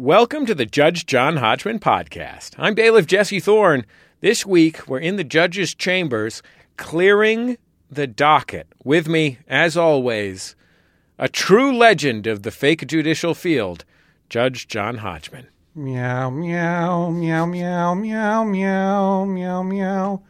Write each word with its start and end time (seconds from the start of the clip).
Welcome 0.00 0.46
to 0.46 0.54
the 0.54 0.64
Judge 0.64 1.04
John 1.04 1.36
Hodgman 1.36 1.78
podcast. 1.78 2.54
I'm 2.56 2.72
bailiff 2.74 3.04
Jesse 3.06 3.38
Thorne. 3.38 3.84
This 4.20 4.46
week, 4.46 4.88
we're 4.88 4.98
in 4.98 5.16
the 5.16 5.24
judge's 5.24 5.74
chambers 5.74 6.42
clearing 6.78 7.58
the 7.90 8.06
docket. 8.06 8.66
With 8.82 9.06
me, 9.08 9.40
as 9.46 9.76
always, 9.76 10.56
a 11.18 11.28
true 11.28 11.76
legend 11.76 12.26
of 12.26 12.44
the 12.44 12.50
fake 12.50 12.86
judicial 12.86 13.34
field, 13.34 13.84
Judge 14.30 14.66
John 14.68 14.96
Hodgman. 14.96 15.48
Meow, 15.74 16.30
meow, 16.30 17.10
meow, 17.10 17.44
meow, 17.44 17.92
meow, 17.94 18.44
meow, 18.44 19.24
meow, 19.26 19.62
meow. 19.62 20.22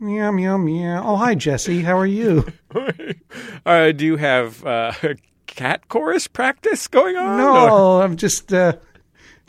Meow, 0.00 0.32
meow, 0.32 0.56
meow. 0.56 1.02
Oh, 1.04 1.16
hi, 1.16 1.34
Jesse. 1.34 1.82
How 1.82 1.98
are 1.98 2.06
you? 2.06 2.46
uh, 3.66 3.92
do 3.92 4.06
you 4.06 4.16
have 4.16 4.64
uh, 4.64 4.92
cat 5.46 5.86
chorus 5.90 6.28
practice 6.28 6.88
going 6.88 7.16
on? 7.18 7.34
or- 7.34 7.36
No, 7.36 8.00
I'm 8.00 8.16
just 8.16 8.54
uh, 8.54 8.72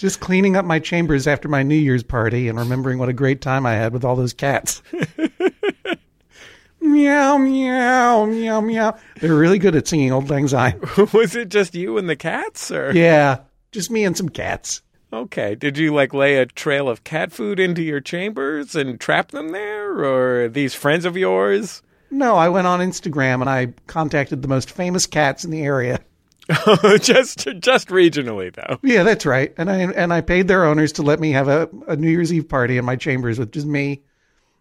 just 0.04 0.20
cleaning 0.20 0.58
up 0.58 0.66
my 0.66 0.80
chambers 0.80 1.28
after 1.28 1.48
my 1.48 1.64
New 1.64 1.78
Year's 1.78 2.04
party 2.04 2.50
and 2.50 2.60
remembering 2.60 3.00
what 3.00 3.08
a 3.08 3.14
great 3.14 3.40
time 3.40 3.66
I 3.66 3.76
had 3.76 3.94
with 3.94 4.04
all 4.04 4.18
those 4.18 4.34
cats. 4.34 4.82
meow, 6.82 7.38
meow, 7.38 8.26
meow, 8.26 8.60
meow. 8.60 8.98
They're 9.22 9.34
really 9.34 9.60
good 9.60 9.78
at 9.78 9.88
singing 9.88 10.12
Auld 10.12 10.30
Lang 10.30 10.50
Syne. 10.50 10.78
Was 11.14 11.38
it 11.38 11.48
just 11.48 11.74
you 11.74 11.98
and 11.98 12.10
the 12.10 12.18
cats? 12.18 12.70
Or 12.70 12.92
Yeah, 12.92 13.44
just 13.72 13.90
me 13.90 14.04
and 14.04 14.18
some 14.18 14.28
cats. 14.28 14.82
okay, 15.14 15.56
did 15.56 15.78
you 15.78 15.94
like 15.94 16.14
lay 16.14 16.36
a 16.36 16.48
trail 16.48 16.90
of 16.90 17.06
cat 17.06 17.32
food 17.32 17.58
into 17.58 17.82
your 17.82 18.02
chambers 18.02 18.76
and 18.76 19.00
trap 19.00 19.32
them 19.32 19.54
there, 19.54 20.04
or 20.04 20.50
these 20.50 20.76
friends 20.76 21.06
of 21.06 21.16
yours? 21.16 21.82
No, 22.12 22.36
I 22.36 22.50
went 22.50 22.68
on 22.68 22.82
Instagram 22.82 23.40
and 23.40 23.50
I 23.50 23.68
contacted 23.88 24.42
the 24.42 24.50
most 24.50 24.70
famous 24.70 25.06
cats 25.06 25.46
in 25.46 25.52
the 25.52 25.62
area. 25.64 26.02
just 27.00 27.48
just 27.60 27.88
regionally 27.88 28.54
though. 28.54 28.78
Yeah, 28.84 29.04
that's 29.04 29.26
right. 29.26 29.54
And 29.58 29.72
I 29.72 29.78
and 29.78 30.12
I 30.12 30.22
paid 30.22 30.48
their 30.48 30.66
owners 30.66 30.92
to 30.94 31.02
let 31.02 31.20
me 31.20 31.32
have 31.32 31.48
a, 31.48 31.70
a 31.88 31.96
New 31.96 32.10
Year's 32.10 32.34
Eve 32.34 32.50
party 32.50 32.78
in 32.78 32.86
my 32.86 32.96
chambers 32.96 33.40
with 33.40 33.52
just 33.52 33.68
me 33.68 34.02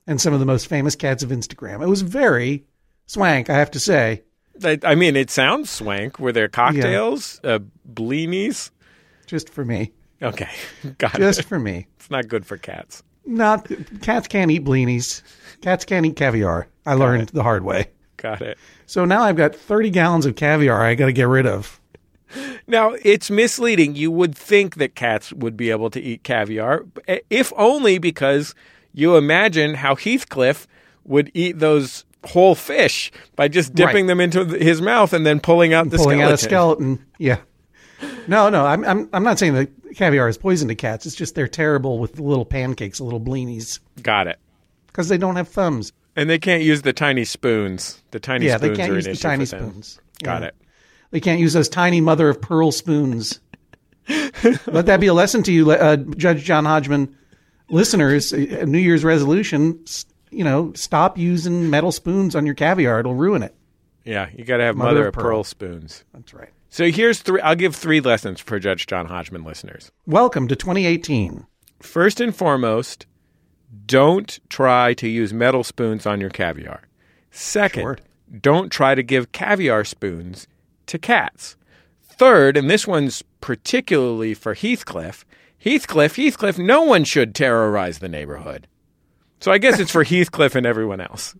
and 0.06 0.20
some 0.20 0.32
of 0.32 0.40
the 0.40 0.46
most 0.46 0.68
famous 0.68 0.94
cats 0.94 1.22
of 1.22 1.30
Instagram. 1.30 1.82
It 1.82 1.88
was 1.88 2.02
very 2.02 2.64
swank, 3.06 3.50
I 3.50 3.54
have 3.54 3.70
to 3.72 3.80
say. 3.80 4.22
I, 4.62 4.78
I 4.84 4.94
mean, 4.94 5.16
it 5.16 5.30
sounds 5.30 5.70
swank. 5.70 6.18
Were 6.18 6.32
there 6.32 6.48
cocktails, 6.48 7.40
uh, 7.42 7.60
blinis? 7.90 8.70
Just 9.26 9.48
for 9.48 9.64
me. 9.64 9.92
Okay, 10.22 10.50
got 10.98 11.16
it. 11.16 11.18
Just 11.18 11.40
it. 11.40 11.46
for 11.46 11.58
me. 11.58 11.88
It's 11.96 12.10
not 12.10 12.28
good 12.28 12.46
for 12.46 12.56
cats. 12.56 13.02
Not 13.24 13.68
cats 14.02 14.28
can't 14.28 14.50
eat 14.50 14.64
blinis. 14.64 15.22
Cats 15.62 15.84
can't 15.84 16.06
eat 16.06 16.16
caviar. 16.16 16.68
I 16.84 16.94
learned 16.94 17.22
it. 17.24 17.32
the 17.32 17.42
hard 17.42 17.64
way. 17.64 17.88
Got 18.22 18.40
it. 18.42 18.56
So 18.86 19.04
now 19.04 19.22
I've 19.22 19.36
got 19.36 19.54
30 19.54 19.90
gallons 19.90 20.26
of 20.26 20.36
caviar 20.36 20.82
I 20.84 20.94
got 20.94 21.06
to 21.06 21.12
get 21.12 21.26
rid 21.28 21.46
of. 21.46 21.80
Now, 22.66 22.94
it's 23.02 23.30
misleading. 23.30 23.94
You 23.96 24.10
would 24.10 24.34
think 24.34 24.76
that 24.76 24.94
cats 24.94 25.32
would 25.34 25.56
be 25.56 25.70
able 25.70 25.90
to 25.90 26.00
eat 26.00 26.22
caviar, 26.22 26.86
eh, 27.08 27.18
if 27.28 27.52
only 27.56 27.98
because 27.98 28.54
you 28.94 29.16
imagine 29.16 29.74
how 29.74 29.94
Heathcliff 29.96 30.66
would 31.04 31.30
eat 31.34 31.58
those 31.58 32.04
whole 32.24 32.54
fish 32.54 33.10
by 33.36 33.48
just 33.48 33.74
dipping 33.74 34.06
Right. 34.06 34.16
them 34.16 34.20
into 34.20 34.44
his 34.46 34.80
mouth 34.80 35.12
and 35.12 35.26
then 35.26 35.40
pulling 35.40 35.74
out 35.74 35.90
the 35.90 35.96
Pulling 35.98 36.20
skeleton. 36.20 36.28
out 36.28 36.32
a 36.32 36.38
skeleton. 36.38 37.04
Yeah. 37.18 37.38
No, 38.28 38.48
no, 38.48 38.64
I'm, 38.64 38.84
I'm 38.84 39.08
I'm 39.12 39.22
not 39.24 39.38
saying 39.38 39.54
that 39.54 39.68
caviar 39.96 40.28
is 40.28 40.38
poison 40.38 40.68
to 40.68 40.74
cats. 40.74 41.04
It's 41.06 41.14
just 41.14 41.34
they're 41.34 41.48
terrible 41.48 41.98
with 41.98 42.14
the 42.14 42.22
little 42.22 42.44
pancakes, 42.44 42.98
the 42.98 43.04
little 43.04 43.20
blinis, 43.20 43.78
Got 44.02 44.26
it. 44.28 44.38
because 44.86 45.08
they 45.08 45.18
don't 45.18 45.36
have 45.36 45.48
thumbs. 45.48 45.92
And 46.16 46.28
they 46.28 46.38
can't 46.38 46.62
use 46.62 46.82
the 46.82 46.92
tiny 46.92 47.24
spoons. 47.24 48.02
The 48.10 48.20
tiny 48.20 48.46
Yeah, 48.46 48.58
they 48.58 48.68
spoons 48.68 48.78
can't 48.78 48.90
are 48.92 48.94
use 48.96 49.06
an 49.06 49.10
the 49.10 49.12
issue 49.12 49.22
tiny 49.22 49.44
spoons. 49.46 50.00
Got 50.22 50.42
Yeah. 50.42 50.48
it. 50.48 50.54
They 51.10 51.20
can't 51.20 51.40
use 51.40 51.52
those 51.52 51.68
tiny 51.68 52.00
mother 52.00 52.28
of 52.28 52.40
pearl 52.40 52.70
spoons. 52.72 53.40
Let 54.66 54.86
that 54.86 54.98
be 55.00 55.06
a 55.06 55.14
lesson 55.14 55.42
to 55.44 55.52
you, 55.52 55.70
uh, 55.70 55.96
Judge 55.96 56.44
John 56.44 56.64
Hodgman 56.64 57.14
listeners. 57.70 58.32
A 58.32 58.66
New 58.66 58.78
Year's 58.78 59.04
resolution: 59.04 59.78
you 60.30 60.42
know, 60.44 60.72
stop 60.74 61.16
using 61.18 61.70
metal 61.70 61.92
spoons 61.92 62.34
on 62.34 62.44
your 62.46 62.54
caviar; 62.54 63.00
it'll 63.00 63.14
ruin 63.14 63.42
it. 63.42 63.54
Yeah, 64.04 64.28
you 64.36 64.44
got 64.44 64.56
to 64.56 64.64
have 64.64 64.76
Mother 64.76 64.90
mother, 64.90 65.00
of 65.02 65.06
of 65.08 65.14
pearl. 65.14 65.22
pearl. 65.24 65.44
spoons. 65.44 66.04
That's 66.12 66.34
right. 66.34 66.48
So 66.70 66.90
here's 66.90 67.20
three. 67.20 67.40
I'll 67.42 67.54
give 67.54 67.76
three 67.76 68.00
lessons 68.00 68.40
for 68.40 68.58
Judge 68.58 68.86
John 68.86 69.06
Hodgman 69.06 69.44
listeners. 69.44 69.92
Welcome 70.06 70.48
to 70.48 70.56
2018. 70.56 71.46
First 71.80 72.20
and 72.20 72.34
foremost, 72.34 73.06
don't 73.86 74.38
try 74.48 74.94
to 74.94 75.08
use 75.08 75.32
metal 75.32 75.64
spoons 75.64 76.06
on 76.06 76.20
your 76.20 76.30
caviar. 76.30 76.82
Second, 77.30 77.82
Sure. 77.82 77.98
don't 78.40 78.70
try 78.70 78.94
to 78.94 79.02
give 79.02 79.32
caviar 79.32 79.84
spoons 79.84 80.46
to 80.86 80.98
cats. 80.98 81.56
Third, 82.02 82.56
and 82.56 82.70
this 82.70 82.86
one's 82.86 83.22
particularly 83.40 84.34
for 84.34 84.54
Heathcliff, 84.54 85.24
Heathcliff, 85.58 86.16
Heathcliff, 86.16 86.58
no 86.58 86.82
one 86.82 87.04
should 87.04 87.34
terrorize 87.34 87.98
the 88.00 88.08
neighborhood. 88.08 88.66
So 89.40 89.50
I 89.52 89.58
guess 89.58 89.78
it's 89.78 89.90
for 89.92 90.04
Heathcliff 90.04 90.54
and 90.54 90.66
everyone 90.66 91.00
else. 91.00 91.34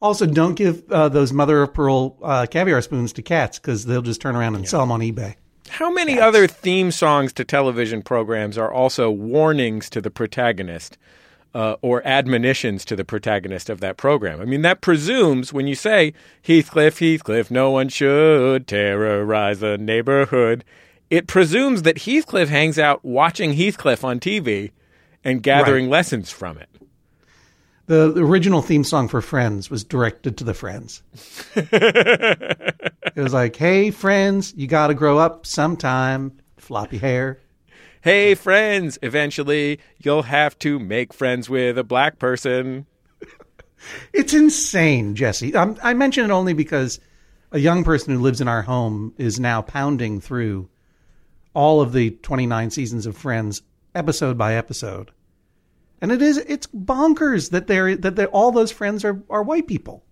Also, 0.00 0.26
don't 0.26 0.54
give 0.54 0.82
uh, 0.92 1.08
those 1.08 1.32
mother 1.32 1.62
of 1.62 1.72
pearl 1.74 2.16
uh, 2.22 2.46
caviar 2.50 2.82
spoons 2.82 3.12
to 3.14 3.22
cats 3.22 3.58
because 3.58 3.84
they'll 3.86 4.02
just 4.02 4.20
turn 4.20 4.36
around 4.36 4.54
and 4.54 4.68
sell 4.68 4.80
them 4.80 4.92
on 4.92 5.00
eBay. 5.00 5.34
How 5.68 5.90
many 5.90 6.20
other 6.20 6.46
theme 6.46 6.90
songs 6.90 7.32
to 7.34 7.44
television 7.44 8.02
programs 8.02 8.56
are 8.58 8.72
also 8.72 9.10
warnings 9.10 9.90
to 9.90 10.00
the 10.00 10.10
protagonist 10.10 10.96
uh, 11.56 11.76
or 11.80 12.06
admonitions 12.06 12.84
to 12.84 12.94
the 12.94 13.04
protagonist 13.04 13.70
of 13.70 13.80
that 13.80 13.96
program? 13.96 14.42
I 14.42 14.44
mean, 14.44 14.60
that 14.60 14.82
presumes 14.82 15.54
when 15.54 15.66
you 15.66 15.74
say 15.74 16.12
Heathcliff, 16.42 16.98
Heathcliff, 16.98 17.50
no 17.50 17.70
one 17.70 17.88
should 17.88 18.66
terrorize 18.66 19.60
the 19.60 19.78
neighborhood, 19.78 20.64
it 21.08 21.26
presumes 21.26 21.82
that 21.82 22.02
Heathcliff 22.02 22.50
hangs 22.50 22.78
out 22.78 23.02
watching 23.04 23.54
Heathcliff 23.54 24.04
on 24.04 24.20
TV 24.20 24.72
and 25.24 25.42
gathering 25.42 25.88
lessons 25.88 26.30
from 26.30 26.58
it. 26.58 26.68
The, 27.86 28.12
the 28.12 28.22
original 28.22 28.60
theme 28.60 28.84
song 28.84 29.08
for 29.08 29.22
Friends 29.22 29.70
was 29.70 29.82
directed 29.82 30.36
to 30.38 30.44
the 30.44 30.54
friends. 30.54 31.02
it 31.56 33.16
was 33.16 33.32
like, 33.32 33.54
"Hey, 33.54 33.92
friends, 33.92 34.52
you 34.56 34.66
got 34.66 34.88
to 34.88 34.94
grow 34.94 35.18
up 35.18 35.46
sometime." 35.46 36.38
Floppy 36.58 36.98
hair. 36.98 37.38
Hey, 38.06 38.36
friends, 38.36 39.00
eventually 39.02 39.80
you'll 39.98 40.22
have 40.22 40.56
to 40.60 40.78
make 40.78 41.12
friends 41.12 41.50
with 41.50 41.76
a 41.76 41.82
black 41.82 42.20
person. 42.20 42.86
It's 44.12 44.32
insane, 44.32 45.16
Jesse. 45.16 45.52
Um, 45.56 45.76
I 45.82 45.92
mention 45.92 46.24
it 46.24 46.30
only 46.30 46.52
because 46.52 47.00
a 47.50 47.58
young 47.58 47.82
person 47.82 48.14
who 48.14 48.20
lives 48.20 48.40
in 48.40 48.46
our 48.46 48.62
home 48.62 49.12
is 49.18 49.40
now 49.40 49.60
pounding 49.60 50.20
through 50.20 50.68
all 51.52 51.80
of 51.80 51.92
the 51.92 52.12
29 52.12 52.70
seasons 52.70 53.06
of 53.06 53.16
Friends, 53.16 53.62
episode 53.92 54.38
by 54.38 54.54
episode, 54.54 55.10
and 56.00 56.12
it 56.12 56.22
is 56.22 56.38
it's 56.38 56.68
bonkers 56.68 57.50
that 57.50 57.66
they're 57.66 57.96
that 57.96 58.14
they're, 58.14 58.28
all 58.28 58.52
those 58.52 58.70
friends 58.70 59.04
are 59.04 59.20
are 59.28 59.42
white 59.42 59.66
people. 59.66 60.04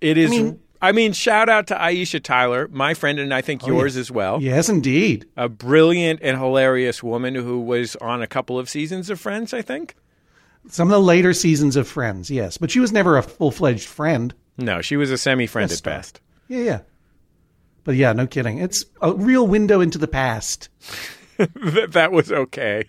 It 0.00 0.16
is. 0.16 0.30
I 0.30 0.34
mean, 0.34 0.60
mean- 0.90 1.12
shout 1.12 1.48
out 1.48 1.68
to 1.68 1.76
Aisha 1.76 2.20
Tyler, 2.20 2.68
my 2.72 2.94
friend, 2.94 3.20
and 3.20 3.32
I 3.32 3.40
think 3.40 3.62
oh, 3.62 3.68
yours 3.68 3.96
as 3.96 4.10
well. 4.10 4.42
Yes, 4.42 4.68
indeed. 4.68 5.26
A 5.36 5.48
brilliant 5.48 6.18
and 6.22 6.36
hilarious 6.36 7.02
woman 7.02 7.36
who 7.36 7.60
was 7.60 7.94
on 7.96 8.20
a 8.22 8.26
couple 8.26 8.58
of 8.58 8.68
seasons 8.68 9.08
of 9.08 9.20
Friends, 9.20 9.54
I 9.54 9.62
think. 9.62 9.94
Some 10.68 10.88
of 10.88 10.92
the 10.92 11.00
later 11.00 11.32
seasons 11.32 11.76
of 11.76 11.86
Friends, 11.86 12.30
yes, 12.30 12.58
but 12.58 12.72
she 12.72 12.80
was 12.80 12.90
never 12.90 13.16
a 13.16 13.22
full 13.22 13.52
fledged 13.52 13.86
friend. 13.86 14.34
No, 14.58 14.80
she 14.80 14.96
was 14.96 15.10
a 15.10 15.18
semi 15.18 15.46
friend 15.46 15.70
at 15.70 15.82
best. 15.82 16.20
Yeah, 16.48 16.62
yeah. 16.62 16.80
But 17.84 17.96
yeah, 17.96 18.12
no 18.12 18.26
kidding. 18.26 18.58
It's 18.58 18.84
a 19.00 19.12
real 19.12 19.46
window 19.46 19.80
into 19.80 19.98
the 19.98 20.08
past. 20.08 20.68
that, 21.36 21.92
that 21.92 22.12
was 22.12 22.30
okay. 22.30 22.84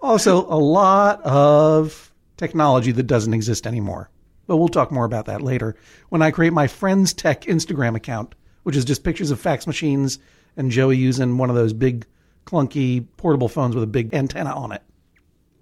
Also, 0.00 0.46
a 0.46 0.58
lot 0.58 1.20
of 1.22 2.12
technology 2.36 2.92
that 2.92 3.04
doesn't 3.04 3.34
exist 3.34 3.66
anymore. 3.66 4.10
But 4.48 4.56
we'll 4.56 4.68
talk 4.68 4.90
more 4.90 5.04
about 5.04 5.26
that 5.26 5.42
later 5.42 5.76
when 6.08 6.22
I 6.22 6.32
create 6.32 6.52
my 6.52 6.66
Friends 6.66 7.12
Tech 7.12 7.42
Instagram 7.42 7.94
account, 7.94 8.34
which 8.64 8.74
is 8.74 8.84
just 8.84 9.04
pictures 9.04 9.30
of 9.30 9.38
fax 9.38 9.66
machines 9.66 10.18
and 10.56 10.70
Joey 10.72 10.96
using 10.96 11.38
one 11.38 11.50
of 11.50 11.54
those 11.54 11.72
big, 11.72 12.04
clunky 12.46 13.06
portable 13.18 13.48
phones 13.48 13.74
with 13.76 13.84
a 13.84 13.86
big 13.86 14.12
antenna 14.14 14.50
on 14.50 14.72
it. 14.72 14.82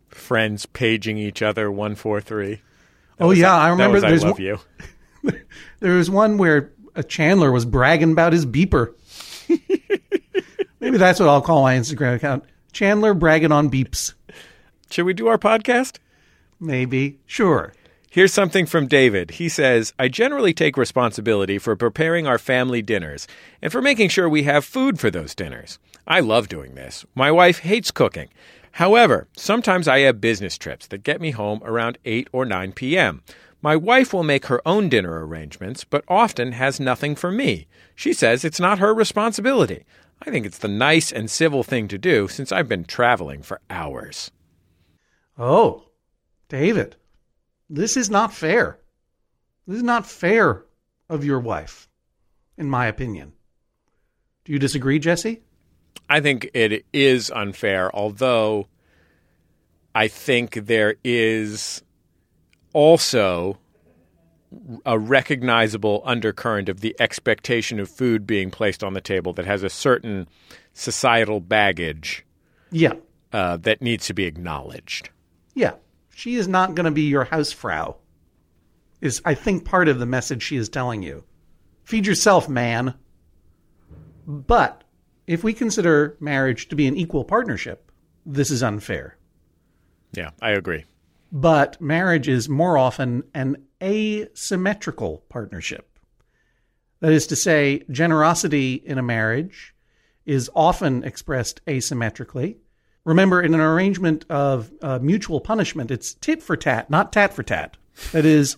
Friends 0.08 0.64
paging 0.66 1.18
each 1.18 1.42
other, 1.42 1.70
143. 1.70 2.62
oh, 3.20 3.32
yeah. 3.32 3.54
I 3.54 3.64
That 3.66 3.70
remember 3.72 3.94
was 3.96 4.04
I 4.04 4.26
love 4.26 4.38
one, 4.38 4.42
you. 4.42 4.58
there 5.80 5.94
was 5.94 6.08
one 6.08 6.38
where 6.38 6.72
a 6.94 7.02
Chandler 7.02 7.50
was 7.52 7.64
bragging 7.64 8.12
about 8.12 8.32
his 8.32 8.46
beeper. 8.46 8.94
Maybe 10.80 10.96
that's 10.98 11.18
what 11.18 11.28
I'll 11.28 11.42
call 11.42 11.62
my 11.62 11.74
Instagram 11.74 12.14
account. 12.14 12.44
Chandler 12.72 13.14
bragging 13.14 13.50
on 13.52 13.68
beeps. 13.68 14.14
Should 14.90 15.06
we 15.06 15.12
do 15.14 15.26
our 15.26 15.38
podcast? 15.38 15.98
Maybe. 16.60 17.18
Sure. 17.26 17.72
Here's 18.16 18.32
something 18.32 18.64
from 18.64 18.86
David. 18.86 19.32
He 19.32 19.50
says, 19.50 19.92
I 19.98 20.08
generally 20.08 20.54
take 20.54 20.78
responsibility 20.78 21.58
for 21.58 21.76
preparing 21.76 22.26
our 22.26 22.38
family 22.38 22.80
dinners 22.80 23.28
and 23.60 23.70
for 23.70 23.82
making 23.82 24.08
sure 24.08 24.26
we 24.26 24.44
have 24.44 24.64
food 24.64 24.98
for 24.98 25.10
those 25.10 25.34
dinners. 25.34 25.78
I 26.06 26.20
love 26.20 26.48
doing 26.48 26.76
this. 26.76 27.04
My 27.14 27.30
wife 27.30 27.58
hates 27.58 27.90
cooking. 27.90 28.30
However, 28.72 29.28
sometimes 29.36 29.86
I 29.86 29.98
have 29.98 30.18
business 30.18 30.56
trips 30.56 30.86
that 30.86 31.02
get 31.02 31.20
me 31.20 31.32
home 31.32 31.60
around 31.62 31.98
8 32.06 32.28
or 32.32 32.46
9 32.46 32.72
p.m. 32.72 33.22
My 33.60 33.76
wife 33.76 34.14
will 34.14 34.22
make 34.22 34.46
her 34.46 34.66
own 34.66 34.88
dinner 34.88 35.26
arrangements, 35.26 35.84
but 35.84 36.02
often 36.08 36.52
has 36.52 36.80
nothing 36.80 37.16
for 37.16 37.30
me. 37.30 37.66
She 37.94 38.14
says 38.14 38.46
it's 38.46 38.58
not 38.58 38.78
her 38.78 38.94
responsibility. 38.94 39.84
I 40.22 40.30
think 40.30 40.46
it's 40.46 40.56
the 40.56 40.68
nice 40.68 41.12
and 41.12 41.30
civil 41.30 41.62
thing 41.62 41.86
to 41.88 41.98
do 41.98 42.28
since 42.28 42.50
I've 42.50 42.66
been 42.66 42.86
traveling 42.86 43.42
for 43.42 43.60
hours. 43.68 44.30
Oh, 45.38 45.90
David, 46.48 46.96
this 47.68 47.96
is 47.96 48.10
not 48.10 48.32
fair. 48.32 48.78
This 49.66 49.78
is 49.78 49.82
not 49.82 50.06
fair 50.06 50.64
of 51.08 51.24
your 51.24 51.40
wife, 51.40 51.88
in 52.56 52.68
my 52.70 52.86
opinion. 52.86 53.32
Do 54.44 54.52
you 54.52 54.58
disagree, 54.58 54.98
Jesse? 54.98 55.42
I 56.08 56.20
think 56.20 56.48
it 56.54 56.84
is 56.92 57.30
unfair, 57.30 57.94
although 57.94 58.68
I 59.94 60.06
think 60.08 60.54
there 60.66 60.94
is 61.02 61.82
also 62.72 63.58
a 64.84 64.98
recognizable 64.98 66.02
undercurrent 66.04 66.68
of 66.68 66.80
the 66.80 66.94
expectation 67.00 67.80
of 67.80 67.90
food 67.90 68.26
being 68.26 68.50
placed 68.50 68.84
on 68.84 68.94
the 68.94 69.00
table 69.00 69.32
that 69.32 69.44
has 69.46 69.62
a 69.64 69.68
certain 69.70 70.28
societal 70.72 71.40
baggage 71.40 72.24
Yeah. 72.70 72.92
uh, 73.32 73.56
that 73.58 73.82
needs 73.82 74.06
to 74.06 74.14
be 74.14 74.24
acknowledged. 74.24 75.10
Yeah. 75.54 75.72
She 76.16 76.36
is 76.36 76.48
not 76.48 76.74
going 76.74 76.86
to 76.86 76.90
be 76.90 77.02
your 77.02 77.26
hausfrau, 77.26 77.96
is, 79.02 79.20
I 79.26 79.34
think, 79.34 79.66
part 79.66 79.86
of 79.86 79.98
the 79.98 80.06
message 80.06 80.42
she 80.42 80.56
is 80.56 80.70
telling 80.70 81.02
you. 81.02 81.24
Feed 81.84 82.06
yourself, 82.06 82.48
man. 82.48 82.94
But 84.26 84.82
if 85.26 85.44
we 85.44 85.52
consider 85.52 86.16
marriage 86.18 86.68
to 86.68 86.74
be 86.74 86.86
an 86.86 86.96
equal 86.96 87.22
partnership, 87.22 87.92
this 88.24 88.50
is 88.50 88.62
unfair. 88.62 89.18
Yeah, 90.12 90.30
I 90.40 90.52
agree. 90.52 90.86
But 91.30 91.78
marriage 91.82 92.28
is 92.28 92.48
more 92.48 92.78
often 92.78 93.24
an 93.34 93.66
asymmetrical 93.82 95.22
partnership. 95.28 95.98
That 97.00 97.12
is 97.12 97.26
to 97.26 97.36
say, 97.36 97.84
generosity 97.90 98.76
in 98.76 98.96
a 98.96 99.02
marriage 99.02 99.74
is 100.24 100.50
often 100.54 101.04
expressed 101.04 101.62
asymmetrically. 101.66 102.56
Remember, 103.06 103.40
in 103.40 103.54
an 103.54 103.60
arrangement 103.60 104.26
of 104.28 104.72
uh, 104.82 104.98
mutual 104.98 105.40
punishment, 105.40 105.92
it's 105.92 106.14
tit 106.14 106.42
for 106.42 106.56
tat, 106.56 106.90
not 106.90 107.12
tat 107.12 107.32
for 107.32 107.44
tat. 107.44 107.76
That 108.10 108.24
is, 108.24 108.56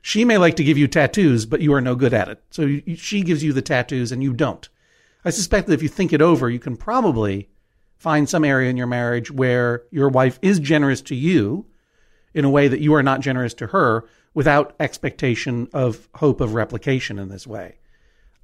she 0.00 0.24
may 0.24 0.38
like 0.38 0.56
to 0.56 0.64
give 0.64 0.78
you 0.78 0.88
tattoos, 0.88 1.44
but 1.44 1.60
you 1.60 1.74
are 1.74 1.82
no 1.82 1.94
good 1.94 2.14
at 2.14 2.28
it. 2.28 2.42
So 2.50 2.62
you, 2.62 2.96
she 2.96 3.20
gives 3.20 3.44
you 3.44 3.52
the 3.52 3.60
tattoos 3.60 4.10
and 4.10 4.22
you 4.22 4.32
don't. 4.32 4.66
I 5.22 5.28
suspect 5.28 5.66
that 5.66 5.74
if 5.74 5.82
you 5.82 5.90
think 5.90 6.14
it 6.14 6.22
over, 6.22 6.48
you 6.48 6.58
can 6.58 6.78
probably 6.78 7.50
find 7.98 8.26
some 8.26 8.42
area 8.42 8.70
in 8.70 8.78
your 8.78 8.86
marriage 8.86 9.30
where 9.30 9.82
your 9.90 10.08
wife 10.08 10.38
is 10.40 10.58
generous 10.58 11.02
to 11.02 11.14
you 11.14 11.66
in 12.32 12.46
a 12.46 12.50
way 12.50 12.68
that 12.68 12.80
you 12.80 12.94
are 12.94 13.02
not 13.02 13.20
generous 13.20 13.52
to 13.52 13.66
her 13.66 14.08
without 14.32 14.74
expectation 14.80 15.68
of 15.74 16.08
hope 16.14 16.40
of 16.40 16.54
replication 16.54 17.18
in 17.18 17.28
this 17.28 17.46
way. 17.46 17.76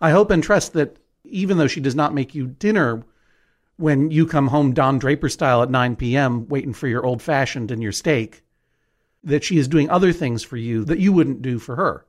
I 0.02 0.10
hope 0.10 0.30
and 0.30 0.42
trust 0.42 0.74
that 0.74 0.98
even 1.24 1.56
though 1.56 1.66
she 1.66 1.80
does 1.80 1.94
not 1.94 2.12
make 2.12 2.34
you 2.34 2.46
dinner 2.46 3.04
when 3.78 4.10
you 4.10 4.26
come 4.26 4.48
home 4.48 4.74
Don 4.74 4.98
Draper 4.98 5.28
style 5.28 5.62
at 5.62 5.70
9 5.70 5.96
p.m., 5.96 6.48
waiting 6.48 6.74
for 6.74 6.88
your 6.88 7.06
old 7.06 7.22
fashioned 7.22 7.70
and 7.70 7.82
your 7.82 7.92
steak, 7.92 8.42
that 9.24 9.44
she 9.44 9.56
is 9.56 9.68
doing 9.68 9.88
other 9.88 10.12
things 10.12 10.42
for 10.42 10.56
you 10.56 10.84
that 10.84 10.98
you 10.98 11.12
wouldn't 11.12 11.42
do 11.42 11.58
for 11.58 11.76
her. 11.76 12.04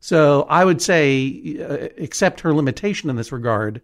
So 0.00 0.42
I 0.42 0.64
would 0.64 0.82
say 0.82 1.58
uh, 1.60 2.02
accept 2.02 2.40
her 2.40 2.52
limitation 2.52 3.08
in 3.08 3.16
this 3.16 3.32
regard. 3.32 3.82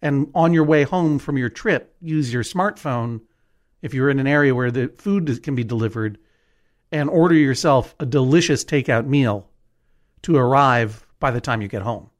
And 0.00 0.30
on 0.34 0.52
your 0.52 0.64
way 0.64 0.84
home 0.84 1.18
from 1.18 1.38
your 1.38 1.48
trip, 1.48 1.94
use 2.00 2.32
your 2.32 2.42
smartphone 2.42 3.22
if 3.82 3.94
you're 3.94 4.10
in 4.10 4.20
an 4.20 4.26
area 4.26 4.54
where 4.54 4.70
the 4.70 4.88
food 4.88 5.42
can 5.42 5.54
be 5.54 5.64
delivered 5.64 6.18
and 6.92 7.10
order 7.10 7.34
yourself 7.34 7.94
a 7.98 8.06
delicious 8.06 8.64
takeout 8.64 9.06
meal 9.06 9.48
to 10.22 10.36
arrive 10.36 11.06
by 11.18 11.32
the 11.32 11.40
time 11.40 11.62
you 11.62 11.68
get 11.68 11.82
home. 11.82 12.10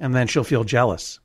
And 0.00 0.14
then 0.14 0.26
she'll 0.26 0.44
feel 0.44 0.64
jealous. 0.64 1.20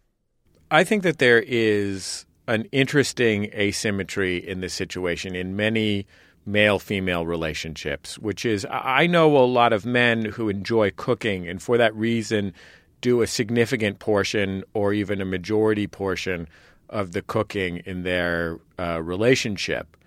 I 0.72 0.84
think 0.84 1.04
that 1.04 1.20
there 1.20 1.44
is 1.46 2.26
an 2.48 2.68
interesting 2.72 3.46
asymmetry 3.54 4.38
in 4.38 4.62
this 4.62 4.74
situation 4.74 5.36
in 5.36 5.56
many 5.56 6.06
male 6.46 6.80
female 6.80 7.26
relationships, 7.26 8.20
which 8.20 8.46
is 8.46 8.66
I 8.70 9.08
know 9.08 9.36
a 9.38 9.46
lot 9.46 9.74
of 9.74 9.86
men 9.86 10.26
who 10.26 10.50
enjoy 10.50 10.92
cooking 10.92 11.48
and 11.48 11.62
for 11.62 11.78
that 11.78 11.96
reason 11.96 12.54
do 13.02 13.22
a 13.22 13.28
significant 13.28 14.00
portion 14.00 14.64
or 14.74 14.94
even 14.94 15.22
a 15.22 15.26
majority 15.26 15.88
portion 15.88 16.48
of 16.90 17.12
the 17.12 17.22
cooking 17.22 17.78
in 17.86 18.04
their 18.04 18.60
uh, 18.80 19.02
relationship. 19.02 19.98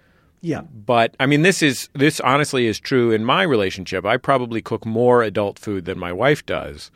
Yeah. 0.40 0.62
But 0.62 1.16
I 1.18 1.26
mean, 1.26 1.42
this 1.42 1.62
is 1.62 1.88
this 1.94 2.20
honestly 2.20 2.66
is 2.66 2.78
true 2.78 3.10
in 3.10 3.24
my 3.24 3.42
relationship. 3.42 4.06
I 4.06 4.16
probably 4.16 4.62
cook 4.62 4.86
more 4.86 5.22
adult 5.22 5.58
food 5.58 5.84
than 5.84 5.98
my 5.98 6.12
wife 6.12 6.46
does. 6.46 6.90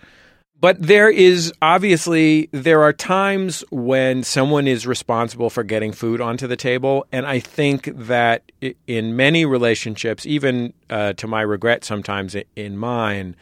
But 0.63 0.81
there 0.81 1.11
is 1.11 1.53
obviously 1.61 2.49
there 2.53 2.85
are 2.85 2.93
times 2.93 3.65
when 3.73 4.23
someone 4.23 4.69
is 4.69 4.87
responsible 4.87 5.51
for 5.51 5.65
getting 5.65 5.91
food 5.91 6.21
onto 6.21 6.47
the 6.47 6.55
table, 6.57 7.05
and 7.11 7.27
I 7.27 7.41
think 7.41 7.91
that 7.97 8.53
in 8.87 9.17
many 9.17 9.45
relationships, 9.45 10.25
even 10.25 10.73
uh, 10.89 11.15
to 11.15 11.27
my 11.27 11.43
regret, 11.43 11.83
sometimes 11.83 12.37
in 12.55 12.77
mine, 12.77 13.35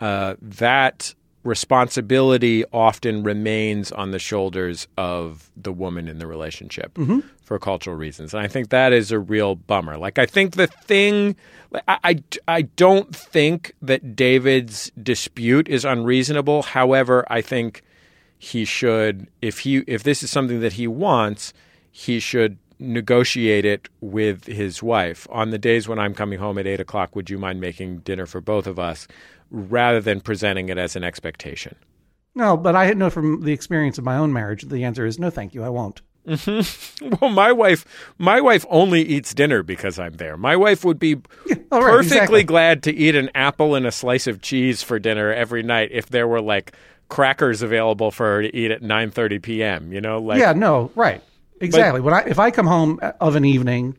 uh, 0.00 0.34
that 0.42 1.14
responsibility 1.44 2.64
often 2.72 3.22
remains 3.22 3.92
on 3.92 4.10
the 4.10 4.18
shoulders 4.18 4.88
of 4.98 5.52
the 5.56 5.72
woman 5.72 6.08
in 6.08 6.18
the 6.18 6.26
relationship 6.26 6.98
for 7.42 7.56
cultural 7.60 7.94
reasons. 7.94 8.34
And 8.34 8.42
I 8.42 8.48
think 8.48 8.70
that 8.70 8.92
is 8.92 9.12
a 9.12 9.20
real 9.20 9.54
bummer. 9.54 9.96
Like, 9.96 10.18
I 10.18 10.26
think 10.26 10.56
the 10.56 10.66
thing, 10.66 11.36
I, 11.88 11.98
I, 12.04 12.22
I 12.46 12.62
don't 12.62 13.14
think 13.14 13.74
that 13.82 14.16
David's 14.16 14.90
dispute 15.02 15.68
is 15.68 15.84
unreasonable. 15.84 16.62
However, 16.62 17.24
I 17.28 17.40
think 17.40 17.82
he 18.38 18.64
should, 18.64 19.28
if 19.40 19.60
he, 19.60 19.78
if 19.86 20.02
this 20.02 20.22
is 20.22 20.30
something 20.30 20.60
that 20.60 20.74
he 20.74 20.86
wants, 20.86 21.52
he 21.90 22.20
should 22.20 22.58
negotiate 22.78 23.64
it 23.64 23.88
with 24.00 24.46
his 24.46 24.82
wife 24.82 25.26
on 25.30 25.50
the 25.50 25.58
days 25.58 25.88
when 25.88 25.98
I'm 25.98 26.12
coming 26.14 26.38
home 26.38 26.58
at 26.58 26.66
eight 26.66 26.80
o'clock. 26.80 27.14
Would 27.16 27.30
you 27.30 27.38
mind 27.38 27.60
making 27.60 27.98
dinner 27.98 28.26
for 28.26 28.40
both 28.40 28.66
of 28.66 28.78
us, 28.78 29.06
rather 29.50 30.00
than 30.00 30.20
presenting 30.20 30.68
it 30.68 30.78
as 30.78 30.96
an 30.96 31.04
expectation? 31.04 31.76
No, 32.34 32.56
but 32.56 32.74
I 32.74 32.92
know 32.92 33.10
from 33.10 33.42
the 33.42 33.52
experience 33.52 33.96
of 33.96 34.04
my 34.04 34.16
own 34.16 34.32
marriage, 34.32 34.62
that 34.62 34.70
the 34.70 34.84
answer 34.84 35.06
is 35.06 35.18
no, 35.18 35.30
thank 35.30 35.54
you, 35.54 35.62
I 35.62 35.68
won't. 35.68 36.02
Well, 37.20 37.30
my 37.30 37.52
wife, 37.52 37.84
my 38.18 38.40
wife 38.40 38.64
only 38.70 39.02
eats 39.02 39.34
dinner 39.34 39.62
because 39.62 39.98
I'm 39.98 40.14
there. 40.14 40.36
My 40.36 40.56
wife 40.56 40.84
would 40.84 40.98
be 40.98 41.14
all 41.70 41.82
right, 41.82 41.90
perfectly 41.90 42.16
exactly. 42.16 42.44
glad 42.44 42.82
to 42.84 42.94
eat 42.94 43.14
an 43.14 43.30
apple 43.34 43.74
and 43.74 43.86
a 43.86 43.92
slice 43.92 44.26
of 44.26 44.40
cheese 44.40 44.82
for 44.82 44.98
dinner 44.98 45.32
every 45.32 45.62
night 45.62 45.90
if 45.92 46.06
there 46.06 46.26
were 46.26 46.40
like 46.40 46.72
crackers 47.08 47.62
available 47.62 48.10
for 48.10 48.26
her 48.26 48.42
to 48.42 48.56
eat 48.56 48.70
at 48.70 48.82
9:30 48.82 49.42
p.m. 49.42 49.92
You 49.92 50.00
know, 50.00 50.18
like 50.18 50.38
yeah, 50.38 50.52
no, 50.52 50.90
right, 50.94 51.22
exactly. 51.60 52.00
when 52.00 52.14
I 52.14 52.20
if 52.26 52.38
I 52.38 52.50
come 52.50 52.66
home 52.66 53.00
of 53.20 53.36
an 53.36 53.44
evening, 53.44 53.96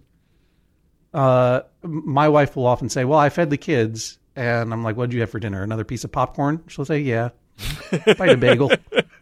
uh, 1.13 1.61
my 1.83 2.29
wife 2.29 2.55
will 2.55 2.65
often 2.65 2.89
say, 2.89 3.05
"Well, 3.05 3.19
I 3.19 3.29
fed 3.29 3.49
the 3.51 3.57
kids," 3.57 4.17
and 4.35 4.73
I'm 4.73 4.83
like, 4.83 4.97
"What 4.97 5.09
did 5.09 5.15
you 5.15 5.21
have 5.21 5.29
for 5.29 5.39
dinner? 5.39 5.61
Another 5.61 5.83
piece 5.83 6.03
of 6.03 6.11
popcorn?" 6.11 6.63
She'll 6.67 6.85
say, 6.85 6.99
"Yeah, 6.99 7.29
bite 7.91 8.29
a 8.29 8.37
bagel." 8.37 8.71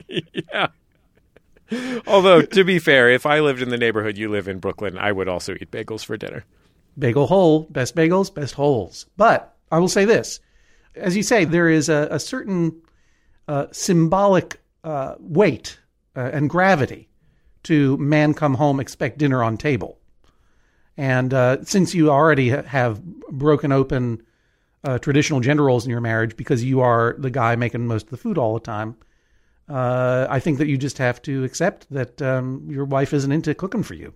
yeah. 0.07 0.67
Although 2.07 2.41
to 2.41 2.63
be 2.63 2.79
fair, 2.79 3.09
if 3.09 3.25
I 3.25 3.39
lived 3.39 3.61
in 3.61 3.69
the 3.69 3.77
neighborhood 3.77 4.17
you 4.17 4.29
live 4.29 4.47
in 4.47 4.59
Brooklyn, 4.59 4.97
I 4.97 5.11
would 5.11 5.27
also 5.27 5.53
eat 5.53 5.71
bagels 5.71 6.03
for 6.05 6.17
dinner. 6.17 6.45
bagel 6.97 7.27
hole, 7.27 7.67
best 7.69 7.95
bagels, 7.95 8.33
best 8.33 8.55
holes. 8.55 9.05
But 9.17 9.55
I 9.71 9.79
will 9.79 9.89
say 9.89 10.05
this: 10.05 10.39
as 10.95 11.15
you 11.15 11.23
say, 11.23 11.45
there 11.45 11.69
is 11.69 11.89
a, 11.89 12.07
a 12.11 12.19
certain 12.19 12.81
uh, 13.47 13.67
symbolic 13.71 14.59
uh, 14.83 15.15
weight 15.19 15.79
uh, 16.15 16.29
and 16.33 16.49
gravity 16.49 17.09
to 17.63 17.97
man 17.97 18.33
come 18.33 18.55
home, 18.55 18.79
expect 18.79 19.17
dinner 19.17 19.43
on 19.43 19.57
table. 19.57 19.97
And 20.97 21.33
uh, 21.33 21.63
since 21.63 21.95
you 21.95 22.11
already 22.11 22.49
have 22.49 23.03
broken 23.03 23.71
open 23.71 24.21
uh, 24.83 24.99
traditional 24.99 25.39
gender 25.39 25.63
roles 25.63 25.85
in 25.85 25.89
your 25.89 26.01
marriage 26.01 26.35
because 26.37 26.63
you 26.63 26.81
are 26.81 27.15
the 27.17 27.31
guy 27.31 27.55
making 27.55 27.87
most 27.87 28.03
of 28.03 28.09
the 28.11 28.17
food 28.17 28.37
all 28.37 28.53
the 28.53 28.59
time, 28.59 28.95
uh, 29.69 30.27
I 30.29 30.39
think 30.39 30.57
that 30.57 30.67
you 30.67 30.77
just 30.77 30.97
have 30.97 31.21
to 31.23 31.43
accept 31.43 31.87
that 31.91 32.21
um, 32.21 32.67
your 32.69 32.85
wife 32.85 33.13
isn't 33.13 33.31
into 33.31 33.55
cooking 33.55 33.83
for 33.83 33.93
you. 33.93 34.13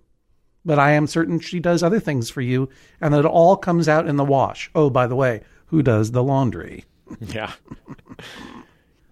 But 0.65 0.79
I 0.79 0.91
am 0.91 1.07
certain 1.07 1.39
she 1.39 1.59
does 1.59 1.81
other 1.81 1.99
things 1.99 2.29
for 2.29 2.41
you, 2.41 2.69
and 2.99 3.13
that 3.13 3.21
it 3.21 3.25
all 3.25 3.55
comes 3.55 3.87
out 3.87 4.07
in 4.07 4.17
the 4.17 4.25
wash. 4.25 4.69
Oh, 4.75 4.89
by 4.89 5.07
the 5.07 5.15
way, 5.15 5.41
who 5.67 5.81
does 5.81 6.11
the 6.11 6.23
laundry? 6.23 6.85
Yeah. 7.21 7.53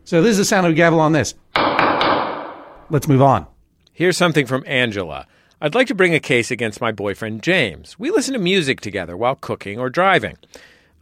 So 0.06 0.22
this 0.22 0.34
is 0.34 0.38
the 0.38 0.46
sound 0.46 0.68
of 0.68 0.74
a 0.74 0.75
gavel 0.75 1.00
on 1.00 1.13
this. 1.13 1.34
Let's 1.56 3.08
move 3.08 3.24
on. 3.24 3.48
Here's 3.92 4.18
something 4.18 4.46
from 4.46 4.63
Angela. 4.68 5.25
I'd 5.60 5.74
like 5.74 5.88
to 5.88 5.96
bring 5.96 6.13
a 6.13 6.20
case 6.20 6.51
against 6.51 6.80
my 6.80 6.92
boyfriend 6.92 7.42
James. 7.42 7.98
We 7.98 8.12
listen 8.12 8.34
to 8.34 8.39
music 8.39 8.82
together 8.82 9.18
while 9.18 9.34
cooking 9.36 9.80
or 9.80 9.89
driving. 9.89 10.38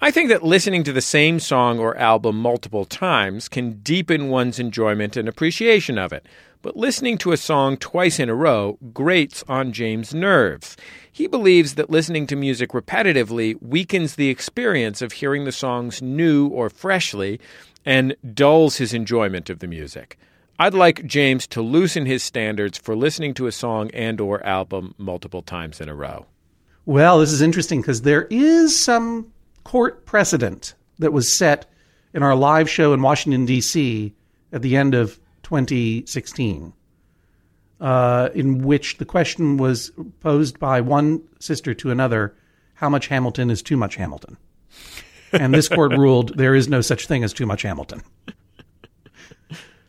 I 0.04 0.12
think 0.12 0.28
that 0.32 0.44
listening 0.44 0.84
to 0.84 0.92
the 0.92 1.00
same 1.00 1.40
song 1.40 1.80
or 1.80 1.96
album 1.98 2.38
multiple 2.38 2.84
times 2.84 3.48
can 3.48 3.80
deepen 3.84 4.28
one's 4.28 4.60
enjoyment 4.60 5.16
and 5.16 5.30
appreciation 5.30 5.98
of 5.98 6.12
it. 6.12 6.26
But 6.62 6.76
listening 6.76 7.18
to 7.20 7.32
a 7.32 7.38
song 7.38 7.78
twice 7.78 8.20
in 8.20 8.28
a 8.28 8.36
row 8.36 8.78
grates 8.92 9.46
on 9.48 9.72
James' 9.72 10.14
nerves. 10.14 10.76
He 11.10 11.26
believes 11.28 11.76
that 11.76 11.90
listening 11.90 12.28
to 12.28 12.36
music 12.36 12.72
repetitively 12.72 13.56
weakens 13.62 14.16
the 14.16 14.28
experience 14.28 15.02
of 15.02 15.14
hearing 15.14 15.46
the 15.46 15.54
songs 15.54 16.02
new 16.02 16.48
or 16.48 16.70
freshly 16.70 17.40
and 17.86 18.14
dulls 18.34 18.76
his 18.76 18.94
enjoyment 18.94 19.50
of 19.50 19.60
the 19.60 19.68
music. 19.68 20.20
I'd 20.60 20.74
like 20.74 21.06
James 21.06 21.48
to 21.48 21.62
loosen 21.62 22.06
his 22.06 22.24
standards 22.24 22.78
for 22.78 22.94
listening 22.94 23.34
to 23.36 23.48
a 23.48 23.54
song 23.54 23.90
and 23.94 24.20
or 24.20 24.46
album 24.46 24.96
multiple 24.98 25.44
times 25.44 25.80
in 25.80 25.88
a 25.88 25.96
row. 25.96 26.26
Well, 26.86 27.20
this 27.20 27.32
is 27.32 27.42
interesting 27.42 27.80
because 27.80 28.02
there 28.02 28.28
is 28.30 28.84
some 28.84 29.33
court 29.64 30.06
precedent 30.06 30.76
that 31.00 31.14
was 31.14 31.34
set 31.34 31.70
in 32.14 32.24
our 32.24 32.36
live 32.36 32.70
show 32.70 32.94
in 32.94 33.02
Washington, 33.02 33.46
D.C. 33.46 34.14
at 34.52 34.62
the 34.62 34.76
end 34.76 34.94
of 34.94 35.20
2016, 35.44 36.74
uh, 37.82 38.30
in 38.34 38.64
which 38.64 38.98
the 38.98 39.06
question 39.06 39.58
was 39.58 39.92
posed 40.20 40.60
by 40.60 40.82
one 40.82 41.22
sister 41.40 41.74
to 41.74 41.92
another 41.92 42.36
how 42.76 42.90
much 42.90 43.08
Hamilton 43.08 43.50
is 43.50 43.62
too 43.62 43.78
much 43.78 43.96
Hamilton? 43.96 44.38
And 45.32 45.54
this 45.54 45.68
court 45.68 45.92
ruled 45.98 46.38
there 46.38 46.56
is 46.56 46.68
no 46.68 46.82
such 46.82 47.08
thing 47.08 47.24
as 47.24 47.34
too 47.34 47.46
much 47.46 47.62
Hamilton. 47.62 48.02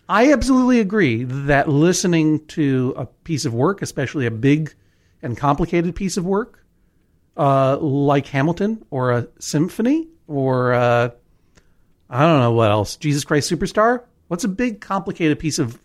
I 0.08 0.32
absolutely 0.32 0.80
agree 0.80 1.24
that 1.24 1.68
listening 1.68 2.44
to 2.48 2.94
a 2.96 3.06
piece 3.06 3.46
of 3.46 3.54
work, 3.54 3.80
especially 3.80 4.26
a 4.26 4.30
big 4.30 4.74
and 5.22 5.36
complicated 5.36 5.94
piece 5.94 6.16
of 6.16 6.26
work, 6.26 6.63
uh, 7.36 7.76
like 7.78 8.26
Hamilton 8.26 8.84
or 8.90 9.12
a 9.12 9.28
symphony 9.38 10.08
or 10.26 10.74
uh, 10.74 11.10
I 12.08 12.22
don't 12.22 12.40
know 12.40 12.52
what 12.52 12.70
else, 12.70 12.96
Jesus 12.96 13.24
Christ 13.24 13.50
Superstar. 13.50 14.04
What's 14.28 14.44
a 14.44 14.48
big 14.48 14.80
complicated 14.80 15.38
piece 15.38 15.58
of 15.58 15.80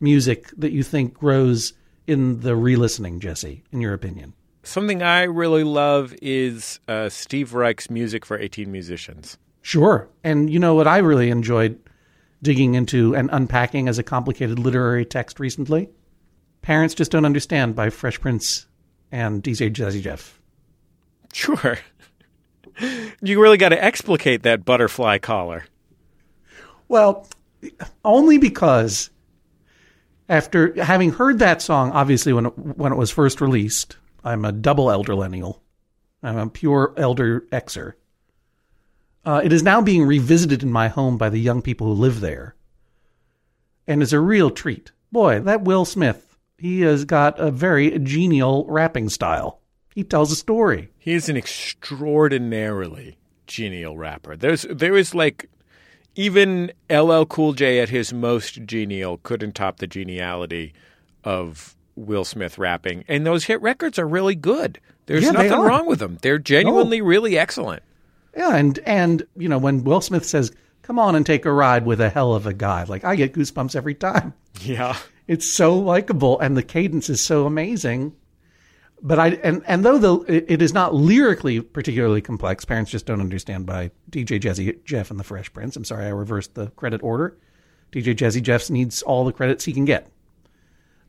music 0.00 0.48
that 0.56 0.72
you 0.72 0.82
think 0.82 1.14
grows 1.14 1.72
in 2.06 2.40
the 2.40 2.56
re-listening, 2.56 3.20
Jesse? 3.20 3.62
In 3.72 3.80
your 3.80 3.94
opinion? 3.94 4.34
Something 4.62 5.02
I 5.02 5.24
really 5.24 5.64
love 5.64 6.14
is 6.22 6.80
uh, 6.88 7.08
Steve 7.08 7.54
Reich's 7.54 7.90
music 7.90 8.24
for 8.24 8.38
18 8.38 8.70
musicians. 8.72 9.36
Sure, 9.62 10.08
and 10.22 10.50
you 10.50 10.58
know 10.58 10.74
what 10.74 10.86
I 10.86 10.98
really 10.98 11.30
enjoyed 11.30 11.78
digging 12.42 12.74
into 12.74 13.14
and 13.14 13.30
unpacking 13.32 13.88
as 13.88 13.98
a 13.98 14.02
complicated 14.02 14.58
literary 14.58 15.04
text 15.04 15.40
recently? 15.40 15.88
Parents 16.62 16.94
Just 16.94 17.10
Don't 17.10 17.24
Understand 17.24 17.74
by 17.74 17.90
Fresh 17.90 18.20
Prince 18.20 18.66
and 19.12 19.42
DJ 19.42 19.70
Jazzy 19.70 20.02
Jeff. 20.02 20.40
Sure. 21.34 21.78
you 23.20 23.42
really 23.42 23.56
got 23.56 23.70
to 23.70 23.84
explicate 23.84 24.44
that 24.44 24.64
butterfly 24.64 25.18
collar. 25.18 25.64
Well, 26.86 27.26
only 28.04 28.38
because 28.38 29.10
after 30.28 30.80
having 30.80 31.10
heard 31.10 31.40
that 31.40 31.60
song, 31.60 31.90
obviously 31.90 32.32
when 32.32 32.46
it, 32.46 32.56
when 32.56 32.92
it 32.92 32.96
was 32.96 33.10
first 33.10 33.40
released, 33.40 33.96
I'm 34.22 34.44
a 34.44 34.52
double 34.52 34.86
elderlennial. 34.86 35.58
I'm 36.22 36.38
a 36.38 36.48
pure 36.48 36.94
elder 36.96 37.40
Xer. 37.50 37.94
Uh, 39.24 39.40
it 39.42 39.52
is 39.52 39.64
now 39.64 39.80
being 39.80 40.04
revisited 40.04 40.62
in 40.62 40.70
my 40.70 40.86
home 40.86 41.18
by 41.18 41.30
the 41.30 41.40
young 41.40 41.62
people 41.62 41.88
who 41.88 41.94
live 41.94 42.20
there, 42.20 42.54
and 43.88 44.02
is 44.02 44.12
a 44.12 44.20
real 44.20 44.50
treat. 44.50 44.92
Boy, 45.10 45.40
that 45.40 45.62
Will 45.62 45.84
Smith, 45.84 46.36
he 46.58 46.82
has 46.82 47.04
got 47.04 47.40
a 47.40 47.50
very 47.50 47.98
genial 47.98 48.66
rapping 48.68 49.08
style. 49.08 49.60
He 49.94 50.02
tells 50.02 50.32
a 50.32 50.36
story. 50.36 50.90
He 50.98 51.12
is 51.12 51.28
an 51.28 51.36
extraordinarily 51.36 53.16
genial 53.46 53.96
rapper. 53.96 54.36
There's 54.36 54.66
there 54.68 54.96
is 54.96 55.14
like 55.14 55.48
even 56.16 56.72
LL 56.90 57.24
Cool 57.24 57.52
J 57.52 57.80
at 57.80 57.88
his 57.88 58.12
most 58.12 58.64
genial 58.64 59.18
couldn't 59.22 59.54
top 59.54 59.78
the 59.78 59.86
geniality 59.86 60.72
of 61.22 61.76
Will 61.96 62.24
Smith 62.24 62.58
rapping. 62.58 63.04
And 63.08 63.24
those 63.24 63.44
hit 63.44 63.60
records 63.62 63.98
are 63.98 64.06
really 64.06 64.34
good. 64.34 64.80
There's 65.06 65.24
Yeah, 65.24 65.30
nothing 65.30 65.60
wrong 65.60 65.86
with 65.86 66.00
them. 66.00 66.18
They're 66.22 66.38
genuinely 66.38 67.00
oh. 67.00 67.04
really 67.04 67.38
excellent. 67.38 67.82
Yeah, 68.36 68.56
and 68.56 68.78
and 68.80 69.24
you 69.36 69.48
know 69.48 69.58
when 69.58 69.84
Will 69.84 70.00
Smith 70.00 70.24
says, 70.24 70.50
"Come 70.82 70.98
on 70.98 71.14
and 71.14 71.24
take 71.24 71.44
a 71.44 71.52
ride 71.52 71.86
with 71.86 72.00
a 72.00 72.10
hell 72.10 72.34
of 72.34 72.46
a 72.46 72.52
guy," 72.52 72.84
like 72.84 73.04
I 73.04 73.14
get 73.14 73.32
goosebumps 73.32 73.76
every 73.76 73.94
time. 73.94 74.34
Yeah. 74.60 74.96
It's 75.26 75.54
so 75.54 75.74
likable, 75.74 76.38
and 76.40 76.56
the 76.56 76.62
cadence 76.62 77.08
is 77.08 77.24
so 77.24 77.46
amazing. 77.46 78.12
But 79.06 79.18
I 79.18 79.28
and 79.42 79.62
and 79.66 79.84
though 79.84 79.98
the 79.98 80.44
it, 80.50 80.62
is 80.62 80.72
not 80.72 80.94
lyrically 80.94 81.60
particularly 81.60 82.22
complex, 82.22 82.64
parents 82.64 82.90
just 82.90 83.04
don't 83.04 83.20
understand 83.20 83.66
by 83.66 83.90
DJ 84.10 84.40
Jazzy 84.40 84.82
Jeff 84.84 85.10
and 85.10 85.20
the 85.20 85.24
Fresh 85.24 85.52
Prince. 85.52 85.76
I'm 85.76 85.84
sorry, 85.84 86.06
I 86.06 86.08
reversed 86.08 86.54
the 86.54 86.68
credit 86.68 87.02
order. 87.02 87.36
DJ 87.92 88.14
Jazzy 88.14 88.42
Jeff 88.42 88.70
needs 88.70 89.02
all 89.02 89.26
the 89.26 89.32
credits 89.32 89.66
he 89.66 89.74
can 89.74 89.84
get. 89.84 90.10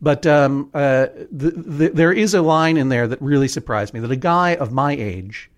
But 0.01 0.27
um, 0.27 0.69
uh, 0.73 1.07
the, 1.31 1.51
the, 1.51 1.89
there 1.89 2.11
is 2.11 2.33
a 2.33 2.41
line 2.41 2.75
in 2.75 2.89
there 2.89 3.07
that 3.07 3.21
really 3.21 3.47
surprised 3.47 3.93
me 3.93 4.01
that 4.01 4.11
a 4.11 4.17
guy 4.17 4.55
of 4.55 4.73
my 4.73 4.91
age 4.91 5.49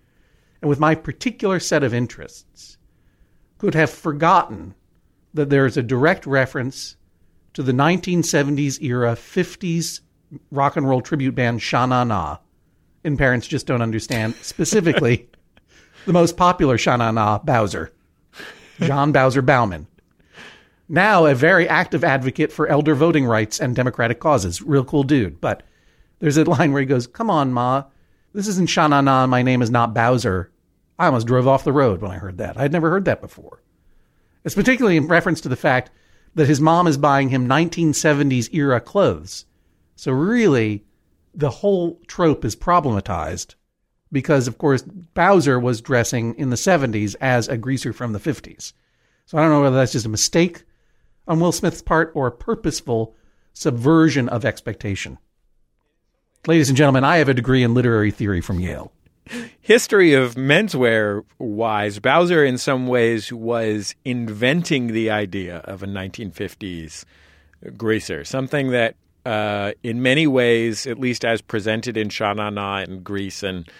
and 0.62 0.68
with 0.68 0.78
my 0.78 0.94
particular 0.94 1.58
set 1.58 1.82
of 1.82 1.92
interests 1.92 2.78
could 3.58 3.74
have 3.74 3.90
forgotten 3.90 4.76
that 5.34 5.50
there 5.50 5.66
is 5.66 5.76
a 5.76 5.82
direct 5.82 6.24
reference 6.24 6.96
to 7.54 7.64
the 7.64 7.72
1970s 7.72 8.80
era 8.80 9.14
50s 9.16 10.00
rock 10.50 10.76
and 10.76 10.88
roll 10.88 11.00
tribute 11.00 11.34
band 11.34 11.62
Sha 11.62 11.86
Na 11.86 12.04
Na. 12.04 12.38
And 13.04 13.18
parents 13.18 13.46
just 13.46 13.66
don't 13.66 13.82
understand. 13.82 14.34
Specifically, 14.42 15.28
the 16.06 16.12
most 16.12 16.36
popular 16.36 16.78
Sha 16.78 16.96
Na 16.96 17.10
Na, 17.10 17.38
Bowzer, 17.38 17.92
Jon 18.80 19.12
Bowzer 19.12 19.42
Bauman. 19.42 19.86
Now 20.88 21.26
a 21.26 21.34
very 21.34 21.68
active 21.68 22.02
advocate 22.02 22.50
for 22.50 22.66
elder 22.66 22.94
voting 22.94 23.26
rights 23.26 23.60
and 23.60 23.76
democratic 23.76 24.20
causes. 24.20 24.62
Real 24.62 24.84
cool 24.84 25.02
dude. 25.02 25.40
But 25.40 25.62
there's 26.18 26.38
a 26.38 26.44
line 26.44 26.72
where 26.72 26.80
he 26.80 26.86
goes, 26.86 27.06
Come 27.06 27.30
on, 27.30 27.52
Ma. 27.52 27.84
This 28.32 28.48
isn't 28.48 28.70
Sha 28.70 28.88
Na 28.88 29.00
Na. 29.00 29.26
My 29.26 29.42
name 29.42 29.62
is 29.62 29.70
not 29.70 29.94
Bowzer. 29.94 30.50
I 30.98 31.06
almost 31.06 31.26
drove 31.26 31.46
off 31.46 31.64
the 31.64 31.72
road 31.72 32.00
when 32.00 32.10
I 32.10 32.18
heard 32.18 32.38
that. 32.38 32.56
I 32.56 32.62
had 32.62 32.72
never 32.72 32.90
heard 32.90 33.04
that 33.04 33.20
before. 33.20 33.62
It's 34.44 34.54
particularly 34.54 34.96
in 34.96 35.06
reference 35.06 35.40
to 35.42 35.48
the 35.48 35.56
fact 35.56 35.90
that 36.34 36.48
his 36.48 36.60
mom 36.60 36.86
is 36.86 36.96
buying 36.96 37.28
him 37.28 37.48
1970s 37.48 38.52
era 38.52 38.80
clothes. 38.80 39.44
So 39.98 40.12
really, 40.12 40.84
the 41.34 41.50
whole 41.50 42.00
trope 42.06 42.44
is 42.44 42.54
problematized 42.54 43.56
because, 44.12 44.46
of 44.46 44.56
course, 44.56 44.82
Bowzer 44.82 45.58
was 45.58 45.80
dressing 45.80 46.36
in 46.36 46.50
the 46.50 46.56
70s 46.56 47.16
as 47.20 47.48
a 47.48 47.58
greaser 47.58 47.92
from 47.92 48.12
the 48.12 48.20
50s. 48.20 48.74
So 49.26 49.36
I 49.36 49.42
don't 49.42 49.50
know 49.50 49.60
whether 49.60 49.74
that's 49.74 49.90
just 49.90 50.06
a 50.06 50.08
mistake 50.08 50.62
on 51.26 51.40
Will 51.40 51.50
Smith's 51.50 51.82
part 51.82 52.12
or 52.14 52.28
a 52.28 52.32
purposeful 52.32 53.16
subversion 53.54 54.28
of 54.28 54.44
expectation. 54.44 55.18
Ladies 56.46 56.68
and 56.68 56.78
gentlemen, 56.78 57.02
I 57.02 57.16
have 57.16 57.28
a 57.28 57.34
degree 57.34 57.64
in 57.64 57.74
literary 57.74 58.12
theory 58.12 58.40
from 58.40 58.60
Yale. 58.60 58.92
History 59.60 60.14
of 60.14 60.36
menswear 60.36 61.24
wise, 61.40 61.98
Bowzer 61.98 62.44
in 62.44 62.56
some 62.56 62.86
ways 62.86 63.32
was 63.32 63.96
inventing 64.04 64.92
the 64.92 65.10
idea 65.10 65.56
of 65.56 65.82
a 65.82 65.86
1950s 65.86 67.04
greaser, 67.76 68.22
something 68.24 68.70
that 68.70 68.94
uh, 69.28 69.72
in 69.82 70.00
many 70.00 70.26
ways, 70.26 70.86
at 70.86 70.98
least 70.98 71.22
as 71.22 71.42
presented 71.42 71.98
in 71.98 72.08
Sha 72.08 72.32
Na 72.32 72.48
Na 72.48 72.78
and 72.78 73.04
Grease 73.04 73.42
and 73.42 73.70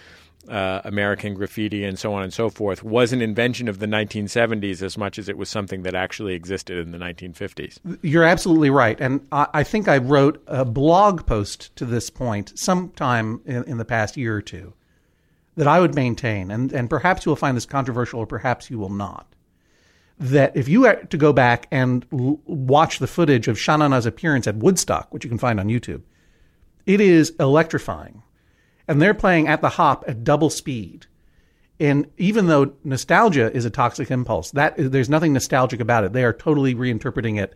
uh, 0.47 0.81
American 0.83 1.33
Graffiti 1.33 1.83
and 1.83 1.97
so 1.97 2.13
on 2.13 2.21
and 2.21 2.31
so 2.31 2.51
forth, 2.51 2.83
was 2.83 3.11
an 3.13 3.21
invention 3.23 3.67
of 3.67 3.79
the 3.79 3.87
1970s 3.87 4.83
as 4.83 4.95
much 4.95 5.17
as 5.17 5.27
it 5.27 5.37
was 5.37 5.49
something 5.49 5.81
that 5.81 5.95
actually 5.95 6.35
existed 6.35 6.77
in 6.77 6.91
the 6.91 6.99
1950s. 6.99 7.79
You're 8.03 8.25
absolutely 8.25 8.69
right. 8.69 9.01
And 9.01 9.25
I, 9.31 9.47
I 9.55 9.63
think 9.63 9.87
I 9.87 9.97
wrote 9.97 10.39
a 10.45 10.65
blog 10.65 11.25
post 11.25 11.75
to 11.77 11.85
this 11.85 12.11
point 12.11 12.57
sometime 12.57 13.41
in, 13.45 13.63
in 13.63 13.77
the 13.79 13.85
past 13.85 14.17
year 14.17 14.35
or 14.35 14.43
two 14.43 14.73
that 15.55 15.67
I 15.67 15.79
would 15.79 15.95
maintain, 15.95 16.51
and, 16.51 16.71
and 16.71 16.91
perhaps 16.91 17.25
you 17.25 17.31
will 17.31 17.37
find 17.37 17.57
this 17.57 17.65
controversial 17.65 18.19
or 18.19 18.27
perhaps 18.27 18.69
you 18.69 18.77
will 18.77 18.89
not, 18.89 19.25
that 20.19 20.55
if 20.55 20.67
you 20.67 20.93
to 21.09 21.17
go 21.17 21.31
back 21.31 21.67
and 21.71 22.05
l- 22.11 22.39
watch 22.45 22.99
the 22.99 23.07
footage 23.07 23.47
of 23.47 23.59
Sha 23.59 23.77
Na 23.77 23.87
Na's 23.87 24.05
appearance 24.05 24.47
at 24.47 24.57
Woodstock, 24.57 25.13
which 25.13 25.23
you 25.23 25.29
can 25.29 25.39
find 25.39 25.59
on 25.59 25.67
YouTube, 25.67 26.01
it 26.85 26.99
is 26.99 27.33
electrifying. 27.39 28.21
And 28.87 29.01
they're 29.01 29.13
playing 29.13 29.47
at 29.47 29.61
the 29.61 29.69
hop 29.69 30.03
at 30.07 30.23
double 30.23 30.49
speed. 30.49 31.05
And 31.79 32.07
even 32.17 32.47
though 32.47 32.73
nostalgia 32.83 33.55
is 33.55 33.63
a 33.63 33.69
toxic 33.69 34.11
impulse, 34.11 34.51
that 34.51 34.73
there's 34.77 35.09
nothing 35.09 35.31
nostalgic 35.31 35.79
about 35.79 36.03
it. 36.03 36.11
They 36.11 36.25
are 36.25 36.33
totally 36.33 36.75
reinterpreting 36.75 37.39
it, 37.39 37.55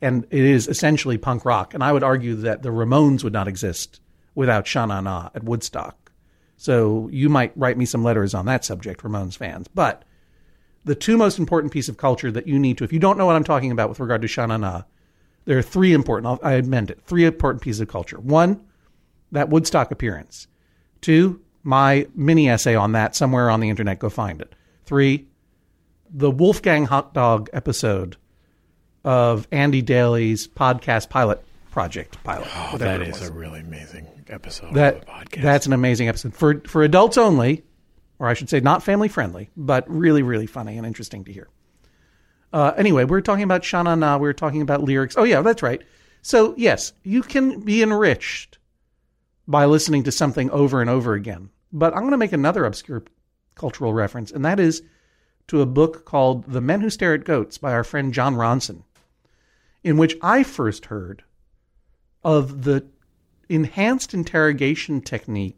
and 0.00 0.26
it 0.30 0.40
is 0.44 0.68
essentially 0.68 1.18
punk 1.18 1.44
rock. 1.44 1.74
And 1.74 1.84
I 1.84 1.92
would 1.92 2.02
argue 2.02 2.36
that 2.36 2.62
the 2.62 2.70
Ramones 2.70 3.22
would 3.22 3.32
not 3.34 3.48
exist 3.48 4.00
without 4.34 4.66
Sha 4.66 4.86
Na 4.86 5.02
Na 5.02 5.28
at 5.34 5.44
Woodstock. 5.44 6.10
So 6.56 7.08
you 7.12 7.28
might 7.28 7.52
write 7.56 7.76
me 7.76 7.84
some 7.84 8.02
letters 8.02 8.32
on 8.32 8.46
that 8.46 8.64
subject, 8.64 9.02
Ramones 9.02 9.36
fans. 9.36 9.68
But 9.68 10.04
the 10.88 10.94
two 10.94 11.16
most 11.16 11.38
important 11.38 11.72
piece 11.72 11.88
of 11.88 11.96
culture 11.96 12.30
that 12.30 12.46
you 12.48 12.58
need 12.58 12.78
to, 12.78 12.84
if 12.84 12.92
you 12.92 12.98
don't 12.98 13.18
know 13.18 13.26
what 13.26 13.36
I'm 13.36 13.44
talking 13.44 13.70
about 13.70 13.88
with 13.88 14.00
regard 14.00 14.22
to 14.22 14.28
Sha 14.28 14.46
Na 14.46 14.56
Na, 14.56 14.82
there 15.44 15.58
are 15.58 15.62
three 15.62 15.92
important. 15.92 16.26
I'll, 16.26 16.40
I 16.42 16.54
amend 16.54 16.90
it. 16.90 17.00
Three 17.04 17.24
important 17.24 17.62
pieces 17.62 17.80
of 17.80 17.88
culture. 17.88 18.18
One, 18.18 18.60
that 19.32 19.48
Woodstock 19.48 19.90
appearance. 19.90 20.48
Two, 21.00 21.40
my 21.62 22.06
mini 22.14 22.48
essay 22.48 22.74
on 22.74 22.92
that 22.92 23.14
somewhere 23.14 23.50
on 23.50 23.60
the 23.60 23.68
internet. 23.68 23.98
Go 23.98 24.08
find 24.08 24.40
it. 24.40 24.54
Three, 24.84 25.28
the 26.10 26.30
Wolfgang 26.30 26.86
hot 26.86 27.14
dog 27.14 27.50
episode 27.52 28.16
of 29.04 29.46
Andy 29.52 29.82
Daly's 29.82 30.48
podcast 30.48 31.08
pilot 31.10 31.44
project 31.70 32.22
pilot. 32.24 32.48
Oh, 32.54 32.78
that 32.78 33.02
is 33.02 33.22
a 33.22 33.32
really 33.32 33.60
amazing 33.60 34.06
episode 34.28 34.74
that 34.74 34.94
of 34.94 35.00
the 35.00 35.06
podcast. 35.06 35.42
that's 35.42 35.66
an 35.66 35.72
amazing 35.72 36.08
episode 36.08 36.34
for 36.34 36.60
for 36.66 36.82
adults 36.82 37.18
only, 37.18 37.62
or 38.18 38.28
I 38.28 38.34
should 38.34 38.50
say 38.50 38.60
not 38.60 38.82
family 38.82 39.08
friendly, 39.08 39.50
but 39.56 39.88
really 39.88 40.22
really 40.22 40.46
funny 40.46 40.76
and 40.76 40.86
interesting 40.86 41.24
to 41.24 41.32
hear. 41.32 41.48
Uh, 42.52 42.72
anyway, 42.76 43.04
we 43.04 43.16
are 43.16 43.22
talking 43.22 43.44
about 43.44 43.64
Sha 43.64 43.82
Na 43.82 43.94
Na. 43.94 44.16
We 44.16 44.28
were 44.28 44.32
talking 44.32 44.62
about 44.62 44.82
lyrics. 44.82 45.16
Oh, 45.18 45.24
yeah, 45.24 45.42
that's 45.42 45.62
right. 45.62 45.82
So, 46.22 46.54
yes, 46.56 46.92
you 47.02 47.22
can 47.22 47.60
be 47.60 47.82
enriched 47.82 48.58
by 49.46 49.64
listening 49.64 50.04
to 50.04 50.12
something 50.12 50.50
over 50.50 50.80
and 50.80 50.90
over 50.90 51.14
again. 51.14 51.50
But 51.72 51.92
I'm 51.92 52.00
going 52.00 52.12
to 52.12 52.18
make 52.18 52.32
another 52.32 52.64
obscure 52.64 53.04
cultural 53.54 53.92
reference, 53.92 54.30
and 54.30 54.44
that 54.44 54.60
is 54.60 54.82
to 55.48 55.60
a 55.60 55.66
book 55.66 56.04
called 56.04 56.44
The 56.44 56.60
Men 56.60 56.80
Who 56.80 56.90
Stare 56.90 57.14
at 57.14 57.24
Goats 57.24 57.58
by 57.58 57.72
our 57.72 57.84
friend 57.84 58.14
Jon 58.14 58.34
Ronson, 58.34 58.84
in 59.82 59.96
which 59.96 60.16
I 60.22 60.42
first 60.42 60.86
heard 60.86 61.24
of 62.22 62.64
the 62.64 62.86
enhanced 63.48 64.14
interrogation 64.14 65.00
technique 65.00 65.57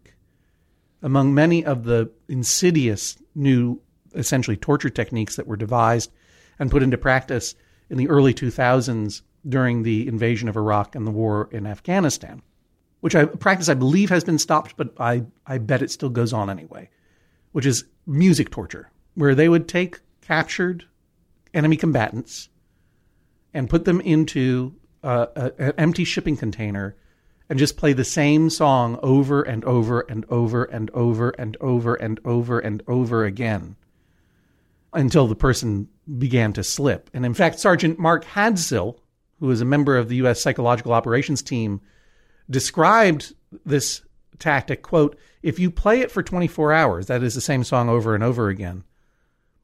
among 1.03 1.35
many 1.35 1.65
of 1.65 1.85
the 1.85 2.11
insidious 2.29 3.19
new, 3.35 3.81
essentially 4.15 4.57
torture 4.57 4.91
techniques 4.91 5.37
that 5.37 5.47
were 5.47 5.57
devised 5.57 6.11
and 6.59 6.71
put 6.71 6.83
into 6.83 6.99
practice 6.99 7.55
in 7.89 7.97
the 7.97 8.09
early 8.09 8.35
2000s 8.35 9.23
during 9.49 9.83
the 9.83 10.07
invasion 10.07 10.49
of 10.49 10.57
Iraq 10.57 10.95
and 10.95 11.07
the 11.07 11.11
war 11.11 11.49
in 11.51 11.67
Afghanistan, 11.67 12.43
which 13.01 13.15
I 13.15 13.25
practice 13.25 13.69
I 13.69 13.75
believe 13.75 14.11
has 14.11 14.25
been 14.25 14.39
stopped, 14.39 14.77
but 14.77 14.95
I, 14.99 15.25
I 15.47 15.59
bet 15.59 15.83
it 15.83 15.91
still 15.91 16.11
goes 16.11 16.33
on 16.33 16.51
anyway, 16.51 16.91
which 17.53 17.67
is 17.67 17.85
music 18.07 18.51
torture, 18.51 18.91
where 19.15 19.35
they 19.35 19.49
would 19.49 19.69
take 19.69 20.01
captured 20.21 20.85
enemy 21.55 21.77
combatants 21.77 22.51
and 23.55 23.71
put 23.71 23.85
them 23.85 24.01
into 24.03 24.75
uh, 25.03 25.51
an 25.59 25.73
empty 25.79 26.05
shipping 26.05 26.37
container 26.37 26.95
and 27.51 27.59
just 27.59 27.77
play 27.77 27.93
the 27.93 28.05
same 28.05 28.49
song 28.49 28.97
over 29.03 29.43
and 29.43 29.65
over 29.65 30.03
and 30.03 30.25
over 30.29 30.65
and 30.65 30.89
over 30.95 31.31
and 31.31 31.57
over 31.61 31.95
and 31.97 32.21
over 32.25 32.61
and 32.61 32.83
over 32.87 33.25
again 33.25 33.75
until 34.93 35.27
the 35.27 35.35
person 35.35 35.89
began 36.19 36.53
to 36.53 36.63
slip. 36.63 37.11
And 37.13 37.27
in 37.27 37.35
fact, 37.35 37.59
Sergeant 37.59 37.99
Mark 37.99 38.25
Hadsell, 38.25 38.99
who 39.41 39.51
is 39.51 39.61
a 39.61 39.65
member 39.65 39.99
of 39.99 40.09
the 40.09 40.17
U.S. 40.17 40.41
Psychological 40.41 40.93
Operations 40.93 41.43
Team, 41.43 41.81
described 42.49 43.35
this 43.67 44.03
tactic 44.39 44.83
quote 44.83 45.19
if 45.43 45.59
you 45.59 45.71
play 45.71 46.01
it 46.01 46.11
for 46.11 46.23
24 46.23 46.73
hours 46.73 47.07
that 47.09 47.23
is 47.23 47.35
the 47.35 47.41
same 47.43 47.63
song 47.63 47.91
over 47.91 48.15
and 48.15 48.25
over 48.25 48.49
again 48.49 48.83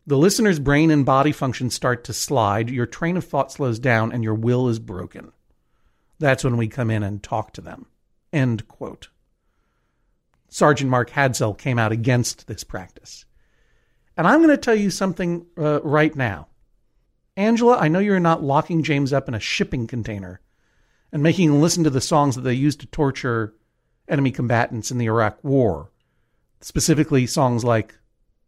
the 0.07 0.19
listener's 0.19 0.59
brain 0.59 0.91
and 0.91 1.07
body 1.07 1.33
functions 1.33 1.75
start 1.75 2.05
to 2.05 2.13
slide 2.13 2.69
your 2.69 2.85
train 2.85 3.17
of 3.17 3.25
thought 3.25 3.51
slows 3.51 3.79
down 3.79 4.13
and 4.13 4.23
your 4.23 4.35
will 4.35 4.69
is 4.69 4.79
broken 4.79 5.33
that's 6.19 6.45
when 6.45 6.57
we 6.57 6.69
come 6.69 6.91
in 6.91 7.03
and 7.03 7.23
talk 7.23 7.53
to 7.55 7.61
them. 7.61 7.87
End 8.33 8.67
quote. 8.69 9.09
Sergeant 10.49 10.91
Mark 10.91 11.11
Hadsell 11.11 11.57
came 11.57 11.79
out 11.79 11.93
against 11.93 12.47
this 12.47 12.65
practice. 12.65 13.25
And 14.17 14.27
I'm 14.27 14.39
going 14.39 14.51
to 14.51 14.57
tell 14.57 14.75
you 14.75 14.91
something 14.91 15.47
uh, 15.59 15.81
right 15.83 16.15
now. 16.15 16.49
Angela, 17.37 17.77
I 17.77 17.89
know 17.89 17.99
you're 17.99 18.19
not 18.19 18.43
locking 18.43 18.83
James 18.83 19.13
up 19.13 19.29
in 19.29 19.35
a 19.35 19.41
shipping 19.41 19.87
container 19.87 20.41
and 21.13 21.23
making 21.23 21.51
him 21.51 21.61
listen 21.61 21.85
to 21.85 21.91
the 21.91 22.01
songs 22.01 22.35
that 22.35 22.43
they 22.43 22.55
used 22.55 22.81
to 22.81 22.87
torture 22.87 23.55
enemy 24.09 24.31
combatants 24.31 24.91
in 24.91 24.99
the 24.99 25.07
Iraq 25.07 25.43
War. 25.45 25.91
Specifically, 26.63 27.27
songs 27.27 27.63
like 27.65 27.95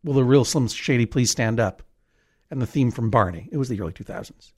Will 0.02 0.14
the 0.14 0.25
Real 0.25 0.44
Slim 0.44 0.68
Shady 0.68 1.04
Please 1.04 1.30
Stand 1.30 1.60
Up 1.60 1.82
and 2.50 2.62
the 2.62 2.66
theme 2.66 2.90
from 2.90 3.10
Barney. 3.10 3.48
It 3.52 3.58
was 3.58 3.68
the 3.68 3.80
early 3.80 3.92
2000s. 3.92 4.52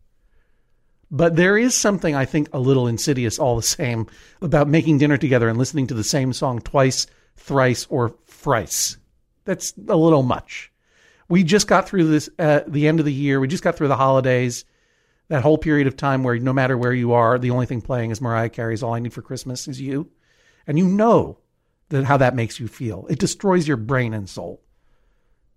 But 1.11 1.37
there 1.37 1.59
is 1.59 1.75
something 1.75 2.15
I 2.15 2.25
think 2.25 2.49
a 2.53 2.61
little 2.61 2.87
insidious 2.87 3.39
all 3.39 3.57
the 3.57 3.63
same 3.63 4.07
about 4.41 4.69
making 4.69 4.99
dinner 4.99 5.17
together 5.17 5.49
and 5.49 5.59
listening 5.59 5.89
to 5.89 5.95
the 5.95 6.05
same 6.05 6.33
song 6.33 6.61
twice, 6.61 7.07
thrice, 7.37 7.87
or 7.91 8.15
thrice. 8.27 8.97
That's 9.45 9.75
a 9.89 9.97
little 9.97 10.23
much. 10.23 10.71
We 11.29 11.43
just 11.43 11.67
got 11.67 11.89
through 11.89 12.09
this 12.09 12.31
uh, 12.39 12.61
the 12.67 12.87
end 12.87 13.01
of 13.01 13.07
the 13.07 13.13
year. 13.13 13.41
We 13.41 13.49
just 13.49 13.65
got 13.65 13.77
through 13.77 13.89
the 13.89 13.97
holidays. 13.97 14.65
That 15.29 15.43
whole 15.43 15.59
period 15.59 15.87
of 15.87 15.97
time 15.97 16.25
where 16.25 16.37
no 16.39 16.53
matter 16.53 16.77
where 16.77 16.93
you 16.93 17.13
are, 17.13 17.39
the 17.39 17.51
only 17.51 17.67
thing 17.67 17.81
playing 17.81 18.11
is 18.11 18.21
Mariah 18.21 18.49
Carey's 18.49 18.83
"All 18.83 18.95
I 18.95 18.99
Need 18.99 19.13
for 19.13 19.23
Christmas 19.23 19.69
Is 19.69 19.81
You," 19.81 20.11
and 20.67 20.79
you 20.79 20.87
know 20.87 21.39
that 21.89 22.05
how 22.05 22.17
that 22.17 22.35
makes 22.35 22.59
you 22.59 22.67
feel. 22.67 23.07
It 23.09 23.19
destroys 23.19 23.69
your 23.69 23.77
brain 23.77 24.13
and 24.13 24.29
soul. 24.29 24.61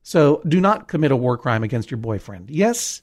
So 0.04 0.41
do 0.47 0.60
not 0.60 0.88
commit 0.88 1.12
a 1.12 1.15
war 1.15 1.38
crime 1.38 1.63
against 1.63 1.89
your 1.89 1.97
boyfriend. 1.97 2.49
Yes, 2.49 3.01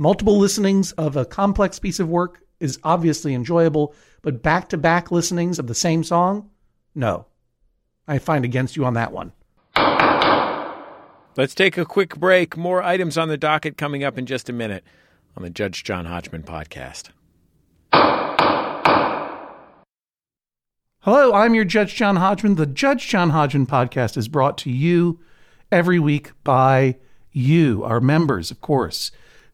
Multiple 0.00 0.38
listenings 0.38 0.92
of 0.92 1.16
a 1.16 1.24
complex 1.24 1.80
piece 1.80 1.98
of 1.98 2.08
work 2.08 2.40
is 2.60 2.78
obviously 2.84 3.34
enjoyable, 3.34 3.96
but 4.22 4.44
back 4.44 4.68
to 4.68 4.76
back 4.76 5.10
listenings 5.10 5.58
of 5.58 5.66
the 5.66 5.74
same 5.74 6.04
song? 6.04 6.50
No. 6.94 7.26
I 8.06 8.18
find 8.20 8.44
against 8.44 8.76
you 8.76 8.84
on 8.84 8.94
that 8.94 9.10
one. 9.12 9.32
Let's 11.36 11.52
take 11.52 11.76
a 11.76 11.84
quick 11.84 12.16
break. 12.16 12.56
More 12.56 12.80
items 12.80 13.18
on 13.18 13.26
the 13.26 13.36
docket 13.36 13.76
coming 13.76 14.04
up 14.04 14.16
in 14.16 14.24
just 14.24 14.48
a 14.48 14.52
minute 14.52 14.84
on 15.36 15.42
the 15.42 15.50
Judge 15.50 15.82
John 15.82 16.04
Hodgman 16.04 16.44
podcast. 16.44 17.08
Hello, 21.00 21.34
I'm 21.34 21.56
your 21.56 21.64
Judge 21.64 21.96
John 21.96 22.14
Hodgman. 22.14 22.54
The 22.54 22.66
Judge 22.66 23.08
John 23.08 23.30
Hodgman 23.30 23.66
podcast 23.66 24.16
is 24.16 24.28
brought 24.28 24.58
to 24.58 24.70
you 24.70 25.18
every 25.72 25.98
week 25.98 26.30
by 26.44 26.98
you, 27.32 27.82
our 27.82 28.00
members, 28.00 28.52
of 28.52 28.60
course. 28.60 29.10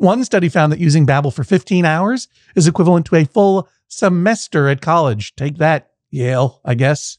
One 0.00 0.24
study 0.24 0.48
found 0.48 0.72
that 0.72 0.78
using 0.78 1.06
Babbel 1.06 1.30
for 1.30 1.44
15 1.44 1.84
hours 1.84 2.26
is 2.56 2.66
equivalent 2.66 3.04
to 3.04 3.16
a 3.16 3.26
full 3.26 3.68
semester 3.86 4.66
at 4.66 4.80
college. 4.80 5.36
Take 5.36 5.58
that, 5.58 5.90
Yale, 6.08 6.62
I 6.64 6.74
guess. 6.74 7.18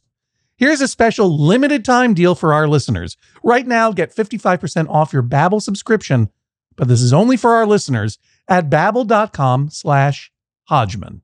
Here's 0.56 0.82
a 0.82 0.88
special 0.88 1.30
limited 1.30 1.86
time 1.86 2.16
deal 2.16 2.34
for 2.34 2.54
our 2.54 2.68
listeners. 2.68 3.18
Right 3.44 3.68
now, 3.68 3.92
get 3.92 4.16
55% 4.16 4.90
off 4.90 5.14
your 5.14 5.22
Babbel 5.22 5.62
subscription, 5.62 6.32
but 6.76 6.88
this 6.88 7.04
is 7.04 7.14
only 7.14 7.38
for 7.38 7.52
our 7.52 7.68
listeners 7.68 8.18
at 8.48 8.68
babbel.com 8.68 9.70
slash 9.70 10.32
Hodgman. 10.64 11.22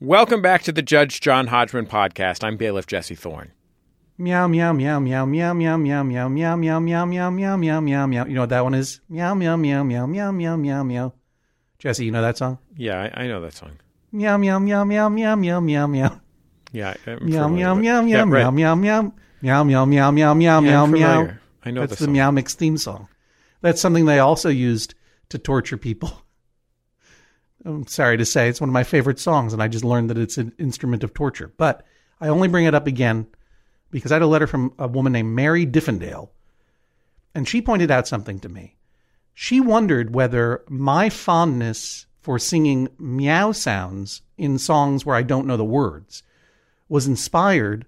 Welcome 0.00 0.42
back 0.42 0.64
to 0.64 0.72
the 0.72 0.82
Judge 0.82 1.20
John 1.20 1.46
Hodgman 1.46 1.86
podcast. 1.86 2.42
I'm 2.42 2.56
bailiff 2.56 2.88
Jesse 2.88 3.14
Thorne. 3.14 3.52
Meow 4.20 4.48
meow 4.48 4.72
meow 4.72 4.98
meow 4.98 5.24
meow 5.24 5.54
meow 5.54 5.76
meow 5.76 6.02
meow 6.02 6.02
meow 6.02 6.42
meow 6.42 6.80
meow 6.80 7.04
meow 7.06 7.30
meow 7.30 7.56
meow 7.56 7.80
meow 7.80 8.06
meow. 8.08 8.26
You 8.26 8.34
know 8.34 8.40
what 8.40 8.48
that 8.50 8.64
one 8.64 8.74
is? 8.74 9.00
Meow 9.08 9.32
meow 9.34 9.56
meow 9.56 9.84
meow 9.84 10.06
meow 10.06 10.32
meow 10.32 10.56
meow 10.56 10.82
meow. 10.82 11.14
Jesse, 11.78 12.04
you 12.04 12.10
know 12.10 12.22
that 12.22 12.36
song? 12.36 12.58
Yeah, 12.76 13.10
I, 13.14 13.22
I 13.22 13.26
know 13.28 13.40
that 13.42 13.54
song. 13.54 13.78
Meow 14.10 14.36
meow 14.36 14.58
meow 14.58 14.82
meow 14.82 15.08
meow 15.08 15.36
meow 15.36 15.60
meow 15.60 15.86
meow. 15.86 16.20
Yeah, 16.72 16.94
Meow 17.06 17.48
meow 17.48 17.74
meow 17.76 18.02
meow 18.02 18.24
meow 18.24 18.50
meow 18.50 18.74
meow 18.74 19.12
meow 19.40 19.84
meow 19.84 19.86
meow 19.86 20.34
meow 20.34 20.60
meow 20.60 20.86
meow. 20.86 21.34
I 21.64 21.70
know 21.70 21.86
That's 21.86 22.00
the. 22.00 22.08
Meow 22.08 22.32
Mix 22.32 22.54
theme 22.54 22.76
song. 22.76 23.08
That's 23.60 23.80
something 23.80 24.04
they 24.04 24.18
also 24.18 24.48
used 24.48 24.94
to 25.28 25.38
torture 25.38 25.76
people. 25.76 26.10
I'm 27.64 27.86
sorry 27.86 28.16
to 28.16 28.24
say, 28.24 28.48
it's 28.48 28.60
one 28.60 28.70
of 28.70 28.74
my 28.74 28.84
favorite 28.84 29.20
songs, 29.20 29.52
and 29.52 29.62
I 29.62 29.68
just 29.68 29.84
learned 29.84 30.10
that 30.10 30.18
it's 30.18 30.38
an 30.38 30.52
instrument 30.58 31.04
of 31.04 31.14
torture. 31.14 31.52
But 31.56 31.84
I 32.20 32.28
only 32.28 32.48
bring 32.48 32.64
it 32.64 32.74
up 32.74 32.86
again 32.88 33.28
because 33.90 34.12
I 34.12 34.16
had 34.16 34.22
a 34.22 34.26
letter 34.26 34.46
from 34.46 34.72
a 34.78 34.88
woman 34.88 35.12
named 35.12 35.34
Mary 35.34 35.66
Diffendale, 35.66 36.30
and 37.34 37.48
she 37.48 37.62
pointed 37.62 37.90
out 37.90 38.08
something 38.08 38.40
to 38.40 38.48
me. 38.48 38.76
She 39.34 39.60
wondered 39.60 40.14
whether 40.14 40.64
my 40.68 41.08
fondness 41.10 42.06
for 42.20 42.38
singing 42.38 42.88
meow 42.98 43.52
sounds 43.52 44.22
in 44.36 44.58
songs 44.58 45.06
where 45.06 45.16
I 45.16 45.22
don't 45.22 45.46
know 45.46 45.56
the 45.56 45.64
words 45.64 46.22
was 46.88 47.06
inspired 47.06 47.86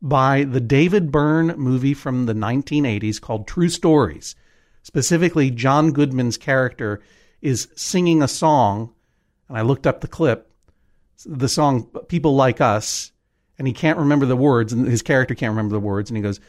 by 0.00 0.44
the 0.44 0.60
David 0.60 1.10
Byrne 1.10 1.48
movie 1.56 1.94
from 1.94 2.26
the 2.26 2.34
1980s 2.34 3.20
called 3.20 3.48
True 3.48 3.68
Stories. 3.68 4.36
Specifically, 4.82 5.50
John 5.50 5.92
Goodman's 5.92 6.36
character 6.36 7.00
is 7.40 7.68
singing 7.74 8.22
a 8.22 8.28
song, 8.28 8.92
and 9.48 9.56
I 9.56 9.62
looked 9.62 9.86
up 9.86 10.00
the 10.00 10.08
clip, 10.08 10.50
the 11.24 11.48
song 11.48 11.84
People 12.08 12.34
Like 12.34 12.60
Us, 12.60 13.12
and 13.58 13.66
he 13.66 13.72
can't 13.72 13.98
remember 13.98 14.26
the 14.26 14.36
words, 14.36 14.72
and 14.72 14.86
his 14.86 15.02
character 15.02 15.34
can't 15.34 15.52
remember 15.52 15.74
the 15.74 15.80
words, 15.80 16.10
and 16.10 16.16
he 16.16 16.22
goes, 16.22 16.40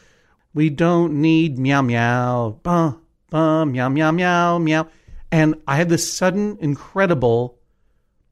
We 0.54 0.70
don't 0.70 1.20
need 1.20 1.58
meow 1.58 1.82
meow, 1.82 2.58
bah, 2.62 2.94
bah, 3.30 3.64
meow 3.64 3.88
meow 3.88 4.10
meow 4.10 4.58
meow. 4.58 4.88
And 5.30 5.56
I 5.66 5.76
had 5.76 5.88
this 5.88 6.12
sudden, 6.12 6.58
incredible, 6.60 7.58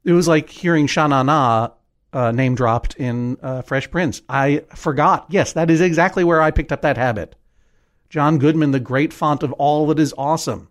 it 0.03 0.13
was 0.13 0.27
like 0.27 0.49
hearing 0.49 0.87
Sha 0.87 1.07
Na 1.07 1.23
Na 1.23 1.69
uh, 2.13 2.31
name 2.31 2.55
dropped 2.55 2.95
in 2.95 3.37
uh, 3.41 3.61
Fresh 3.61 3.91
Prince. 3.91 4.21
I 4.29 4.63
forgot. 4.73 5.25
Yes, 5.29 5.53
that 5.53 5.69
is 5.69 5.81
exactly 5.81 6.23
where 6.23 6.41
I 6.41 6.51
picked 6.51 6.71
up 6.71 6.81
that 6.81 6.97
habit. 6.97 7.35
John 8.09 8.37
Goodman, 8.37 8.71
the 8.71 8.79
great 8.79 9.11
font 9.11 9.43
of 9.43 9.51
all 9.53 9.87
that 9.87 9.99
is 9.99 10.13
awesome, 10.17 10.69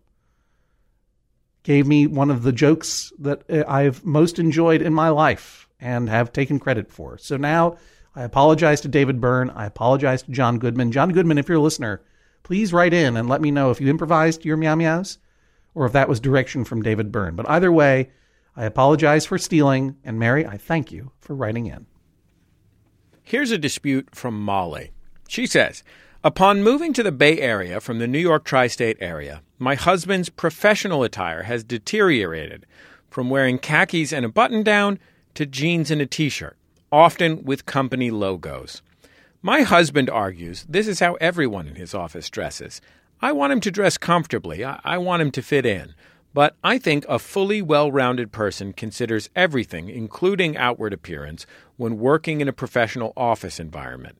gave 1.62 1.87
me 1.87 2.07
one 2.07 2.31
of 2.31 2.43
the 2.43 2.53
jokes 2.53 3.12
that 3.19 3.43
uh, 3.51 3.64
I've 3.69 4.05
most 4.05 4.38
enjoyed 4.38 4.81
in 4.81 4.95
my 4.95 5.11
life 5.11 5.69
and 5.79 6.09
have 6.09 6.33
taken 6.33 6.59
credit 6.59 6.90
for. 6.90 7.19
So 7.19 7.37
now 7.37 7.77
I 8.16 8.22
apologize 8.22 8.81
to 8.83 8.88
David 8.88 9.20
Byrne. 9.20 9.50
I 9.50 9.66
apologize 9.66 10.22
to 10.22 10.31
John 10.31 10.59
Goodman. 10.59 10.92
John 10.92 11.11
Goodman, 11.11 11.38
if 11.38 11.48
you're 11.48 11.59
a 11.59 11.62
listener, 11.62 12.00
please 12.44 12.72
write 12.72 12.94
in 12.94 13.16
and 13.16 13.29
let 13.29 13.40
me 13.40 13.50
know 13.50 13.70
if 13.70 13.81
you 13.81 13.88
improvised 13.88 14.44
your 14.44 14.57
meow 14.57 14.77
meows 14.77 15.18
or 15.74 15.87
if 15.87 15.92
that 15.92 16.09
was 16.09 16.20
direction 16.20 16.64
from 16.64 16.83
David 16.83 17.11
Byrne. 17.11 17.35
But 17.35 17.48
either 17.48 17.72
way, 17.72 18.11
I 18.57 18.64
apologize 18.64 19.27
for 19.27 19.38
stealing. 19.38 19.96
And 20.05 20.18
Mary, 20.18 20.46
I 20.46 20.57
thank 20.57 20.92
you 20.92 21.11
for 21.20 21.35
writing 21.35 21.66
in. 21.66 21.87
Here's 23.22 23.50
a 23.50 23.59
dispute 23.59 24.14
from 24.14 24.40
Molly. 24.40 24.92
She 25.27 25.46
says, 25.46 25.83
Upon 26.22 26.62
moving 26.62 26.92
to 26.92 27.03
the 27.03 27.12
Bay 27.12 27.40
Area 27.40 27.81
from 27.81 27.98
the 27.98 28.07
New 28.07 28.18
York 28.18 28.44
tri 28.44 28.66
state 28.66 28.96
area, 29.00 29.42
my 29.59 29.74
husband's 29.74 30.29
professional 30.29 31.03
attire 31.03 31.42
has 31.42 31.64
deteriorated 31.64 32.64
from 33.11 33.31
wearing 33.31 33.59
khakis 33.59 34.12
and 34.12 34.24
a 34.24 34.29
button 34.29 34.62
down 34.62 34.98
to 35.35 35.46
jeans 35.46 35.90
and 35.90 36.00
a 36.00 36.07
t 36.07 36.29
shirt, 36.29 36.57
often 36.94 37.42
with 37.42 37.66
company 37.66 38.09
logos. 38.09 38.80
My 39.42 39.62
husband 39.62 40.09
argues 40.09 40.64
this 40.68 40.87
is 40.87 41.00
how 41.00 41.14
everyone 41.14 41.66
in 41.66 41.74
his 41.74 41.92
office 41.92 42.30
dresses. 42.30 42.80
I 43.20 43.33
want 43.33 43.52
him 43.52 43.61
to 43.62 43.72
dress 43.72 43.98
comfortably, 43.98 44.64
I, 44.64 44.78
I 44.85 44.98
want 44.98 45.20
him 45.20 45.33
to 45.33 45.42
fit 45.42 45.66
in. 45.66 45.94
But 46.33 46.54
I 46.62 46.78
think 46.78 47.04
a 47.09 47.18
fully 47.18 47.61
well 47.61 47.90
rounded 47.90 48.30
person 48.30 48.72
considers 48.72 49.28
everything, 49.35 49.88
including 49.88 50.57
outward 50.57 50.92
appearance, 50.92 51.46
when 51.76 51.98
working 51.98 52.40
in 52.40 52.46
a 52.46 52.52
professional 52.52 53.12
office 53.16 53.59
environment. 53.59 54.16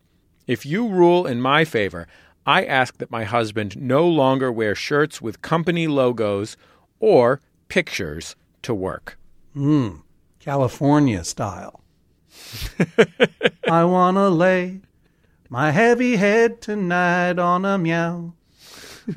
If 0.49 0.67
you 0.67 0.89
rule 0.89 1.27
in 1.29 1.41
my 1.41 1.65
favor, 1.65 2.09
I 2.45 2.65
ask 2.65 2.99
that 2.99 3.11
my 3.11 3.23
husband 3.23 3.81
no 3.81 4.07
longer 4.07 4.51
wear 4.51 4.75
shirts 4.75 5.23
with 5.23 5.43
company 5.43 5.87
logos 5.87 6.57
or 6.99 7.41
pictures 7.69 8.35
to 8.63 8.75
work. 8.75 9.17
Hmm. 9.53 9.99
California 10.41 11.23
style. 11.23 11.84
I 13.71 13.85
want 13.85 14.17
to 14.17 14.29
lay 14.29 14.81
my 15.49 15.71
heavy 15.71 16.17
head 16.17 16.61
tonight 16.61 17.39
on 17.39 17.65
a 17.65 17.79
meow 17.79 18.35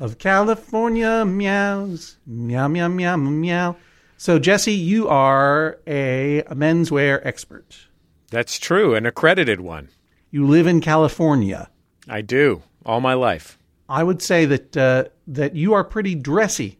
of 0.00 0.18
California 0.18 1.24
meows. 1.24 2.16
Meow, 2.26 2.68
meow, 2.68 2.88
meow, 2.88 3.16
meow. 3.16 3.76
So, 4.16 4.38
Jesse, 4.38 4.72
you 4.72 5.08
are 5.08 5.78
a 5.86 6.42
menswear 6.50 7.20
expert. 7.24 7.88
That's 8.30 8.58
true, 8.58 8.94
an 8.94 9.06
accredited 9.06 9.60
one. 9.60 9.88
You 10.30 10.46
live 10.46 10.66
in 10.66 10.80
California. 10.80 11.70
I 12.08 12.20
do, 12.20 12.62
all 12.84 13.00
my 13.00 13.14
life. 13.14 13.58
I 13.88 14.02
would 14.02 14.20
say 14.20 14.44
that 14.44 14.76
uh, 14.76 15.04
that 15.26 15.56
you 15.56 15.72
are 15.72 15.84
pretty 15.84 16.14
dressy 16.14 16.78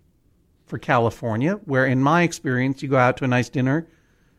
for 0.66 0.79
California, 0.79 1.55
where 1.64 1.87
in 1.87 2.03
my 2.03 2.22
experience, 2.22 2.83
you 2.83 2.88
go 2.88 2.98
out 2.98 3.16
to 3.18 3.24
a 3.24 3.29
nice 3.29 3.48
dinner, 3.48 3.87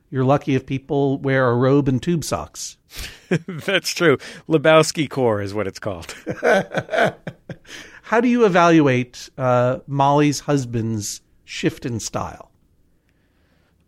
you're 0.09 0.25
lucky 0.25 0.55
if 0.55 0.65
people 0.65 1.17
wear 1.19 1.49
a 1.49 1.55
robe 1.55 1.87
and 1.87 2.01
tube 2.01 2.23
socks. 2.23 2.77
That's 3.47 3.93
true. 3.93 4.17
Lebowski 4.47 5.09
core 5.09 5.41
is 5.41 5.53
what 5.53 5.67
it's 5.67 5.79
called. 5.79 6.15
How 8.03 8.19
do 8.21 8.27
you 8.27 8.45
evaluate 8.45 9.29
uh, 9.37 9.79
Molly's 9.85 10.41
husband's 10.41 11.21
shift 11.45 11.85
in 11.85 11.99
style? 11.99 12.51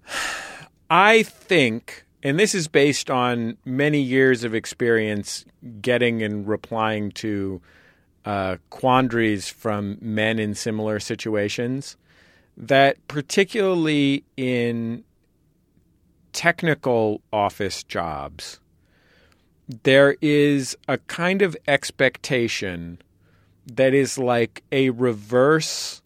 I 0.90 1.24
think, 1.24 2.06
and 2.22 2.38
this 2.38 2.54
is 2.54 2.68
based 2.68 3.10
on 3.10 3.58
many 3.66 4.02
years 4.02 4.44
of 4.44 4.54
experience 4.54 5.46
getting 5.82 6.22
and 6.22 6.48
replying 6.48 7.12
to 7.14 7.62
uh, 8.26 8.58
quandaries 8.70 9.50
from 9.50 9.98
men 10.02 10.38
in 10.38 10.54
similar 10.54 11.00
situations, 11.00 11.98
that 12.58 13.08
particularly 13.08 14.24
in 14.38 15.04
technical 16.34 17.22
office 17.32 17.84
jobs, 17.84 18.60
there 19.84 20.16
is 20.22 20.78
a 20.88 20.98
kind 20.98 21.42
of 21.42 21.56
expectation 21.68 23.00
that 23.66 23.94
is 23.94 24.18
like 24.18 24.64
a 24.72 24.90
reverse 24.92 26.02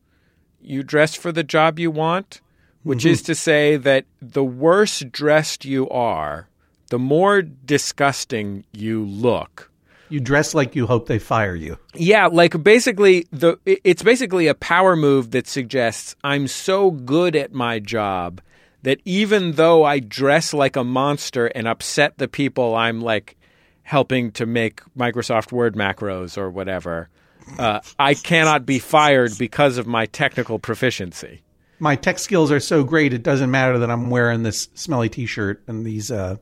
you 0.62 0.84
dress 0.84 1.16
for 1.16 1.32
the 1.32 1.44
job 1.44 1.80
you 1.80 1.92
want, 1.92 2.42
which 2.84 3.00
mm-hmm. 3.00 3.10
is 3.10 3.22
to 3.24 3.36
say 3.36 3.78
that 3.78 4.06
the 4.22 4.44
worse 4.44 5.00
dressed 5.12 5.66
you 5.66 5.90
are, 5.90 6.50
the 6.90 7.00
more 7.00 7.42
disgusting 7.42 8.66
you 8.72 9.06
look. 9.06 9.72
You 10.10 10.20
dress 10.20 10.54
like 10.54 10.76
you 10.76 10.86
hope 10.86 11.08
they 11.08 11.18
fire 11.18 11.56
you. 11.56 11.80
Yeah, 11.96 12.28
like 12.28 12.62
basically 12.64 13.28
the 13.32 13.58
it's 13.66 14.04
basically 14.04 14.48
a 14.48 14.54
power 14.54 14.96
move 14.96 15.32
that 15.32 15.48
suggests 15.48 16.16
I'm 16.24 16.48
so 16.48 16.92
good 16.92 17.36
at 17.36 17.54
my 17.54 17.80
job 17.80 18.42
that 18.86 19.02
even 19.04 19.54
though 19.54 19.84
I 19.84 20.00
dress 20.00 20.54
like 20.54 20.76
a 20.76 20.84
monster 20.84 21.48
and 21.48 21.68
upset 21.68 22.20
the 22.20 22.28
people 22.28 22.76
I'm 22.76 23.02
like 23.02 23.36
helping 23.82 24.32
to 24.34 24.46
make 24.46 24.82
Microsoft 24.96 25.52
Word 25.52 25.76
macros 25.76 26.38
or 26.38 26.52
whatever, 26.52 27.10
uh, 27.58 27.80
I 27.98 28.14
cannot 28.14 28.68
be 28.68 28.78
fired 28.78 29.40
because 29.40 29.80
of 29.80 29.88
my 29.88 30.06
technical 30.06 30.60
proficiency. 30.60 31.42
My 31.80 31.96
tech 31.96 32.20
skills 32.20 32.52
are 32.52 32.60
so 32.60 32.84
great, 32.84 33.12
it 33.12 33.24
doesn't 33.24 33.50
matter 33.50 33.80
that 33.80 33.90
I'm 33.90 34.12
wearing 34.12 34.44
this 34.44 34.70
smelly 34.76 35.10
T-shirt 35.10 35.64
and 35.66 35.84
these 35.84 36.12
uh, 36.12 36.38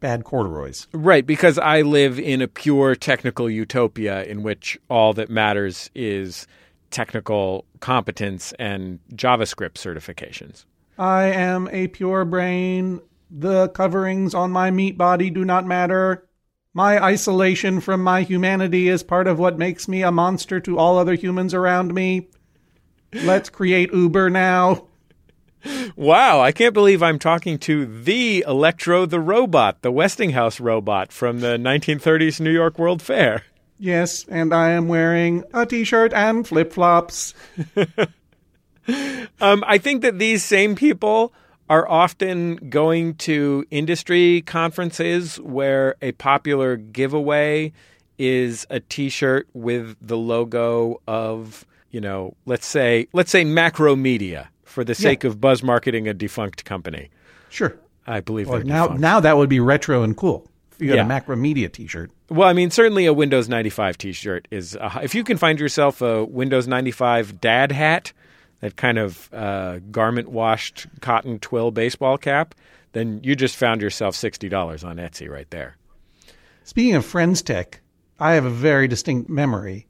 bad 0.00 0.24
corduroys. 0.24 0.88
Right, 0.92 1.24
because 1.24 1.56
I 1.56 1.80
live 1.80 2.20
in 2.20 2.42
a 2.42 2.46
pure 2.46 2.94
technical 2.94 3.48
utopia 3.48 4.22
in 4.24 4.42
which 4.42 4.78
all 4.90 5.14
that 5.14 5.30
matters 5.30 5.90
is 5.94 6.46
technical 6.90 7.64
competence 7.80 8.52
and 8.58 8.98
JavaScript 9.14 9.74
certifications. 9.74 10.66
I 10.98 11.24
am 11.24 11.68
a 11.72 11.88
pure 11.88 12.24
brain. 12.24 13.00
The 13.30 13.68
coverings 13.68 14.34
on 14.34 14.50
my 14.50 14.70
meat 14.70 14.96
body 14.96 15.30
do 15.30 15.44
not 15.44 15.66
matter. 15.66 16.26
My 16.72 17.02
isolation 17.02 17.80
from 17.80 18.02
my 18.02 18.22
humanity 18.22 18.88
is 18.88 19.02
part 19.02 19.26
of 19.26 19.38
what 19.38 19.58
makes 19.58 19.88
me 19.88 20.02
a 20.02 20.12
monster 20.12 20.60
to 20.60 20.78
all 20.78 20.98
other 20.98 21.14
humans 21.14 21.54
around 21.54 21.94
me. 21.94 22.28
Let's 23.12 23.48
create 23.48 23.92
Uber 23.92 24.30
now. 24.30 24.86
Wow, 25.96 26.40
I 26.40 26.52
can't 26.52 26.74
believe 26.74 27.02
I'm 27.02 27.18
talking 27.18 27.58
to 27.60 27.86
the 27.86 28.44
Elektro 28.46 29.08
the 29.08 29.20
Robot, 29.20 29.82
the 29.82 29.90
Westinghouse 29.90 30.60
robot 30.60 31.12
from 31.12 31.40
the 31.40 31.56
1930s 31.56 32.40
New 32.40 32.52
York 32.52 32.78
World 32.78 33.02
Fair. 33.02 33.42
Yes, 33.78 34.24
and 34.28 34.54
I 34.54 34.70
am 34.70 34.88
wearing 34.88 35.44
a 35.52 35.66
t 35.66 35.84
shirt 35.84 36.12
and 36.12 36.46
flip 36.46 36.72
flops. 36.72 37.34
um, 39.40 39.64
I 39.66 39.78
think 39.78 40.02
that 40.02 40.18
these 40.18 40.44
same 40.44 40.74
people 40.74 41.32
are 41.68 41.88
often 41.88 42.56
going 42.70 43.14
to 43.14 43.66
industry 43.70 44.42
conferences 44.42 45.40
where 45.40 45.96
a 46.00 46.12
popular 46.12 46.76
giveaway 46.76 47.72
is 48.18 48.66
a 48.70 48.80
t-shirt 48.80 49.48
with 49.52 49.96
the 50.00 50.16
logo 50.16 51.00
of, 51.06 51.66
you 51.90 52.00
know, 52.00 52.34
let's 52.46 52.66
say 52.66 53.08
let's 53.12 53.30
say 53.30 53.44
Macromedia 53.44 54.48
for 54.64 54.84
the 54.84 54.94
sake 54.94 55.24
yeah. 55.24 55.30
of 55.30 55.40
buzz 55.40 55.62
marketing 55.62 56.08
a 56.08 56.14
defunct 56.14 56.64
company. 56.64 57.10
Sure. 57.48 57.76
I 58.06 58.20
believe 58.20 58.48
well, 58.48 58.62
now 58.62 58.84
defunct. 58.84 59.00
now 59.00 59.20
that 59.20 59.36
would 59.36 59.48
be 59.48 59.60
retro 59.60 60.02
and 60.02 60.16
cool. 60.16 60.48
If 60.72 60.82
you 60.82 60.90
had 60.90 60.96
yeah. 60.96 61.06
a 61.06 61.20
Macromedia 61.20 61.72
t-shirt. 61.72 62.10
Well, 62.28 62.48
I 62.48 62.52
mean, 62.52 62.70
certainly 62.70 63.06
a 63.06 63.12
Windows 63.12 63.48
95 63.48 63.96
t-shirt 63.96 64.46
is 64.50 64.76
a, 64.76 65.00
if 65.02 65.14
you 65.14 65.24
can 65.24 65.38
find 65.38 65.58
yourself 65.58 66.02
a 66.02 66.24
Windows 66.24 66.68
95 66.68 67.40
dad 67.40 67.72
hat, 67.72 68.12
that 68.60 68.76
kind 68.76 68.98
of 68.98 69.28
uh, 69.32 69.78
garment 69.90 70.30
washed 70.30 70.86
cotton 71.00 71.38
twill 71.38 71.70
baseball 71.70 72.18
cap, 72.18 72.54
then 72.92 73.20
you 73.22 73.36
just 73.36 73.56
found 73.56 73.82
yourself 73.82 74.16
$60 74.16 74.84
on 74.84 74.96
Etsy 74.96 75.28
right 75.28 75.50
there. 75.50 75.76
Speaking 76.64 76.94
of 76.94 77.04
Friends 77.04 77.42
Tech, 77.42 77.80
I 78.18 78.32
have 78.32 78.44
a 78.44 78.50
very 78.50 78.88
distinct 78.88 79.28
memory 79.28 79.86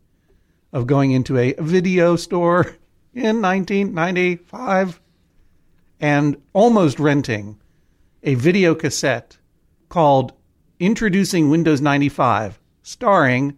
of 0.72 0.86
going 0.86 1.12
into 1.12 1.38
a 1.38 1.54
video 1.58 2.16
store 2.16 2.76
in 3.14 3.40
1995 3.40 5.00
and 6.00 6.36
almost 6.52 6.98
renting 6.98 7.58
a 8.22 8.34
video 8.34 8.74
cassette 8.74 9.38
called 9.88 10.32
Introducing 10.80 11.48
Windows 11.48 11.80
95, 11.80 12.58
starring 12.82 13.56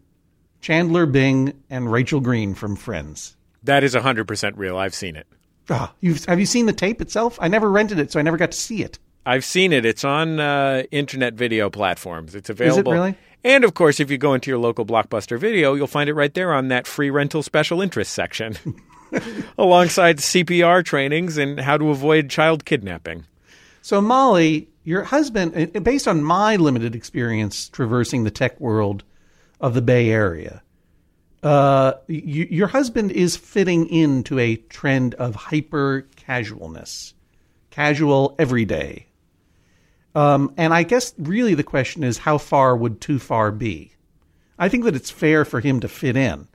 Chandler 0.61 1.07
Bing 1.07 1.55
and 1.71 1.91
Rachel 1.91 2.21
Green 2.21 2.55
from 2.55 2.77
Friends. 2.77 3.38
That 3.63 3.85
is 3.85 3.95
100% 3.95 4.53
real. 4.57 4.77
I've 4.77 4.95
seen 4.95 5.17
it. 5.17 5.27
Oh, 5.71 5.93
have 6.27 6.41
you 6.41 6.47
seen 6.47 6.67
the 6.67 6.73
tape 6.73 7.01
itself? 7.01 7.39
I 7.41 7.49
never 7.49 7.71
rented 7.71 7.99
it, 7.99 8.11
so 8.11 8.19
I 8.19 8.23
never 8.23 8.37
got 8.37 8.53
to 8.53 8.59
see 8.59 8.83
it. 8.83 8.99
I've 9.27 9.45
seen 9.45 9.73
it. 9.73 9.85
It's 9.85 10.05
on 10.05 10.41
uh, 10.41 10.85
internet 10.91 11.35
video 11.35 11.69
platforms. 11.69 12.35
It's 12.35 12.49
available. 12.49 12.93
Is 12.93 12.97
it 12.97 13.01
really? 13.01 13.15
And 13.45 13.65
of 13.65 13.75
course, 13.75 14.01
if 14.01 14.11
you 14.11 14.19
go 14.19 14.35
into 14.35 14.51
your 14.51 14.59
local 14.59 14.87
Blockbuster 14.87 15.39
video, 15.39 15.75
you'll 15.75 15.87
find 15.87 16.09
it 16.09 16.15
right 16.15 16.33
there 16.33 16.53
on 16.53 16.69
that 16.69 16.87
free 16.87 17.11
rental 17.11 17.43
special 17.43 17.83
interest 17.83 18.13
section, 18.13 18.57
alongside 19.59 20.19
CPR 20.19 20.85
trainings 20.85 21.37
and 21.37 21.61
how 21.61 21.77
to 21.77 21.91
avoid 21.91 22.31
child 22.31 22.65
kidnapping. 22.65 23.27
So, 23.83 24.01
Molly, 24.01 24.69
your 24.85 25.05
husband, 25.05 25.73
based 25.85 26.09
on 26.09 26.23
my 26.23 26.57
limited 26.57 26.95
experience 26.95 27.69
traversing 27.69 28.25
the 28.25 28.31
tech 28.31 28.59
world 28.59 29.05
of 29.61 29.75
the 29.75 29.83
Bay 29.83 30.11
Area, 30.11 30.63
uh, 31.43 31.93
you, 32.07 32.47
your 32.51 32.67
husband 32.67 33.13
is 33.13 33.37
fitting 33.37 33.89
into 33.89 34.39
a 34.39 34.57
trend 34.57 35.15
of 35.15 35.35
hyper 35.35 36.07
casualness, 36.17 37.15
casual 37.71 38.35
everyday. 38.39 39.07
Um, 40.15 40.53
and 40.57 40.75
I 40.75 40.83
guess 40.83 41.15
really 41.19 41.55
the 41.55 41.63
question 41.63 42.03
is 42.03 42.19
how 42.19 42.39
far 42.39 42.77
would 42.77 43.01
too 43.01 43.19
far 43.19 43.53
be? 43.53 43.93
I 44.59 44.69
think 44.69 44.85
that 44.85 44.97
it's 44.97 45.11
fair 45.11 45.45
for 45.45 45.61
him 45.61 45.81
to 45.81 45.89
fit 45.89 46.17
in, 46.17 46.49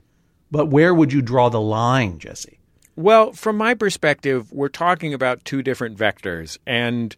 but 0.50 0.66
where 0.66 0.92
would 0.92 1.12
you 1.12 1.22
draw 1.22 1.48
the 1.48 1.60
line, 1.60 2.18
Jesse? 2.18 2.58
Well, 2.96 3.32
from 3.32 3.56
my 3.56 3.74
perspective, 3.74 4.52
we're 4.52 4.68
talking 4.68 5.14
about 5.14 5.44
two 5.44 5.62
different 5.62 5.96
vectors. 5.96 6.58
And 6.66 7.16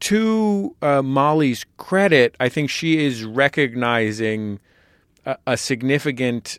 to 0.00 0.74
uh, 0.80 1.02
Molly's 1.02 1.64
credit, 1.76 2.34
I 2.40 2.48
think 2.48 2.70
she 2.70 3.04
is 3.04 3.24
recognizing 3.24 4.58
a, 5.24 5.36
a 5.46 5.56
significant 5.56 6.58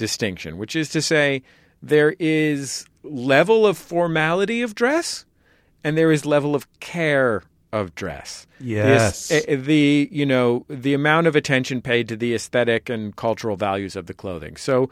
distinction, 0.00 0.58
which 0.58 0.74
is 0.74 0.88
to 0.88 1.00
say, 1.00 1.42
there 1.80 2.16
is 2.18 2.86
level 3.04 3.66
of 3.66 3.78
formality 3.78 4.62
of 4.62 4.74
dress 4.74 5.24
and 5.84 5.96
there 5.96 6.10
is 6.10 6.26
level 6.26 6.54
of 6.56 6.66
care 6.80 7.42
of 7.72 7.94
dress. 7.94 8.46
Yes. 8.58 9.28
The, 9.28 9.56
the, 9.56 10.08
you 10.10 10.26
know 10.26 10.64
the 10.68 10.94
amount 10.94 11.28
of 11.28 11.36
attention 11.36 11.80
paid 11.80 12.08
to 12.08 12.16
the 12.16 12.34
aesthetic 12.34 12.88
and 12.88 13.14
cultural 13.14 13.56
values 13.56 13.94
of 13.94 14.06
the 14.06 14.14
clothing. 14.14 14.56
So 14.56 14.90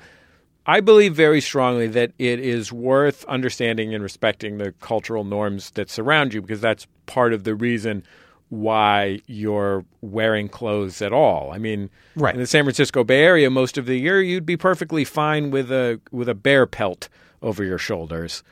I 0.66 0.80
believe 0.80 1.14
very 1.14 1.40
strongly 1.40 1.88
that 1.88 2.12
it 2.18 2.38
is 2.38 2.70
worth 2.70 3.24
understanding 3.24 3.94
and 3.94 4.02
respecting 4.02 4.58
the 4.58 4.72
cultural 4.80 5.24
norms 5.24 5.70
that 5.72 5.90
surround 5.90 6.34
you 6.34 6.42
because 6.42 6.60
that's 6.60 6.86
part 7.06 7.32
of 7.32 7.44
the 7.44 7.54
reason 7.54 8.04
why 8.50 9.20
you're 9.26 9.84
wearing 10.00 10.48
clothes 10.48 11.02
at 11.02 11.12
all. 11.12 11.50
I 11.52 11.58
mean, 11.58 11.90
right. 12.16 12.34
in 12.34 12.40
the 12.40 12.46
San 12.46 12.64
Francisco 12.64 13.04
Bay 13.04 13.22
Area, 13.22 13.50
most 13.50 13.76
of 13.76 13.86
the 13.86 13.96
year 13.96 14.22
you'd 14.22 14.46
be 14.46 14.56
perfectly 14.56 15.04
fine 15.04 15.50
with 15.50 15.70
a 15.70 16.00
with 16.10 16.28
a 16.28 16.34
bear 16.34 16.66
pelt 16.66 17.08
over 17.42 17.62
your 17.64 17.78
shoulders. 17.78 18.42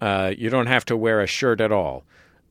Uh, 0.00 0.32
you 0.36 0.50
don't 0.50 0.66
have 0.66 0.84
to 0.86 0.96
wear 0.96 1.20
a 1.20 1.26
shirt 1.26 1.60
at 1.60 1.72
all. 1.72 2.04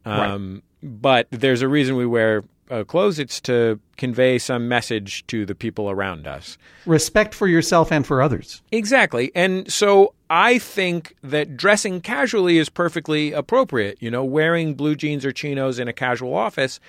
Um, 0.05 0.53
right. 0.53 0.63
But 1.01 1.27
there's 1.31 1.61
a 1.61 1.67
reason 1.67 1.95
we 1.95 2.05
wear 2.05 2.43
uh, 2.69 2.83
clothes. 2.83 3.19
It's 3.19 3.39
to 3.41 3.79
convey 3.97 4.37
some 4.39 4.67
message 4.67 5.25
to 5.27 5.45
the 5.45 5.55
people 5.55 5.89
around 5.89 6.27
us. 6.27 6.57
Respect 6.85 7.33
for 7.33 7.47
yourself 7.47 7.91
and 7.91 8.05
for 8.05 8.21
others. 8.21 8.61
Exactly. 8.71 9.31
And 9.35 9.71
so 9.71 10.13
I 10.29 10.59
think 10.59 11.15
that 11.23 11.57
dressing 11.57 12.01
casually 12.01 12.57
is 12.57 12.69
perfectly 12.69 13.31
appropriate. 13.31 13.97
You 14.01 14.11
know, 14.11 14.23
wearing 14.23 14.75
blue 14.75 14.95
jeans 14.95 15.25
or 15.25 15.31
chinos 15.31 15.79
in 15.79 15.87
a 15.87 15.93
casual 15.93 16.33
office 16.33 16.79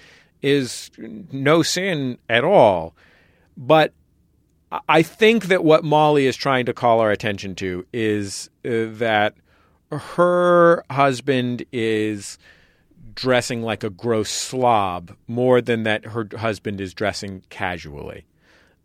is 0.43 0.91
no 0.99 1.63
sin 1.63 2.19
at 2.29 2.45
all. 2.45 2.95
But 3.57 3.93
I 4.89 5.03
think 5.03 5.47
that 5.47 5.65
what 5.65 5.85
Molly 5.85 6.27
is 6.27 6.37
trying 6.37 6.67
to 6.67 6.75
call 6.75 7.01
our 7.01 7.11
attention 7.11 7.55
to 7.57 7.87
is 7.93 8.51
uh, 8.65 8.91
that 8.99 9.35
her 9.91 10.85
husband 10.91 11.65
is 11.73 12.39
dressing 13.15 13.63
like 13.63 13.85
a 13.85 13.91
gross 13.91 14.31
slob 14.31 15.17
more 15.27 15.61
than 15.61 15.85
that 15.85 16.07
her 16.07 16.29
husband 16.37 16.81
is 16.81 16.95
dressing 16.95 17.43
casually. 17.49 18.25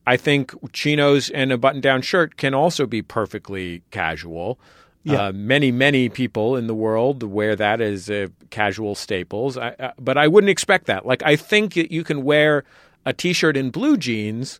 I 0.05 0.17
think 0.17 0.53
chinos 0.73 1.29
and 1.29 1.51
a 1.51 1.57
button 1.57 1.81
down 1.81 2.01
shirt 2.01 2.37
can 2.37 2.53
also 2.53 2.85
be 2.85 3.01
perfectly 3.01 3.83
casual. 3.91 4.59
Yeah. 5.03 5.27
Uh, 5.27 5.31
many, 5.31 5.71
many 5.71 6.09
people 6.09 6.55
in 6.55 6.67
the 6.67 6.75
world 6.75 7.23
wear 7.23 7.55
that 7.55 7.79
as 7.79 8.09
uh, 8.09 8.27
casual 8.49 8.95
staples, 8.95 9.57
I, 9.57 9.69
uh, 9.79 9.91
but 9.99 10.17
I 10.17 10.27
wouldn't 10.27 10.49
expect 10.49 10.87
that. 10.87 11.05
Like, 11.05 11.23
I 11.23 11.35
think 11.35 11.75
that 11.75 11.91
you 11.91 12.03
can 12.03 12.23
wear 12.23 12.65
a 13.05 13.13
t 13.13 13.31
shirt 13.31 13.55
and 13.55 13.71
blue 13.71 13.97
jeans 13.97 14.59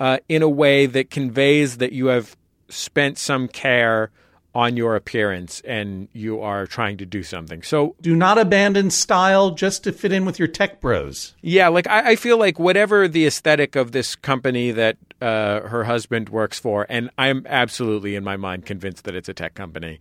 uh, 0.00 0.18
in 0.28 0.42
a 0.42 0.48
way 0.48 0.86
that 0.86 1.10
conveys 1.10 1.78
that 1.78 1.92
you 1.92 2.06
have 2.06 2.36
spent 2.68 3.18
some 3.18 3.46
care 3.46 4.10
on 4.54 4.76
your 4.76 4.94
appearance 4.94 5.60
and 5.62 6.08
you 6.12 6.40
are 6.40 6.66
trying 6.66 6.96
to 6.98 7.06
do 7.06 7.22
something. 7.22 7.62
So 7.62 7.96
do 8.00 8.14
not 8.14 8.38
abandon 8.38 8.90
style 8.90 9.50
just 9.50 9.84
to 9.84 9.92
fit 9.92 10.12
in 10.12 10.24
with 10.24 10.38
your 10.38 10.48
tech 10.48 10.80
bros. 10.80 11.34
Yeah, 11.42 11.68
like 11.68 11.88
I, 11.88 12.12
I 12.12 12.16
feel 12.16 12.38
like 12.38 12.58
whatever 12.58 13.08
the 13.08 13.26
aesthetic 13.26 13.74
of 13.74 13.92
this 13.92 14.14
company 14.14 14.70
that 14.70 14.96
uh, 15.20 15.60
her 15.62 15.84
husband 15.84 16.28
works 16.28 16.58
for, 16.58 16.86
and 16.88 17.10
I'm 17.18 17.44
absolutely 17.48 18.14
in 18.14 18.22
my 18.22 18.36
mind 18.36 18.64
convinced 18.64 19.04
that 19.04 19.14
it's 19.14 19.28
a 19.28 19.34
tech 19.34 19.54
company. 19.54 19.98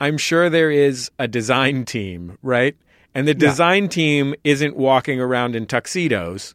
I'm 0.00 0.18
sure 0.18 0.50
there 0.50 0.72
is 0.72 1.10
a 1.18 1.28
design 1.28 1.84
team, 1.84 2.36
right? 2.42 2.76
And 3.14 3.28
the 3.28 3.34
design 3.34 3.84
yeah. 3.84 3.90
team 3.90 4.34
isn't 4.42 4.76
walking 4.76 5.20
around 5.20 5.54
in 5.54 5.66
tuxedos. 5.66 6.54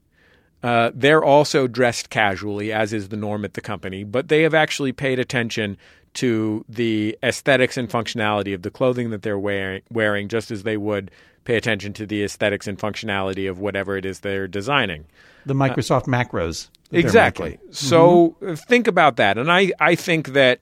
Uh, 0.62 0.92
they're 0.94 1.24
also 1.24 1.68
dressed 1.68 2.10
casually, 2.10 2.74
as 2.74 2.92
is 2.92 3.08
the 3.08 3.16
norm 3.16 3.46
at 3.46 3.54
the 3.54 3.62
company, 3.62 4.04
but 4.04 4.28
they 4.28 4.42
have 4.42 4.54
actually 4.54 4.92
paid 4.92 5.18
attention 5.18 5.78
to 6.16 6.66
the 6.68 7.18
aesthetics 7.24 7.78
and 7.78 7.90
functionality 7.90 8.54
of 8.54 8.62
the 8.62 8.72
clothing 8.72 9.10
that 9.12 9.22
they're 9.22 9.40
wearing, 9.40 9.82
wearing 9.92 10.28
just 10.28 10.52
as 10.52 10.64
they 10.64 10.78
would 10.78 11.12
pay 11.44 11.56
attention 11.56 11.94
to 11.94 12.06
the 12.06 12.24
aesthetics 12.24 12.68
and 12.68 12.78
functionality 12.78 13.50
of 13.50 13.60
whatever 13.60 13.98
it 13.98 14.06
is 14.06 14.20
they're 14.20 14.48
designing. 14.48 15.06
The 15.46 15.54
Microsoft 15.54 16.06
macros. 16.06 16.70
Exactly. 16.92 17.60
So 17.72 18.36
uh, 18.46 18.56
think 18.56 18.88
about 18.88 19.16
that. 19.18 19.38
And 19.38 19.52
I, 19.52 19.72
I 19.80 19.96
think 19.96 20.30
that 20.30 20.60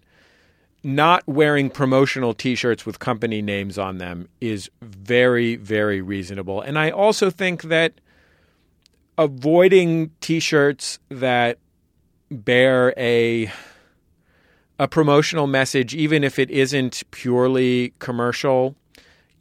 not 0.84 1.28
wearing 1.28 1.70
promotional 1.70 2.34
t 2.34 2.56
shirts 2.56 2.86
with 2.86 3.00
company 3.00 3.42
names 3.42 3.78
on 3.78 3.98
them 3.98 4.30
is 4.40 4.70
very, 4.82 5.56
very 5.56 6.02
reasonable. 6.02 6.62
And 6.62 6.78
I 6.78 6.92
also 6.92 7.30
think 7.30 7.64
that 7.64 7.94
avoiding 9.18 10.12
t 10.22 10.40
shirts 10.40 11.00
that 11.10 11.58
bear 12.30 12.94
a 12.98 13.52
a 14.80 14.88
promotional 14.88 15.48
message, 15.48 15.96
even 15.96 16.24
if 16.24 16.38
it 16.40 16.52
isn't 16.52 17.04
purely 17.12 17.94
commercial, 18.00 18.76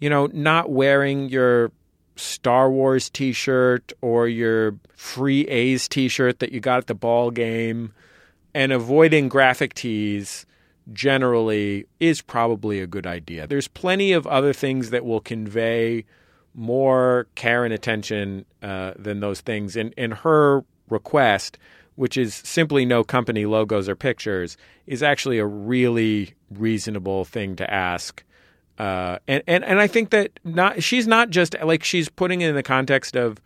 you 0.00 0.08
know, 0.08 0.26
not 0.32 0.70
wearing 0.70 1.28
your 1.28 1.70
Star 2.16 2.70
Wars 2.70 3.10
t 3.10 3.32
shirt 3.32 3.92
or 4.00 4.26
your 4.26 4.74
free 4.94 5.42
A's 5.48 5.88
t 5.88 6.08
shirt 6.08 6.38
that 6.38 6.52
you 6.52 6.60
got 6.60 6.78
at 6.78 6.86
the 6.86 6.94
ball 6.94 7.30
game 7.30 7.92
and 8.54 8.72
avoiding 8.72 9.28
graphic 9.28 9.74
tees 9.74 10.46
generally 10.92 11.86
is 12.00 12.22
probably 12.22 12.80
a 12.80 12.86
good 12.86 13.06
idea. 13.06 13.46
There's 13.46 13.68
plenty 13.68 14.12
of 14.12 14.26
other 14.26 14.54
things 14.54 14.90
that 14.90 15.04
will 15.04 15.20
convey 15.20 16.04
more 16.54 17.26
care 17.34 17.64
and 17.64 17.74
attention 17.74 18.46
uh, 18.62 18.92
than 18.96 19.20
those 19.20 19.42
things. 19.42 19.76
And, 19.76 19.92
in 19.98 20.12
her 20.12 20.64
request, 20.88 21.58
which 21.96 22.16
is 22.16 22.34
simply 22.34 22.84
no 22.84 23.02
company 23.02 23.44
logos 23.46 23.88
or 23.88 23.96
pictures, 23.96 24.56
is 24.86 25.02
actually 25.02 25.38
a 25.38 25.46
really 25.46 26.34
reasonable 26.50 27.24
thing 27.24 27.56
to 27.56 27.70
ask. 27.72 28.22
Uh, 28.78 29.18
and, 29.26 29.42
and 29.46 29.64
and 29.64 29.80
I 29.80 29.86
think 29.86 30.10
that 30.10 30.38
not 30.44 30.82
she's 30.82 31.06
not 31.06 31.30
just 31.30 31.56
like 31.62 31.82
she's 31.82 32.08
putting 32.08 32.42
it 32.42 32.50
in 32.50 32.54
the 32.54 32.62
context 32.62 33.16
of 33.16 33.40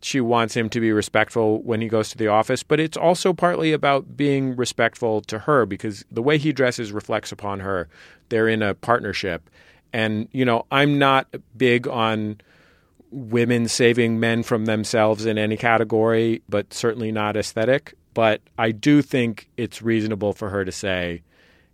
she 0.00 0.20
wants 0.20 0.56
him 0.56 0.68
to 0.70 0.80
be 0.80 0.92
respectful 0.92 1.60
when 1.62 1.80
he 1.80 1.88
goes 1.88 2.10
to 2.10 2.18
the 2.18 2.28
office, 2.28 2.62
but 2.62 2.78
it's 2.80 2.96
also 2.96 3.32
partly 3.32 3.72
about 3.72 4.16
being 4.16 4.54
respectful 4.54 5.20
to 5.22 5.40
her 5.40 5.66
because 5.66 6.04
the 6.10 6.22
way 6.22 6.38
he 6.38 6.52
dresses 6.52 6.92
reflects 6.92 7.32
upon 7.32 7.60
her. 7.60 7.88
They're 8.28 8.48
in 8.48 8.62
a 8.62 8.74
partnership. 8.74 9.50
And, 9.92 10.28
you 10.32 10.44
know, 10.44 10.66
I'm 10.70 10.98
not 10.98 11.26
big 11.56 11.88
on 11.88 12.40
women 13.10 13.68
saving 13.68 14.20
men 14.20 14.42
from 14.42 14.66
themselves 14.66 15.26
in 15.26 15.38
any 15.38 15.56
category, 15.56 16.42
but 16.48 16.72
certainly 16.72 17.12
not 17.12 17.36
aesthetic. 17.36 17.94
But 18.14 18.40
I 18.58 18.72
do 18.72 19.02
think 19.02 19.48
it's 19.56 19.82
reasonable 19.82 20.32
for 20.32 20.50
her 20.50 20.64
to 20.64 20.72
say, 20.72 21.22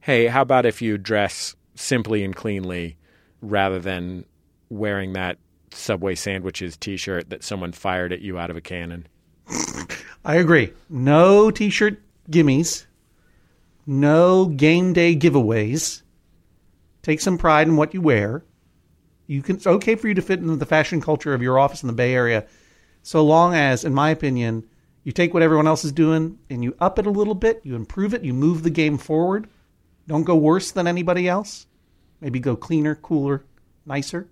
hey, 0.01 0.27
how 0.27 0.43
about 0.43 0.67
if 0.67 0.83
you 0.83 0.99
dress 0.99 1.55
simply 1.75 2.25
and 2.25 2.35
cleanly 2.35 2.97
rather 3.41 3.79
than 3.79 4.25
wearing 4.69 5.13
that 5.15 5.39
Subway 5.71 6.15
sandwiches 6.15 6.77
t 6.77 6.97
shirt 6.97 7.31
that 7.31 7.43
someone 7.43 7.73
fired 7.73 8.13
at 8.13 8.21
you 8.21 8.39
out 8.39 8.51
of 8.51 8.57
a 8.57 8.61
cannon? 8.61 9.07
I 10.25 10.37
agree. 10.37 10.73
No 10.89 11.51
t-shirt 11.51 12.01
gimmies. 12.31 12.87
No 13.87 14.47
game 14.47 14.93
day 14.93 15.15
giveaways. 15.15 16.03
Take 17.03 17.21
some 17.21 17.37
pride 17.37 17.69
in 17.69 17.77
what 17.77 17.93
you 17.93 18.01
wear. 18.01 18.43
You 19.27 19.43
can 19.43 19.57
it's 19.57 19.67
okay 19.67 19.95
for 19.95 20.09
you 20.09 20.15
to 20.15 20.23
fit 20.23 20.41
into 20.41 20.57
the 20.57 20.67
fashion 20.67 21.01
culture 21.01 21.35
of 21.35 21.43
your 21.43 21.59
office 21.59 21.83
in 21.83 21.87
the 21.87 21.93
Bay 21.93 22.15
Area, 22.15 22.47
so 23.05 23.23
long 23.23 23.55
as, 23.55 23.85
in 23.85 23.93
my 23.93 24.09
opinion, 24.09 24.65
you 25.05 25.13
take 25.13 25.35
what 25.35 25.43
everyone 25.43 25.67
else 25.67 25.85
is 25.85 25.93
doing 25.93 26.39
and 26.49 26.65
you 26.65 26.75
up 26.81 26.99
it 26.99 27.07
a 27.07 27.11
little 27.11 27.35
bit, 27.35 27.61
you 27.63 27.77
improve 27.77 28.15
it, 28.15 28.25
you 28.25 28.33
move 28.33 28.63
the 28.63 28.71
game 28.71 28.97
forward. 28.97 29.47
Don't 30.09 30.25
go 30.25 30.35
worse 30.35 30.71
than 30.71 30.87
anybody 30.87 31.29
else. 31.29 31.67
Maybe 32.23 32.41
go 32.41 32.57
cleaner, 32.57 32.95
cooler, 32.95 33.45
nicer. 33.85 34.27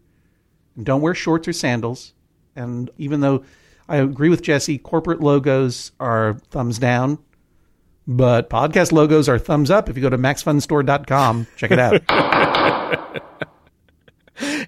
And 0.74 0.86
don't 0.86 1.02
wear 1.02 1.14
shorts 1.14 1.46
or 1.46 1.52
sandals. 1.52 2.14
And 2.56 2.90
even 2.96 3.20
though 3.20 3.44
I 3.86 3.96
agree 3.96 4.30
with 4.30 4.40
Jesse, 4.40 4.78
corporate 4.78 5.20
logos 5.20 5.92
are 6.00 6.38
thumbs 6.50 6.78
down, 6.78 7.18
but 8.06 8.48
podcast 8.48 8.90
logos 8.90 9.28
are 9.28 9.38
thumbs 9.38 9.70
up. 9.70 9.90
If 9.90 9.96
you 9.96 10.02
go 10.02 10.08
to 10.08 10.18
maxfunstore.com, 10.18 11.46
check 11.56 11.70
it 11.70 11.78
out. 11.78 12.98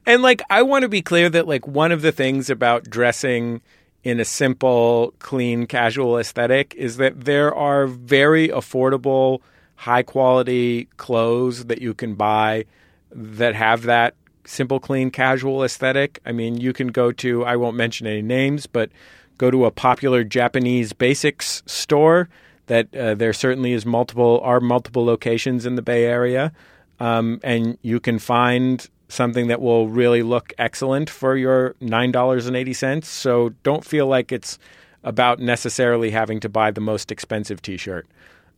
And 0.06 0.22
like, 0.22 0.42
I 0.50 0.62
want 0.62 0.82
to 0.82 0.88
be 0.88 1.02
clear 1.02 1.28
that 1.30 1.48
like 1.48 1.66
one 1.66 1.92
of 1.92 2.02
the 2.02 2.12
things 2.12 2.50
about 2.50 2.84
dressing 2.84 3.60
in 4.02 4.20
a 4.20 4.24
simple, 4.24 5.14
clean, 5.18 5.66
casual 5.66 6.18
aesthetic 6.18 6.74
is 6.76 6.98
that 6.98 7.24
there 7.24 7.54
are 7.54 7.86
very 7.86 8.48
affordable, 8.48 9.40
high 9.76 10.02
quality 10.02 10.86
clothes 10.98 11.64
that 11.66 11.80
you 11.80 11.94
can 11.94 12.14
buy 12.14 12.66
that 13.12 13.54
have 13.54 13.82
that 13.82 14.14
simple, 14.44 14.78
clean, 14.78 15.10
casual 15.10 15.64
aesthetic. 15.64 16.20
I 16.26 16.32
mean, 16.32 16.60
you 16.60 16.74
can 16.74 16.88
go 16.88 17.12
to, 17.12 17.44
I 17.44 17.56
won't 17.56 17.76
mention 17.76 18.06
any 18.06 18.20
names, 18.20 18.66
but 18.66 18.90
go 19.38 19.50
to 19.50 19.64
a 19.64 19.70
popular 19.70 20.22
Japanese 20.22 20.92
basics 20.92 21.62
store 21.64 22.28
that 22.66 22.94
uh, 22.94 23.14
there 23.14 23.32
certainly 23.32 23.72
is 23.72 23.86
multiple, 23.86 24.40
are 24.42 24.60
multiple 24.60 25.04
locations 25.04 25.64
in 25.64 25.76
the 25.76 25.82
Bay 25.82 26.04
Area. 26.04 26.52
Um, 27.00 27.40
and 27.42 27.78
you 27.82 28.00
can 28.00 28.18
find 28.18 28.86
something 29.08 29.48
that 29.48 29.60
will 29.60 29.88
really 29.88 30.22
look 30.22 30.52
excellent 30.58 31.10
for 31.10 31.36
your 31.36 31.74
$9.80. 31.80 33.04
So 33.04 33.50
don't 33.62 33.84
feel 33.84 34.06
like 34.06 34.32
it's 34.32 34.58
about 35.02 35.38
necessarily 35.38 36.10
having 36.10 36.40
to 36.40 36.48
buy 36.48 36.70
the 36.70 36.80
most 36.80 37.12
expensive 37.12 37.60
t 37.60 37.76
shirt 37.76 38.06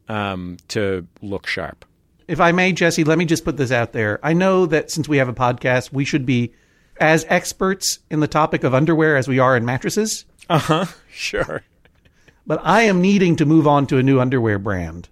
um, 0.09 0.57
to 0.69 1.07
look 1.23 1.47
sharp. 1.47 1.85
if 2.29 2.41
I 2.41 2.53
may, 2.53 2.73
Jesse, 2.73 3.05
let 3.05 3.19
me 3.19 3.25
just 3.25 3.45
put 3.45 3.57
this 3.57 3.73
out 3.73 3.93
there. 3.93 4.21
I 4.23 4.33
know 4.33 4.67
that 4.67 4.91
since 4.91 5.09
we 5.09 5.17
have 5.19 5.29
a 5.29 5.35
podcast, 5.35 5.93
we 5.93 6.05
should 6.05 6.25
be 6.27 6.53
as 7.01 7.25
experts 7.29 7.99
in 8.11 8.21
the 8.21 8.29
topic 8.29 8.65
of 8.65 8.75
underwear 8.75 9.17
as 9.17 9.29
we 9.29 9.39
are 9.39 9.57
in 9.57 9.65
mattresses. 9.65 10.25
Uh 10.49 10.59
huh. 10.59 10.85
Sure. 11.11 11.63
But 12.47 12.61
I 12.63 12.83
am 12.83 13.01
needing 13.01 13.37
to 13.37 13.47
move 13.47 13.67
on 13.67 13.87
to 13.87 13.97
a 13.99 14.03
new 14.03 14.21
underwear 14.21 14.59
brand 14.59 15.09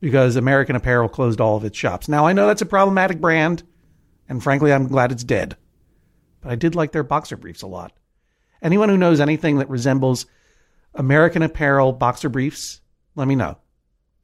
because 0.00 0.36
American 0.36 0.76
Apparel 0.76 1.08
closed 1.08 1.40
all 1.40 1.56
of 1.56 1.64
its 1.64 1.76
shops. 1.76 2.08
Now, 2.08 2.26
I 2.26 2.32
know 2.32 2.46
that's 2.46 2.62
a 2.62 2.66
problematic 2.66 3.20
brand, 3.20 3.64
and 4.28 4.42
frankly, 4.42 4.72
I'm 4.72 4.88
glad 4.88 5.12
it's 5.12 5.24
dead. 5.24 5.56
But 6.40 6.52
I 6.52 6.54
did 6.56 6.74
like 6.74 6.92
their 6.92 7.02
boxer 7.02 7.36
briefs 7.36 7.62
a 7.62 7.66
lot. 7.66 7.92
Anyone 8.62 8.88
who 8.88 8.96
knows 8.96 9.20
anything 9.20 9.58
that 9.58 9.68
resembles 9.68 10.26
American 10.94 11.42
Apparel 11.42 11.92
boxer 11.92 12.28
briefs, 12.28 12.80
let 13.14 13.28
me 13.28 13.34
know. 13.34 13.58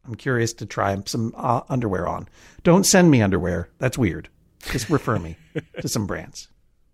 I'm 0.05 0.15
curious 0.15 0.53
to 0.55 0.67
try 0.67 0.97
some 1.07 1.33
uh, 1.37 1.61
underwear 1.69 2.09
on. 2.09 2.29
Don't 2.65 2.85
send 2.85 3.11
me 3.11 3.23
underwear. 3.23 3.69
That's 3.79 3.99
weird. 3.99 4.29
Just 4.71 4.91
refer 4.91 5.19
me 5.19 5.37
to 5.81 5.88
some 5.88 6.07
brands. 6.07 6.49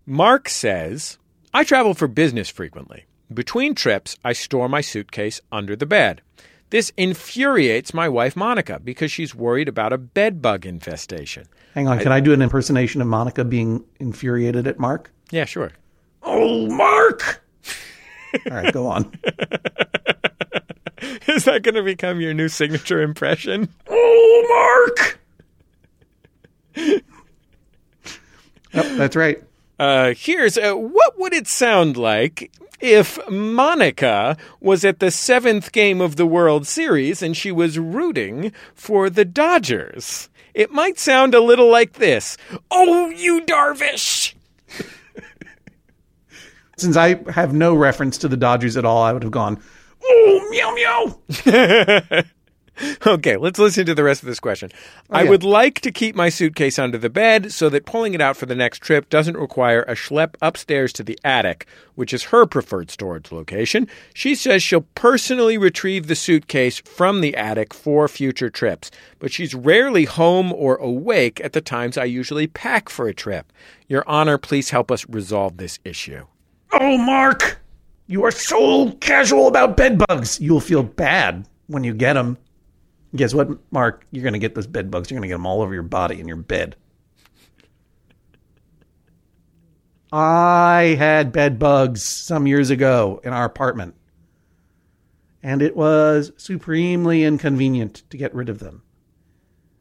Mark 0.05 0.49
says, 0.49 1.17
I 1.53 1.63
travel 1.63 1.93
for 1.93 2.07
business 2.07 2.49
frequently. 2.49 3.05
Between 3.33 3.75
trips, 3.75 4.17
I 4.23 4.33
store 4.33 4.69
my 4.69 4.81
suitcase 4.81 5.39
under 5.51 5.75
the 5.75 5.85
bed. 5.85 6.21
This 6.69 6.91
infuriates 6.97 7.93
my 7.93 8.07
wife, 8.07 8.35
Monica, 8.35 8.79
because 8.83 9.11
she's 9.11 9.33
worried 9.33 9.67
about 9.67 9.91
a 9.91 9.97
bed 9.97 10.41
bug 10.41 10.65
infestation. 10.67 11.47
Hang 11.73 11.87
on, 11.87 11.99
can 11.99 12.11
I 12.11 12.19
do 12.19 12.31
an 12.31 12.41
impersonation 12.43 13.01
of 13.01 13.07
Monica 13.07 13.43
being 13.43 13.83
infuriated 13.99 14.67
at 14.67 14.79
Mark? 14.79 15.11
Yeah, 15.31 15.45
sure. 15.45 15.71
Oh, 16.21 16.67
Mark! 16.69 17.43
All 18.51 18.57
right, 18.57 18.71
go 18.71 18.85
on. 18.87 19.11
Is 21.27 21.45
that 21.45 21.63
going 21.63 21.75
to 21.75 21.83
become 21.83 22.19
your 22.21 22.33
new 22.33 22.49
signature 22.49 23.01
impression? 23.01 23.69
Oh, 23.87 24.85
Mark! 24.85 25.19
Yep, 28.71 28.85
that's 28.97 29.15
right. 29.15 29.43
Uh, 29.79 30.13
here's 30.15 30.57
uh, 30.57 30.73
what 30.73 31.17
would 31.17 31.33
it 31.33 31.47
sound 31.47 31.95
like 31.95 32.51
if 32.81 33.17
Monica 33.29 34.35
was 34.59 34.83
at 34.83 34.99
the 34.99 35.09
seventh 35.09 35.71
game 35.71 36.01
of 36.01 36.17
the 36.17 36.25
World 36.25 36.67
Series 36.67 37.21
and 37.21 37.35
she 37.35 37.49
was 37.51 37.79
rooting 37.79 38.51
for 38.75 39.09
the 39.09 39.23
Dodgers? 39.23 40.29
It 40.53 40.71
might 40.71 40.99
sound 40.99 41.33
a 41.33 41.39
little 41.39 41.69
like 41.71 41.93
this 41.93 42.35
Oh, 42.69 43.09
you 43.09 43.41
Darvish! 43.41 44.33
Since 46.77 46.97
I 46.97 47.21
have 47.31 47.53
no 47.53 47.73
reference 47.73 48.17
to 48.19 48.27
the 48.27 48.37
Dodgers 48.37 48.75
at 48.77 48.85
all, 48.85 49.01
I 49.03 49.13
would 49.13 49.23
have 49.23 49.31
gone, 49.31 49.61
oh, 50.03 50.47
meow, 50.49 50.73
meow. 50.73 52.23
Okay, 53.05 53.37
let's 53.37 53.59
listen 53.59 53.85
to 53.85 53.95
the 53.95 54.03
rest 54.03 54.21
of 54.21 54.27
this 54.27 54.39
question. 54.39 54.69
Oh, 55.09 55.15
I 55.15 55.23
yeah. 55.23 55.29
would 55.29 55.43
like 55.43 55.81
to 55.81 55.91
keep 55.91 56.15
my 56.15 56.29
suitcase 56.29 56.77
under 56.77 56.97
the 56.97 57.09
bed 57.09 57.51
so 57.51 57.69
that 57.69 57.85
pulling 57.85 58.13
it 58.13 58.21
out 58.21 58.37
for 58.37 58.45
the 58.45 58.55
next 58.55 58.79
trip 58.79 59.09
doesn't 59.09 59.37
require 59.37 59.83
a 59.83 59.93
schlep 59.93 60.35
upstairs 60.41 60.93
to 60.93 61.03
the 61.03 61.17
attic, 61.23 61.65
which 61.95 62.13
is 62.13 62.25
her 62.25 62.45
preferred 62.45 62.91
storage 62.91 63.31
location. 63.31 63.87
She 64.13 64.35
says 64.35 64.61
she'll 64.63 64.85
personally 64.95 65.57
retrieve 65.57 66.07
the 66.07 66.15
suitcase 66.15 66.79
from 66.79 67.21
the 67.21 67.35
attic 67.35 67.73
for 67.73 68.07
future 68.07 68.49
trips, 68.49 68.91
but 69.17 69.31
she's 69.31 69.55
rarely 69.55 70.05
home 70.05 70.53
or 70.53 70.75
awake 70.75 71.41
at 71.41 71.53
the 71.53 71.61
times 71.61 71.97
I 71.97 72.05
usually 72.05 72.47
pack 72.47 72.89
for 72.89 73.07
a 73.07 73.13
trip. 73.13 73.51
Your 73.87 74.03
Honor, 74.07 74.37
please 74.37 74.69
help 74.69 74.91
us 74.91 75.07
resolve 75.09 75.57
this 75.57 75.79
issue. 75.83 76.25
Oh, 76.71 76.97
Mark! 76.97 77.59
You 78.07 78.23
are 78.25 78.31
so 78.31 78.91
casual 78.93 79.47
about 79.47 79.77
bed 79.77 80.03
bugs. 80.07 80.39
You'll 80.39 80.59
feel 80.59 80.83
bad 80.83 81.47
when 81.67 81.83
you 81.83 81.93
get 81.93 82.13
them. 82.13 82.37
Guess 83.15 83.33
what, 83.33 83.49
Mark? 83.71 84.05
You're 84.11 84.23
going 84.23 84.33
to 84.33 84.39
get 84.39 84.55
those 84.55 84.67
bed 84.67 84.91
bugs. 84.91 85.09
You're 85.09 85.17
going 85.17 85.27
to 85.27 85.29
get 85.29 85.35
them 85.35 85.45
all 85.45 85.61
over 85.61 85.73
your 85.73 85.83
body 85.83 86.19
and 86.19 86.27
your 86.27 86.37
bed. 86.37 86.75
I 90.11 90.95
had 90.97 91.31
bed 91.31 91.59
bugs 91.59 92.03
some 92.03 92.47
years 92.47 92.69
ago 92.69 93.21
in 93.23 93.31
our 93.31 93.45
apartment, 93.45 93.95
and 95.43 95.61
it 95.61 95.75
was 95.75 96.31
supremely 96.37 97.23
inconvenient 97.23 98.03
to 98.09 98.17
get 98.17 98.33
rid 98.33 98.49
of 98.49 98.59
them. 98.59 98.81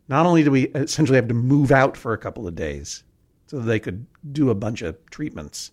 Not 0.07 0.27
only 0.27 0.43
do 0.43 0.51
we 0.51 0.69
essentially 0.69 1.17
have 1.17 1.29
to 1.29 1.35
move 1.35 1.71
out 1.71 1.97
for 1.97 2.13
a 2.13 2.19
couple 2.19 2.47
of 2.47 2.55
days 2.55 3.05
so 3.47 3.59
they 3.59 3.79
could 3.79 4.07
do 4.33 4.51
a 4.51 4.55
bunch 4.55 4.83
of 4.83 4.99
treatments, 5.11 5.73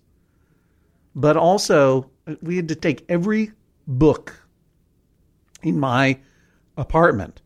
but 1.15 1.35
also 1.35 2.09
uh, 2.27 2.35
we 2.41 2.55
had 2.57 2.69
to 2.69 2.75
take 2.75 3.05
every 3.09 3.51
book 3.87 4.41
in 5.63 5.79
my 5.79 6.19
apartment 6.77 7.41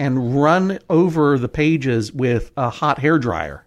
and 0.00 0.42
run 0.42 0.78
over 0.88 1.36
the 1.36 1.46
pages 1.46 2.10
with 2.10 2.52
a 2.56 2.70
hot 2.70 3.00
hair 3.00 3.18
dryer 3.18 3.66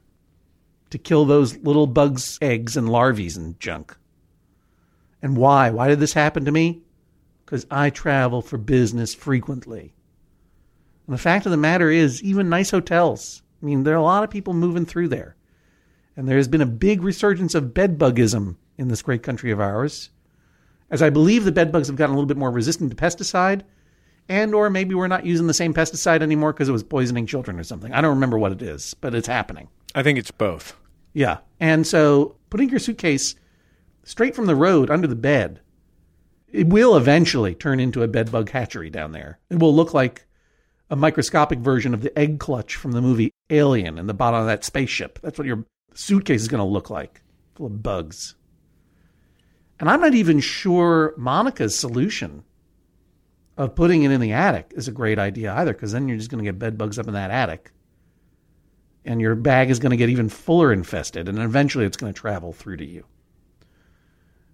to 0.89 0.97
kill 0.97 1.25
those 1.25 1.57
little 1.57 1.85
bugs, 1.85 2.39
eggs, 2.41 2.75
and 2.75 2.89
larvae 2.89 3.29
and 3.35 3.59
junk. 3.59 3.95
And 5.21 5.37
why? 5.37 5.69
Why 5.69 5.87
did 5.87 5.99
this 5.99 6.13
happen 6.13 6.43
to 6.45 6.51
me? 6.51 6.81
Because 7.45 7.67
I 7.69 7.91
travel 7.91 8.41
for 8.41 8.57
business 8.57 9.13
frequently. 9.13 9.93
And 11.05 11.13
the 11.13 11.19
fact 11.19 11.45
of 11.45 11.51
the 11.51 11.57
matter 11.57 11.91
is, 11.91 12.23
even 12.23 12.49
nice 12.49 12.71
hotels, 12.71 13.43
I 13.61 13.67
mean, 13.67 13.83
there 13.83 13.93
are 13.93 13.97
a 13.97 14.01
lot 14.01 14.23
of 14.23 14.31
people 14.31 14.55
moving 14.55 14.87
through 14.87 15.09
there. 15.09 15.35
And 16.17 16.27
there 16.27 16.37
has 16.37 16.47
been 16.47 16.61
a 16.61 16.65
big 16.65 17.03
resurgence 17.03 17.53
of 17.53 17.75
bedbugism 17.75 18.55
in 18.79 18.87
this 18.87 19.03
great 19.03 19.21
country 19.21 19.51
of 19.51 19.61
ours. 19.61 20.09
As 20.89 21.03
I 21.03 21.11
believe 21.11 21.45
the 21.45 21.51
bedbugs 21.51 21.89
have 21.89 21.95
gotten 21.95 22.15
a 22.15 22.17
little 22.17 22.25
bit 22.25 22.37
more 22.37 22.49
resistant 22.49 22.89
to 22.89 22.95
pesticide, 22.97 23.61
and 24.29 24.53
or 24.55 24.69
maybe 24.69 24.95
we're 24.95 25.07
not 25.07 25.25
using 25.25 25.47
the 25.47 25.53
same 25.53 25.73
pesticide 25.73 26.21
anymore 26.21 26.53
because 26.53 26.69
it 26.69 26.73
was 26.73 26.83
poisoning 26.83 27.25
children 27.25 27.59
or 27.59 27.63
something. 27.63 27.93
I 27.93 28.01
don't 28.01 28.15
remember 28.15 28.37
what 28.37 28.51
it 28.51 28.61
is, 28.61 28.93
but 28.95 29.15
it's 29.15 29.27
happening. 29.27 29.67
I 29.95 30.03
think 30.03 30.17
it's 30.17 30.31
both. 30.31 30.75
Yeah. 31.13 31.39
And 31.59 31.85
so 31.85 32.35
putting 32.49 32.69
your 32.69 32.79
suitcase 32.79 33.35
straight 34.03 34.35
from 34.35 34.45
the 34.45 34.55
road 34.55 34.89
under 34.89 35.07
the 35.07 35.15
bed, 35.15 35.59
it 36.51 36.67
will 36.67 36.95
eventually 36.95 37.55
turn 37.55 37.79
into 37.79 38.03
a 38.03 38.07
bedbug 38.07 38.49
hatchery 38.49 38.89
down 38.89 39.11
there. 39.11 39.39
It 39.49 39.59
will 39.59 39.75
look 39.75 39.93
like 39.93 40.25
a 40.89 40.95
microscopic 40.95 41.59
version 41.59 41.93
of 41.93 42.01
the 42.01 42.17
egg 42.17 42.39
clutch 42.39 42.75
from 42.75 42.91
the 42.91 43.01
movie 43.01 43.33
Alien 43.49 43.97
in 43.97 44.07
the 44.07 44.13
bottom 44.13 44.39
of 44.39 44.45
that 44.47 44.63
spaceship. 44.63 45.19
That's 45.21 45.37
what 45.37 45.47
your 45.47 45.65
suitcase 45.93 46.41
is 46.41 46.47
going 46.47 46.59
to 46.59 46.65
look 46.65 46.89
like, 46.89 47.21
full 47.55 47.67
of 47.67 47.81
bugs. 47.81 48.35
And 49.79 49.89
I'm 49.89 50.01
not 50.01 50.13
even 50.13 50.39
sure 50.39 51.13
Monica's 51.17 51.77
solution 51.77 52.43
of 53.57 53.75
putting 53.75 54.03
it 54.03 54.11
in 54.11 54.21
the 54.21 54.33
attic 54.33 54.73
is 54.75 54.87
a 54.87 54.91
great 54.91 55.19
idea 55.19 55.53
either, 55.53 55.73
because 55.73 55.91
then 55.91 56.07
you're 56.07 56.17
just 56.17 56.31
going 56.31 56.43
to 56.43 56.49
get 56.49 56.59
bed 56.59 56.77
bugs 56.77 56.97
up 56.97 57.07
in 57.07 57.13
that 57.13 57.31
attic. 57.31 57.71
And 59.05 59.19
your 59.19 59.35
bag 59.35 59.69
is 59.69 59.79
going 59.79 59.91
to 59.91 59.97
get 59.97 60.09
even 60.09 60.29
fuller 60.29 60.71
infested, 60.71 61.27
and 61.27 61.37
eventually 61.37 61.85
it's 61.85 61.97
going 61.97 62.13
to 62.13 62.19
travel 62.19 62.53
through 62.53 62.77
to 62.77 62.85
you. 62.85 63.05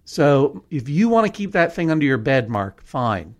So 0.04 0.64
if 0.70 0.88
you 0.88 1.08
want 1.08 1.26
to 1.26 1.32
keep 1.32 1.52
that 1.52 1.74
thing 1.74 1.90
under 1.90 2.04
your 2.04 2.18
bed, 2.18 2.50
Mark, 2.50 2.82
fine. 2.84 3.36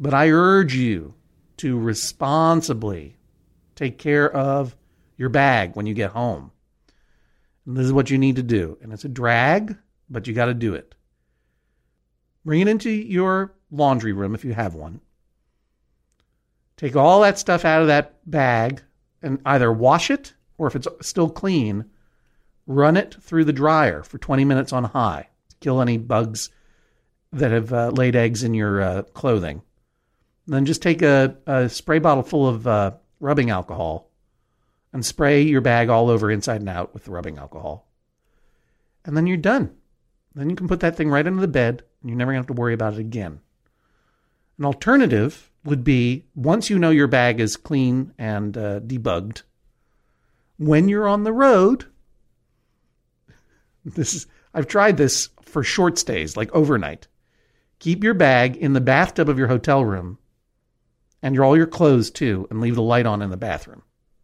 But 0.00 0.12
I 0.12 0.30
urge 0.30 0.74
you 0.74 1.14
to 1.58 1.78
responsibly 1.78 3.16
take 3.76 3.98
care 3.98 4.30
of 4.34 4.76
your 5.16 5.28
bag 5.28 5.76
when 5.76 5.86
you 5.86 5.94
get 5.94 6.10
home. 6.10 6.50
And 7.64 7.76
this 7.76 7.86
is 7.86 7.92
what 7.92 8.10
you 8.10 8.18
need 8.18 8.36
to 8.36 8.42
do. 8.42 8.76
And 8.82 8.92
it's 8.92 9.04
a 9.04 9.08
drag, 9.08 9.76
but 10.10 10.26
you 10.26 10.34
got 10.34 10.46
to 10.46 10.54
do 10.54 10.74
it. 10.74 10.96
Bring 12.44 12.60
it 12.60 12.66
into 12.66 12.90
your 12.90 13.54
laundry 13.72 14.12
room 14.12 14.34
if 14.34 14.44
you 14.44 14.52
have 14.52 14.74
one. 14.74 15.00
Take 16.76 16.94
all 16.94 17.22
that 17.22 17.38
stuff 17.38 17.64
out 17.64 17.80
of 17.80 17.88
that 17.88 18.18
bag 18.30 18.82
and 19.22 19.40
either 19.44 19.72
wash 19.72 20.10
it 20.10 20.34
or 20.58 20.66
if 20.66 20.76
it's 20.76 20.86
still 21.00 21.30
clean, 21.30 21.86
run 22.66 22.96
it 22.96 23.16
through 23.20 23.44
the 23.44 23.52
dryer 23.52 24.02
for 24.02 24.18
20 24.18 24.44
minutes 24.44 24.72
on 24.72 24.84
high 24.84 25.28
to 25.48 25.56
kill 25.56 25.80
any 25.80 25.96
bugs 25.98 26.50
that 27.32 27.50
have 27.50 27.72
uh, 27.72 27.88
laid 27.88 28.14
eggs 28.14 28.42
in 28.42 28.54
your 28.54 28.80
uh, 28.80 29.02
clothing. 29.14 29.62
And 30.46 30.54
then 30.54 30.66
just 30.66 30.82
take 30.82 31.02
a, 31.02 31.36
a, 31.46 31.68
spray 31.68 31.98
bottle 31.98 32.22
full 32.22 32.48
of 32.48 32.66
uh, 32.66 32.92
rubbing 33.20 33.50
alcohol 33.50 34.10
and 34.92 35.04
spray 35.06 35.42
your 35.42 35.60
bag 35.60 35.88
all 35.88 36.10
over 36.10 36.30
inside 36.30 36.60
and 36.60 36.68
out 36.68 36.92
with 36.92 37.04
the 37.04 37.10
rubbing 37.10 37.38
alcohol. 37.38 37.88
And 39.04 39.16
then 39.16 39.26
you're 39.26 39.36
done. 39.36 39.74
Then 40.34 40.50
you 40.50 40.56
can 40.56 40.68
put 40.68 40.80
that 40.80 40.96
thing 40.96 41.10
right 41.10 41.26
under 41.26 41.40
the 41.40 41.48
bed 41.48 41.84
and 42.00 42.10
you're 42.10 42.18
never 42.18 42.32
going 42.32 42.42
to 42.42 42.48
have 42.48 42.56
to 42.56 42.60
worry 42.60 42.74
about 42.74 42.94
it 42.94 42.98
again. 42.98 43.40
An 44.58 44.64
alternative 44.64 45.50
would 45.64 45.84
be 45.84 46.24
once 46.34 46.70
you 46.70 46.78
know 46.78 46.90
your 46.90 47.06
bag 47.06 47.40
is 47.40 47.56
clean 47.56 48.12
and 48.18 48.56
uh, 48.56 48.80
debugged, 48.80 49.42
when 50.58 50.88
you're 50.88 51.08
on 51.08 51.24
the 51.24 51.32
road, 51.32 51.86
this 53.84 54.14
is 54.14 54.26
I've 54.54 54.66
tried 54.66 54.96
this 54.96 55.30
for 55.42 55.62
short 55.62 55.98
stays, 55.98 56.36
like 56.36 56.52
overnight. 56.52 57.08
Keep 57.78 58.04
your 58.04 58.14
bag 58.14 58.56
in 58.56 58.74
the 58.74 58.80
bathtub 58.80 59.28
of 59.28 59.38
your 59.38 59.48
hotel 59.48 59.84
room 59.84 60.18
and 61.22 61.34
your, 61.34 61.44
all 61.44 61.56
your 61.56 61.66
clothes 61.66 62.10
too, 62.10 62.46
and 62.50 62.60
leave 62.60 62.74
the 62.74 62.82
light 62.82 63.06
on 63.06 63.22
in 63.22 63.30
the 63.30 63.36
bathroom. 63.36 63.82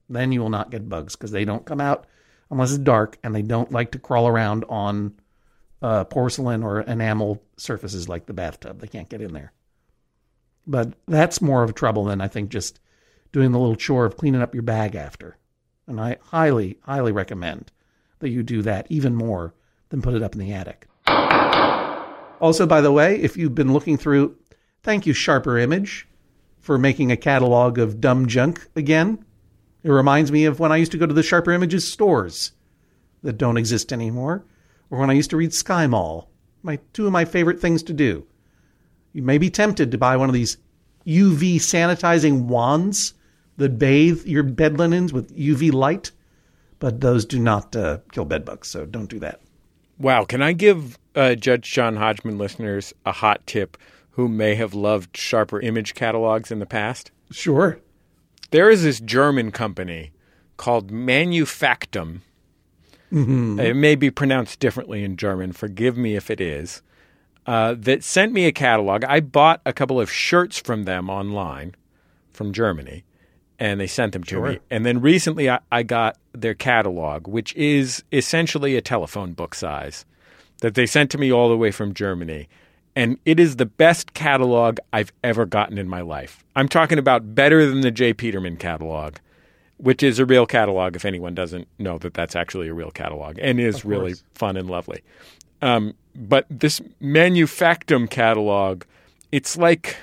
Then 0.08 0.32
you 0.32 0.40
will 0.40 0.50
not 0.50 0.70
get 0.70 0.88
bugs 0.88 1.16
because 1.16 1.32
they 1.32 1.44
don't 1.44 1.66
come 1.66 1.80
out 1.80 2.06
unless 2.50 2.70
it's 2.70 2.78
dark 2.78 3.18
and 3.22 3.34
they 3.34 3.42
don't 3.42 3.72
like 3.72 3.92
to 3.92 3.98
crawl 3.98 4.28
around 4.28 4.64
on 4.68 5.14
uh, 5.82 6.04
porcelain 6.04 6.62
or 6.62 6.80
enamel 6.80 7.42
surfaces 7.56 8.08
like 8.08 8.26
the 8.26 8.32
bathtub. 8.32 8.80
They 8.80 8.88
can't 8.88 9.08
get 9.08 9.20
in 9.20 9.32
there. 9.32 9.52
But 10.68 10.92
that's 11.06 11.40
more 11.40 11.62
of 11.62 11.70
a 11.70 11.72
trouble 11.72 12.04
than 12.04 12.20
I 12.20 12.28
think 12.28 12.50
just 12.50 12.78
doing 13.32 13.52
the 13.52 13.58
little 13.58 13.74
chore 13.74 14.04
of 14.04 14.18
cleaning 14.18 14.42
up 14.42 14.54
your 14.54 14.62
bag 14.62 14.94
after. 14.94 15.38
And 15.86 15.98
I 15.98 16.18
highly, 16.20 16.78
highly 16.82 17.10
recommend 17.10 17.72
that 18.18 18.28
you 18.28 18.42
do 18.42 18.60
that 18.62 18.86
even 18.90 19.14
more 19.14 19.54
than 19.88 20.02
put 20.02 20.14
it 20.14 20.22
up 20.22 20.34
in 20.34 20.40
the 20.40 20.52
attic. 20.52 20.86
Also, 22.40 22.66
by 22.66 22.82
the 22.82 22.92
way, 22.92 23.16
if 23.16 23.36
you've 23.36 23.54
been 23.54 23.72
looking 23.72 23.96
through, 23.96 24.36
thank 24.82 25.06
you, 25.06 25.14
Sharper 25.14 25.56
Image, 25.58 26.06
for 26.60 26.76
making 26.76 27.10
a 27.10 27.16
catalog 27.16 27.78
of 27.78 28.00
dumb 28.00 28.26
junk 28.26 28.68
again. 28.76 29.24
It 29.82 29.90
reminds 29.90 30.30
me 30.30 30.44
of 30.44 30.60
when 30.60 30.70
I 30.70 30.76
used 30.76 30.92
to 30.92 30.98
go 30.98 31.06
to 31.06 31.14
the 31.14 31.22
Sharper 31.22 31.52
Images 31.52 31.90
stores 31.90 32.52
that 33.22 33.38
don't 33.38 33.56
exist 33.56 33.92
anymore, 33.92 34.44
or 34.90 34.98
when 34.98 35.08
I 35.08 35.14
used 35.14 35.30
to 35.30 35.36
read 35.38 35.54
Sky 35.54 35.86
Mall. 35.86 36.30
My 36.62 36.78
two 36.92 37.06
of 37.06 37.12
my 37.12 37.24
favorite 37.24 37.60
things 37.60 37.82
to 37.84 37.94
do. 37.94 38.26
You 39.18 39.24
may 39.24 39.38
be 39.38 39.50
tempted 39.50 39.90
to 39.90 39.98
buy 39.98 40.16
one 40.16 40.28
of 40.28 40.32
these 40.32 40.58
UV 41.04 41.56
sanitizing 41.56 42.42
wands 42.42 43.14
that 43.56 43.76
bathe 43.76 44.24
your 44.24 44.44
bed 44.44 44.78
linens 44.78 45.12
with 45.12 45.36
UV 45.36 45.72
light, 45.72 46.12
but 46.78 47.00
those 47.00 47.24
do 47.24 47.40
not 47.40 47.74
uh, 47.74 47.98
kill 48.12 48.24
bedbugs, 48.24 48.68
so 48.68 48.86
don't 48.86 49.10
do 49.10 49.18
that. 49.18 49.40
Wow. 49.98 50.24
Can 50.24 50.40
I 50.40 50.52
give 50.52 51.00
uh, 51.16 51.34
Judge 51.34 51.68
John 51.68 51.96
Hodgman 51.96 52.38
listeners 52.38 52.94
a 53.04 53.10
hot 53.10 53.44
tip 53.44 53.76
who 54.10 54.28
may 54.28 54.54
have 54.54 54.72
loved 54.72 55.16
sharper 55.16 55.60
image 55.60 55.96
catalogs 55.96 56.52
in 56.52 56.60
the 56.60 56.64
past? 56.64 57.10
Sure. 57.32 57.80
There 58.52 58.70
is 58.70 58.84
this 58.84 59.00
German 59.00 59.50
company 59.50 60.12
called 60.58 60.92
Manufactum. 60.92 62.22
Mm-hmm. 63.12 63.58
It 63.58 63.74
may 63.74 63.96
be 63.96 64.12
pronounced 64.12 64.60
differently 64.60 65.02
in 65.02 65.16
German. 65.16 65.50
Forgive 65.54 65.96
me 65.96 66.14
if 66.14 66.30
it 66.30 66.40
is. 66.40 66.82
Uh, 67.49 67.74
that 67.78 68.05
sent 68.05 68.30
me 68.30 68.44
a 68.44 68.53
catalog. 68.53 69.05
I 69.05 69.20
bought 69.20 69.62
a 69.64 69.72
couple 69.72 69.99
of 69.99 70.12
shirts 70.12 70.59
from 70.59 70.84
them 70.84 71.09
online 71.09 71.74
from 72.30 72.53
Germany, 72.53 73.05
and 73.59 73.80
they 73.80 73.86
sent 73.86 74.12
them 74.12 74.22
to 74.24 74.34
Sure. 74.34 74.51
me. 74.51 74.59
And 74.70 74.84
then 74.84 75.01
recently, 75.01 75.49
I, 75.49 75.61
I 75.72 75.82
got 75.82 76.18
their 76.32 76.53
catalog, 76.53 77.26
which 77.26 77.55
is 77.57 78.05
essentially 78.12 78.76
a 78.76 78.82
telephone 78.82 79.32
book 79.32 79.55
size, 79.55 80.05
that 80.61 80.74
they 80.74 80.84
sent 80.84 81.11
to 81.12 81.18
me 81.18 81.32
all 81.32 81.49
the 81.49 81.57
way 81.57 81.70
from 81.70 81.94
Germany. 81.94 82.49
And 82.94 83.16
it 83.24 83.40
is 83.40 83.57
the 83.57 83.64
best 83.64 84.12
catalog 84.12 84.76
I've 84.92 85.12
ever 85.24 85.46
gotten 85.46 85.78
in 85.78 85.88
my 85.88 86.03
life. 86.03 86.44
I'm 86.55 86.68
talking 86.68 86.99
about 86.99 87.34
better 87.34 87.64
than 87.64 87.80
the 87.80 87.90
J. 87.90 88.12
Peterman 88.12 88.59
catalog, 88.59 89.16
which 89.78 90.03
is 90.03 90.18
a 90.18 90.26
real 90.26 90.44
catalog 90.44 90.96
if 90.96 91.07
anyone 91.07 91.34
doesn't 91.34 91.66
know 91.78 91.96
that 91.96 92.12
that's 92.12 92.36
actually 92.36 92.68
a 92.68 92.74
real 92.74 92.90
catalog 92.90 93.38
and 93.40 93.59
is 93.59 93.86
really 93.86 94.16
fun 94.34 94.59
and 94.59 94.68
lovely. 94.68 95.01
Um, 95.62 95.94
but 96.14 96.46
this 96.50 96.80
Manufactum 97.00 98.09
catalog, 98.09 98.84
it's 99.32 99.56
like, 99.56 99.96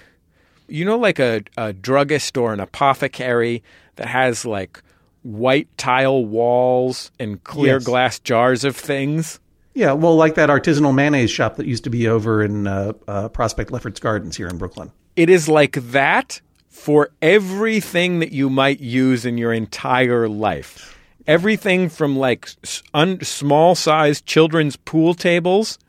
you 0.68 0.86
know, 0.86 0.98
like 0.98 1.20
a, 1.20 1.42
a 1.58 1.74
druggist 1.74 2.38
or 2.38 2.54
an 2.54 2.60
apothecary 2.60 3.64
that 3.98 4.08
has 4.08 4.46
like 4.46 4.82
white 5.24 5.68
tile 5.78 6.26
walls 6.26 7.12
and 7.20 7.44
clear 7.44 7.76
Yes. 7.76 7.84
glass 7.84 8.20
jars 8.20 8.64
of 8.64 8.76
things. 8.76 9.40
Yeah, 9.74 9.92
well, 9.92 10.16
like 10.16 10.36
that 10.36 10.50
artisanal 10.50 10.94
mayonnaise 10.96 11.32
shop 11.32 11.58
that 11.58 11.66
used 11.66 11.84
to 11.84 11.90
be 11.90 12.08
over 12.08 12.42
in 12.42 12.66
uh, 12.68 12.94
uh, 13.10 13.28
Prospect 13.30 13.72
Lefferts 13.72 14.00
Gardens 14.00 14.38
here 14.38 14.48
in 14.48 14.58
Brooklyn. 14.58 14.92
It 15.18 15.30
is 15.30 15.50
like 15.50 15.74
that 15.92 16.40
for 16.70 17.10
everything 17.22 18.20
that 18.20 18.32
you 18.32 18.50
might 18.50 18.80
use 18.80 19.26
in 19.26 19.38
your 19.38 19.52
entire 19.52 20.30
life. 20.30 20.95
Everything 21.28 21.90
from 21.90 22.18
like 22.18 22.50
un- 22.94 23.22
small 23.24 23.76
sized 23.76 24.26
children's 24.26 24.76
pool 24.76 25.14
tables 25.14 25.80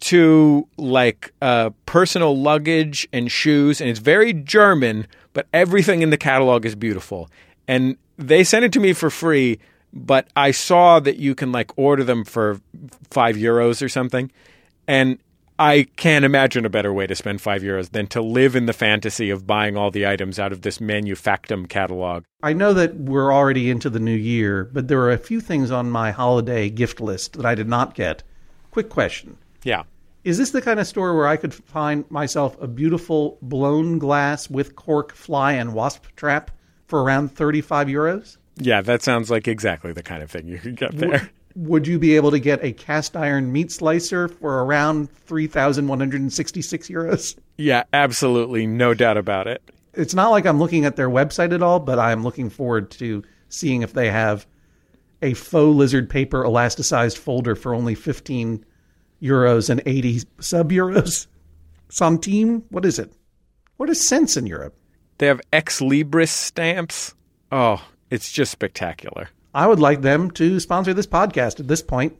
to 0.00 0.68
like 0.76 1.32
uh, 1.42 1.70
personal 1.86 2.38
luggage 2.38 3.08
and 3.12 3.30
shoes. 3.30 3.80
And 3.80 3.90
it's 3.90 3.98
very 4.00 4.32
German, 4.32 5.06
but 5.32 5.46
everything 5.52 6.02
in 6.02 6.10
the 6.10 6.16
catalog 6.16 6.64
is 6.64 6.74
beautiful. 6.74 7.28
And 7.66 7.96
they 8.18 8.44
sent 8.44 8.64
it 8.64 8.72
to 8.74 8.80
me 8.80 8.92
for 8.92 9.10
free. 9.10 9.58
but 9.96 10.28
I 10.36 10.50
saw 10.50 11.00
that 11.00 11.16
you 11.16 11.34
can 11.34 11.52
like 11.52 11.70
order 11.76 12.04
them 12.04 12.24
for 12.24 12.60
five 13.10 13.36
euros 13.36 13.82
or 13.82 13.88
something, 13.88 14.30
and 14.86 15.18
I 15.58 15.86
can't 15.96 16.24
imagine 16.24 16.66
a 16.66 16.70
better 16.70 16.92
way 16.92 17.06
to 17.06 17.14
spend 17.14 17.40
five 17.40 17.62
euros 17.62 17.90
than 17.90 18.06
to 18.08 18.20
live 18.20 18.54
in 18.54 18.66
the 18.66 18.72
fantasy 18.74 19.30
of 19.30 19.46
buying 19.46 19.76
all 19.76 19.90
the 19.90 20.06
items 20.06 20.38
out 20.38 20.52
of 20.52 20.62
this 20.62 20.80
manufactum 20.80 21.66
catalog. 21.66 22.24
I 22.42 22.52
know 22.52 22.74
that 22.74 22.96
we're 22.96 23.32
already 23.32 23.70
into 23.70 23.88
the 23.88 23.98
new 23.98 24.14
year, 24.14 24.64
but 24.64 24.88
there 24.88 25.00
are 25.00 25.12
a 25.12 25.18
few 25.18 25.40
things 25.40 25.70
on 25.70 25.90
my 25.90 26.10
holiday 26.10 26.68
gift 26.68 27.00
list 27.00 27.34
that 27.34 27.46
I 27.46 27.54
did 27.54 27.68
not 27.68 27.94
get. 27.94 28.22
Quick 28.70 28.90
question. 28.90 29.38
Yeah. 29.62 29.84
Is 30.24 30.36
this 30.38 30.50
the 30.50 30.60
kind 30.60 30.78
of 30.78 30.86
store 30.86 31.16
where 31.16 31.28
I 31.28 31.36
could 31.36 31.54
find 31.54 32.08
myself 32.10 32.60
a 32.60 32.66
beautiful 32.66 33.38
blown 33.40 33.98
glass 33.98 34.50
with 34.50 34.76
cork 34.76 35.14
fly 35.14 35.52
and 35.52 35.72
wasp 35.72 36.04
trap 36.16 36.50
for 36.86 37.02
around 37.02 37.34
35 37.34 37.86
euros? 37.86 38.36
Yeah, 38.56 38.82
that 38.82 39.02
sounds 39.02 39.30
like 39.30 39.48
exactly 39.48 39.92
the 39.92 40.02
kind 40.02 40.22
of 40.22 40.30
thing 40.30 40.48
you 40.48 40.58
could 40.58 40.76
get 40.76 40.96
there. 40.96 41.30
Would 41.56 41.86
you 41.86 41.98
be 41.98 42.14
able 42.16 42.30
to 42.30 42.38
get 42.38 42.62
a 42.62 42.72
cast 42.72 43.16
iron 43.16 43.50
meat 43.50 43.72
slicer 43.72 44.28
for 44.28 44.62
around 44.62 45.10
3,166 45.10 46.88
euros? 46.88 47.38
Yeah, 47.56 47.84
absolutely. 47.92 48.66
No 48.66 48.92
doubt 48.92 49.16
about 49.16 49.46
it. 49.46 49.62
It's 49.94 50.14
not 50.14 50.28
like 50.30 50.44
I'm 50.44 50.58
looking 50.58 50.84
at 50.84 50.96
their 50.96 51.08
website 51.08 51.54
at 51.54 51.62
all, 51.62 51.80
but 51.80 51.98
I'm 51.98 52.22
looking 52.22 52.50
forward 52.50 52.90
to 52.92 53.24
seeing 53.48 53.80
if 53.80 53.94
they 53.94 54.10
have 54.10 54.46
a 55.22 55.32
faux 55.32 55.74
lizard 55.74 56.10
paper 56.10 56.44
elasticized 56.44 57.16
folder 57.16 57.54
for 57.54 57.74
only 57.74 57.94
15 57.94 58.64
euros 59.22 59.70
and 59.70 59.82
80 59.86 60.20
sub 60.40 60.70
euros. 60.70 61.26
Centime? 61.88 62.64
What 62.68 62.84
is 62.84 62.98
it? 62.98 63.12
What 63.78 63.88
is 63.88 64.06
cents 64.06 64.36
in 64.36 64.46
Europe? 64.46 64.74
They 65.18 65.26
have 65.26 65.40
ex 65.52 65.80
libris 65.80 66.28
stamps. 66.28 67.14
Oh, 67.50 67.82
it's 68.10 68.30
just 68.30 68.52
spectacular. 68.52 69.30
I 69.56 69.66
would 69.66 69.80
like 69.80 70.02
them 70.02 70.30
to 70.32 70.60
sponsor 70.60 70.92
this 70.92 71.06
podcast 71.06 71.60
at 71.60 71.66
this 71.66 71.80
point. 71.80 72.14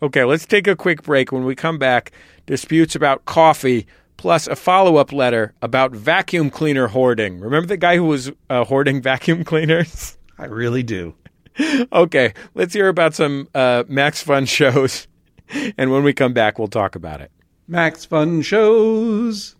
Okay, 0.00 0.22
let's 0.22 0.46
take 0.46 0.68
a 0.68 0.76
quick 0.76 1.02
break. 1.02 1.32
When 1.32 1.44
we 1.44 1.56
come 1.56 1.78
back, 1.78 2.12
disputes 2.46 2.94
about 2.94 3.24
coffee, 3.24 3.88
plus 4.16 4.46
a 4.46 4.54
follow 4.54 4.94
up 4.94 5.12
letter 5.12 5.52
about 5.60 5.90
vacuum 5.90 6.48
cleaner 6.48 6.86
hoarding. 6.86 7.40
Remember 7.40 7.66
the 7.66 7.76
guy 7.76 7.96
who 7.96 8.04
was 8.04 8.30
uh, 8.48 8.62
hoarding 8.62 9.02
vacuum 9.10 9.42
cleaners? 9.42 10.16
I 10.38 10.44
really 10.44 10.84
do. 10.84 11.16
okay, 11.92 12.32
let's 12.54 12.72
hear 12.72 12.86
about 12.86 13.14
some 13.14 13.48
uh, 13.52 13.82
Max 13.88 14.22
Fun 14.22 14.46
shows. 14.46 15.08
And 15.78 15.92
when 15.92 16.02
we 16.02 16.12
come 16.12 16.32
back, 16.32 16.58
we'll 16.58 16.66
talk 16.66 16.96
about 16.96 17.20
it. 17.20 17.30
Max 17.68 18.04
Fun 18.04 18.42
shows. 18.42 19.54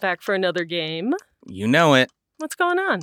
Back 0.00 0.22
for 0.22 0.34
another 0.34 0.64
game. 0.64 1.12
You 1.46 1.66
know 1.66 1.92
it. 1.92 2.10
What's 2.38 2.54
going 2.54 2.78
on? 2.78 3.02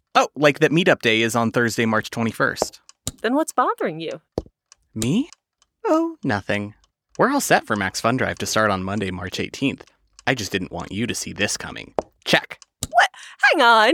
Oh, 0.13 0.27
like 0.35 0.59
that 0.59 0.71
meetup 0.71 1.01
day 1.01 1.21
is 1.21 1.35
on 1.35 1.51
Thursday, 1.51 1.85
March 1.85 2.09
21st. 2.09 2.79
Then 3.21 3.33
what's 3.33 3.53
bothering 3.53 4.01
you? 4.01 4.21
Me? 4.93 5.29
Oh, 5.85 6.17
nothing. 6.23 6.73
We're 7.17 7.31
all 7.31 7.39
set 7.39 7.65
for 7.65 7.75
Max 7.75 8.01
Fun 8.01 8.17
Drive 8.17 8.37
to 8.39 8.45
start 8.45 8.71
on 8.71 8.83
Monday, 8.83 9.09
March 9.09 9.37
18th. 9.37 9.83
I 10.27 10.35
just 10.35 10.51
didn't 10.51 10.71
want 10.71 10.91
you 10.91 11.07
to 11.07 11.15
see 11.15 11.31
this 11.31 11.55
coming. 11.55 11.93
Check. 12.25 12.59
What? 12.89 13.09
Hang 13.51 13.61
on! 13.61 13.93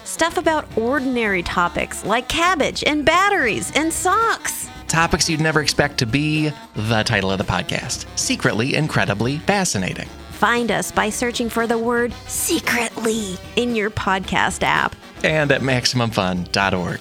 Stuff 0.11 0.37
about 0.37 0.65
ordinary 0.77 1.41
topics 1.41 2.03
like 2.03 2.27
cabbage 2.27 2.83
and 2.85 3.05
batteries 3.05 3.71
and 3.75 3.93
socks. 3.93 4.69
Topics 4.89 5.29
you'd 5.29 5.39
never 5.39 5.61
expect 5.61 5.97
to 5.99 6.05
be 6.05 6.51
the 6.75 7.03
title 7.03 7.31
of 7.31 7.37
the 7.37 7.45
podcast 7.45 8.05
Secretly 8.19 8.75
Incredibly 8.75 9.37
Fascinating. 9.37 10.09
Find 10.31 10.69
us 10.69 10.91
by 10.91 11.09
searching 11.09 11.47
for 11.47 11.65
the 11.65 11.77
word 11.77 12.11
secretly 12.27 13.37
in 13.55 13.73
your 13.73 13.89
podcast 13.89 14.63
app. 14.63 14.97
And 15.23 15.49
at 15.49 15.61
MaximumFun.org. 15.61 16.99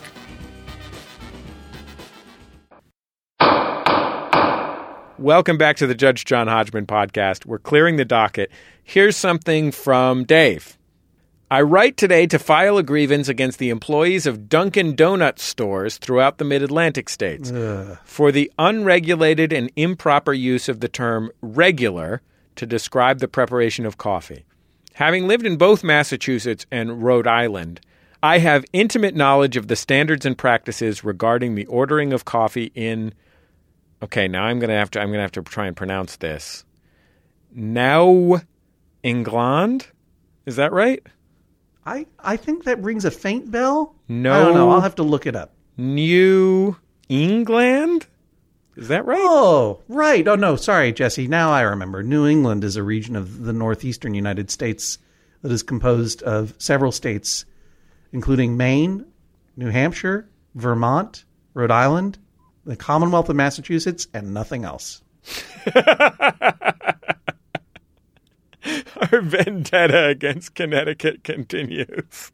Welcome 5.18 5.58
back 5.58 5.76
to 5.78 5.88
the 5.88 5.96
Judge 5.96 6.24
John 6.24 6.46
Hodgman 6.46 6.86
podcast. 6.86 7.44
We're 7.44 7.58
clearing 7.58 7.96
the 7.96 8.04
docket. 8.04 8.52
Here's 8.84 9.16
something 9.16 9.72
from 9.72 10.22
Dave. 10.22 10.78
I 11.52 11.62
write 11.62 11.96
today 11.96 12.28
to 12.28 12.38
file 12.38 12.78
a 12.78 12.82
grievance 12.84 13.28
against 13.28 13.58
the 13.58 13.70
employees 13.70 14.24
of 14.24 14.48
Dunkin' 14.48 14.94
Donuts 14.94 15.42
stores 15.42 15.98
throughout 15.98 16.38
the 16.38 16.44
mid 16.44 16.62
Atlantic 16.62 17.08
states 17.08 17.50
for 18.04 18.30
the 18.30 18.52
unregulated 18.56 19.52
and 19.52 19.72
improper 19.74 20.32
use 20.32 20.68
of 20.68 20.78
the 20.78 20.86
term 20.86 21.32
regular 21.42 22.22
to 22.54 22.66
describe 22.66 23.18
the 23.18 23.26
preparation 23.26 23.84
of 23.84 23.98
coffee. 23.98 24.44
Having 24.94 25.26
lived 25.26 25.44
in 25.44 25.56
both 25.56 25.82
Massachusetts 25.82 26.66
and 26.70 27.02
Rhode 27.02 27.26
Island, 27.26 27.80
I 28.22 28.38
have 28.38 28.64
intimate 28.72 29.16
knowledge 29.16 29.56
of 29.56 29.66
the 29.66 29.76
standards 29.76 30.24
and 30.24 30.38
practices 30.38 31.02
regarding 31.02 31.56
the 31.56 31.66
ordering 31.66 32.12
of 32.12 32.24
coffee 32.24 32.70
in 32.76 33.12
Okay, 34.02 34.28
now 34.28 34.44
I'm 34.44 34.60
gonna 34.60 34.78
have 34.78 34.90
to 34.92 35.00
I'm 35.00 35.10
gonna 35.10 35.22
have 35.22 35.32
to 35.32 35.42
try 35.42 35.66
and 35.66 35.76
pronounce 35.76 36.14
this. 36.16 36.64
Now 37.52 38.40
England? 39.02 39.88
Is 40.46 40.54
that 40.54 40.72
right? 40.72 41.04
I, 41.84 42.06
I 42.18 42.36
think 42.36 42.64
that 42.64 42.82
rings 42.82 43.04
a 43.04 43.10
faint 43.10 43.50
bell. 43.50 43.94
No. 44.08 44.32
I 44.32 44.44
don't 44.44 44.54
know. 44.54 44.70
I'll 44.70 44.80
have 44.80 44.96
to 44.96 45.02
look 45.02 45.26
it 45.26 45.34
up. 45.34 45.52
New 45.76 46.76
England? 47.08 48.06
Is 48.76 48.88
that 48.88 49.04
right? 49.06 49.18
Oh, 49.20 49.80
right. 49.88 50.26
Oh, 50.28 50.36
no. 50.36 50.56
Sorry, 50.56 50.92
Jesse. 50.92 51.26
Now 51.26 51.50
I 51.50 51.62
remember. 51.62 52.02
New 52.02 52.26
England 52.26 52.64
is 52.64 52.76
a 52.76 52.82
region 52.82 53.16
of 53.16 53.44
the 53.44 53.52
northeastern 53.52 54.14
United 54.14 54.50
States 54.50 54.98
that 55.42 55.52
is 55.52 55.62
composed 55.62 56.22
of 56.22 56.54
several 56.58 56.92
states, 56.92 57.44
including 58.12 58.56
Maine, 58.56 59.06
New 59.56 59.70
Hampshire, 59.70 60.28
Vermont, 60.54 61.24
Rhode 61.54 61.70
Island, 61.70 62.18
the 62.64 62.76
Commonwealth 62.76 63.28
of 63.28 63.36
Massachusetts, 63.36 64.06
and 64.12 64.34
nothing 64.34 64.64
else. 64.64 65.02
Our 69.12 69.20
vendetta 69.20 70.06
against 70.06 70.54
Connecticut 70.54 71.24
continues. 71.24 72.30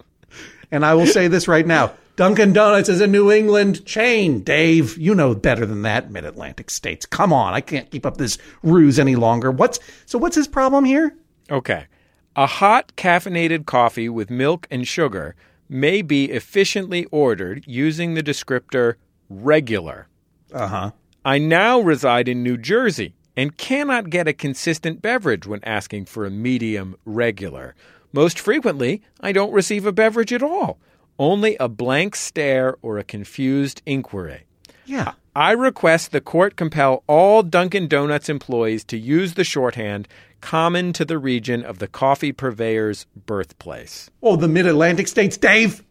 And 0.71 0.85
I 0.85 0.95
will 0.95 1.07
say 1.07 1.29
this 1.29 1.49
right 1.49 1.67
now 1.67 1.95
Dunkin' 2.17 2.55
Donuts 2.55 2.89
is 2.89 3.03
a 3.03 3.07
New 3.07 3.31
England 3.31 3.85
chain. 3.85 4.41
Dave, 4.41 4.97
you 4.97 5.15
know 5.15 5.35
better 5.35 5.67
than 5.67 5.83
that, 5.83 6.11
Mid 6.11 6.25
Atlantic 6.25 6.71
states. 6.71 7.05
Come 7.05 7.31
on, 7.31 7.53
I 7.53 7.61
can't 7.61 7.91
keep 7.91 8.07
up 8.07 8.17
this 8.17 8.39
ruse 8.63 8.99
any 8.99 9.17
longer. 9.17 9.51
What's 9.51 9.79
so? 10.07 10.19
What's 10.19 10.37
his 10.37 10.49
problem 10.49 10.85
here? 10.85 11.15
Okay. 11.51 11.87
A 12.35 12.47
hot 12.47 12.93
caffeinated 12.97 13.67
coffee 13.67 14.09
with 14.09 14.31
milk 14.31 14.67
and 14.71 14.87
sugar 14.87 15.35
may 15.69 16.03
be 16.03 16.31
efficiently 16.31 17.07
ordered 17.11 17.65
using 17.67 18.15
the 18.15 18.23
descriptor 18.23 18.95
regular. 19.29 20.09
Uh 20.53 20.67
huh. 20.69 20.91
I 21.25 21.39
now 21.39 21.81
reside 21.81 22.29
in 22.29 22.43
New 22.43 22.57
Jersey 22.57 23.15
and 23.37 23.57
cannot 23.57 24.11
get 24.11 24.27
a 24.27 24.33
consistent 24.33 25.03
beverage 25.03 25.47
when 25.47 25.63
asking 25.63 26.07
for 26.07 26.25
a 26.25 26.31
medium 26.31 26.97
regular. 27.05 27.75
Most 28.13 28.41
frequently, 28.41 29.03
I 29.21 29.33
don't 29.33 29.53
receive 29.53 29.85
a 29.85 29.93
beverage 29.93 30.33
at 30.33 30.43
all, 30.43 30.79
only 31.19 31.57
a 31.61 31.69
blank 31.69 32.17
stare 32.17 32.77
or 32.81 32.99
a 32.99 33.05
confused 33.05 33.83
inquiry. 33.85 34.45
Yeah. 34.87 35.13
I 35.35 35.51
request 35.51 36.13
the 36.13 36.21
court 36.23 36.57
compel 36.57 37.03
all 37.07 37.43
Dunkin' 37.43 37.89
Donuts 37.89 38.31
employees 38.31 38.85
to 38.85 38.97
use 38.97 39.35
the 39.35 39.45
shorthand 39.45 40.09
common 40.41 40.93
to 40.95 41.05
the 41.05 41.19
region 41.19 41.65
of 41.65 41.79
the 41.79 41.89
coffee 41.89 42.33
purveyor's 42.33 43.05
birthplace. 43.27 44.11
Oh, 44.23 44.37
the 44.37 44.49
Mid 44.49 44.67
Atlantic 44.67 45.09
states, 45.09 45.37
Dave. 45.37 45.83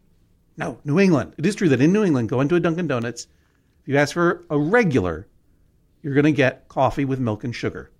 No, 0.56 0.78
New 0.84 0.98
England. 0.98 1.34
It 1.36 1.46
is 1.46 1.54
true 1.54 1.68
that 1.68 1.80
in 1.80 1.92
New 1.92 2.02
England, 2.02 2.28
go 2.28 2.40
into 2.40 2.56
a 2.56 2.60
Dunkin' 2.60 2.88
Donuts. 2.88 3.28
If 3.82 3.88
you 3.88 3.98
ask 3.98 4.14
for 4.14 4.44
a 4.50 4.58
regular, 4.58 5.26
you're 6.06 6.14
going 6.14 6.24
to 6.24 6.30
get 6.30 6.68
coffee 6.68 7.04
with 7.04 7.18
milk 7.18 7.42
and 7.42 7.52
sugar. 7.52 7.90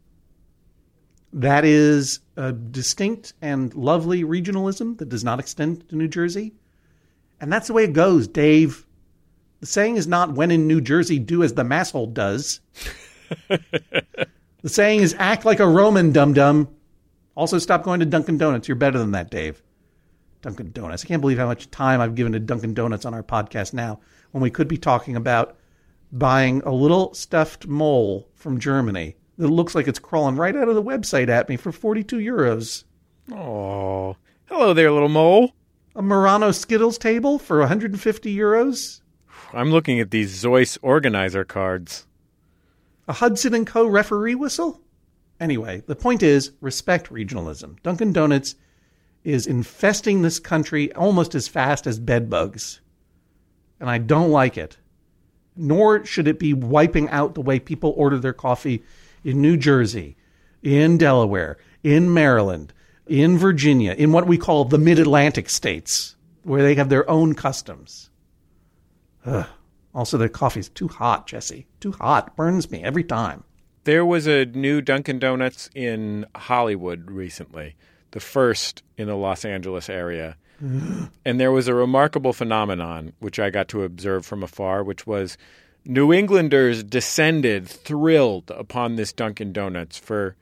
That 1.32 1.64
is 1.64 2.20
a 2.36 2.52
distinct 2.52 3.32
and 3.42 3.74
lovely 3.74 4.22
regionalism 4.22 4.96
that 4.98 5.08
does 5.08 5.24
not 5.24 5.40
extend 5.40 5.88
to 5.88 5.96
New 5.96 6.06
Jersey. 6.06 6.54
And 7.40 7.52
that's 7.52 7.66
the 7.66 7.72
way 7.72 7.82
it 7.82 7.94
goes, 7.94 8.28
Dave. 8.28 8.86
The 9.58 9.66
saying 9.66 9.96
is 9.96 10.06
not 10.06 10.36
when 10.36 10.52
in 10.52 10.68
New 10.68 10.80
Jersey, 10.80 11.18
do 11.18 11.42
as 11.42 11.54
the 11.54 11.64
masshole 11.64 12.14
does. 12.14 12.60
the 13.48 14.68
saying 14.68 15.00
is 15.00 15.16
act 15.18 15.44
like 15.44 15.58
a 15.58 15.66
Roman 15.66 16.12
dum 16.12 16.32
dum. 16.32 16.68
Also, 17.34 17.58
stop 17.58 17.82
going 17.82 17.98
to 17.98 18.06
Dunkin' 18.06 18.38
Donuts. 18.38 18.68
You're 18.68 18.76
better 18.76 19.00
than 19.00 19.10
that, 19.10 19.32
Dave. 19.32 19.64
Dunkin' 20.42 20.70
Donuts. 20.70 21.04
I 21.04 21.08
can't 21.08 21.20
believe 21.20 21.38
how 21.38 21.46
much 21.46 21.72
time 21.72 22.00
I've 22.00 22.14
given 22.14 22.34
to 22.34 22.38
Dunkin' 22.38 22.74
Donuts 22.74 23.04
on 23.04 23.14
our 23.14 23.24
podcast 23.24 23.74
now 23.74 23.98
when 24.30 24.42
we 24.42 24.50
could 24.50 24.68
be 24.68 24.78
talking 24.78 25.16
about 25.16 25.56
buying 26.12 26.62
a 26.62 26.72
little 26.72 27.12
stuffed 27.14 27.66
mole 27.66 28.28
from 28.34 28.58
Germany 28.58 29.16
that 29.38 29.48
looks 29.48 29.74
like 29.74 29.88
it's 29.88 29.98
crawling 29.98 30.36
right 30.36 30.56
out 30.56 30.68
of 30.68 30.74
the 30.74 30.82
website 30.82 31.28
at 31.28 31.48
me 31.48 31.56
for 31.56 31.72
42 31.72 32.16
euros. 32.16 32.84
Oh, 33.32 34.16
hello 34.46 34.72
there, 34.72 34.90
little 34.90 35.08
mole. 35.08 35.52
A 35.94 36.02
Murano 36.02 36.52
Skittles 36.52 36.98
table 36.98 37.38
for 37.38 37.60
150 37.60 38.36
euros. 38.36 39.00
I'm 39.52 39.70
looking 39.70 40.00
at 40.00 40.10
these 40.10 40.30
Zeus 40.30 40.78
organizer 40.82 41.44
cards. 41.44 42.06
A 43.08 43.14
Hudson 43.14 43.54
and 43.54 43.66
Co. 43.66 43.86
referee 43.86 44.34
whistle. 44.34 44.80
Anyway, 45.38 45.82
the 45.86 45.96
point 45.96 46.22
is 46.22 46.52
respect 46.60 47.10
regionalism. 47.10 47.80
Dunkin' 47.82 48.12
Donuts 48.12 48.56
is 49.22 49.46
infesting 49.46 50.22
this 50.22 50.38
country 50.38 50.92
almost 50.94 51.34
as 51.34 51.48
fast 51.48 51.86
as 51.86 51.98
bedbugs. 51.98 52.80
And 53.80 53.90
I 53.90 53.98
don't 53.98 54.30
like 54.30 54.56
it. 54.56 54.78
Nor 55.56 56.04
should 56.04 56.28
it 56.28 56.38
be 56.38 56.52
wiping 56.52 57.08
out 57.10 57.34
the 57.34 57.40
way 57.40 57.58
people 57.58 57.94
order 57.96 58.18
their 58.18 58.32
coffee 58.32 58.82
in 59.24 59.40
New 59.40 59.56
Jersey, 59.56 60.16
in 60.62 60.98
Delaware, 60.98 61.56
in 61.82 62.12
Maryland, 62.12 62.72
in 63.06 63.38
Virginia, 63.38 63.92
in 63.92 64.12
what 64.12 64.26
we 64.26 64.38
call 64.38 64.64
the 64.64 64.78
mid 64.78 64.98
Atlantic 64.98 65.48
states, 65.48 66.16
where 66.42 66.62
they 66.62 66.74
have 66.74 66.88
their 66.88 67.08
own 67.08 67.34
customs. 67.34 68.10
Ugh. 69.24 69.46
Also, 69.94 70.18
their 70.18 70.28
coffee's 70.28 70.68
too 70.68 70.88
hot, 70.88 71.26
Jesse. 71.26 71.66
Too 71.80 71.92
hot. 71.92 72.36
Burns 72.36 72.70
me 72.70 72.82
every 72.82 73.02
time. 73.02 73.44
There 73.84 74.04
was 74.04 74.26
a 74.26 74.44
new 74.44 74.82
Dunkin' 74.82 75.18
Donuts 75.18 75.70
in 75.74 76.26
Hollywood 76.34 77.10
recently, 77.10 77.76
the 78.10 78.20
first 78.20 78.82
in 78.98 79.06
the 79.06 79.14
Los 79.14 79.44
Angeles 79.44 79.88
area. 79.88 80.36
and 81.24 81.40
there 81.40 81.52
was 81.52 81.68
a 81.68 81.74
remarkable 81.74 82.32
phenomenon 82.32 83.12
which 83.18 83.38
I 83.38 83.50
got 83.50 83.68
to 83.68 83.82
observe 83.82 84.24
from 84.24 84.42
afar, 84.42 84.82
which 84.82 85.06
was 85.06 85.36
New 85.84 86.12
Englanders 86.12 86.82
descended 86.82 87.68
thrilled 87.68 88.50
upon 88.50 88.96
this 88.96 89.12
Dunkin' 89.12 89.52
Donuts. 89.52 89.98
For 89.98 90.34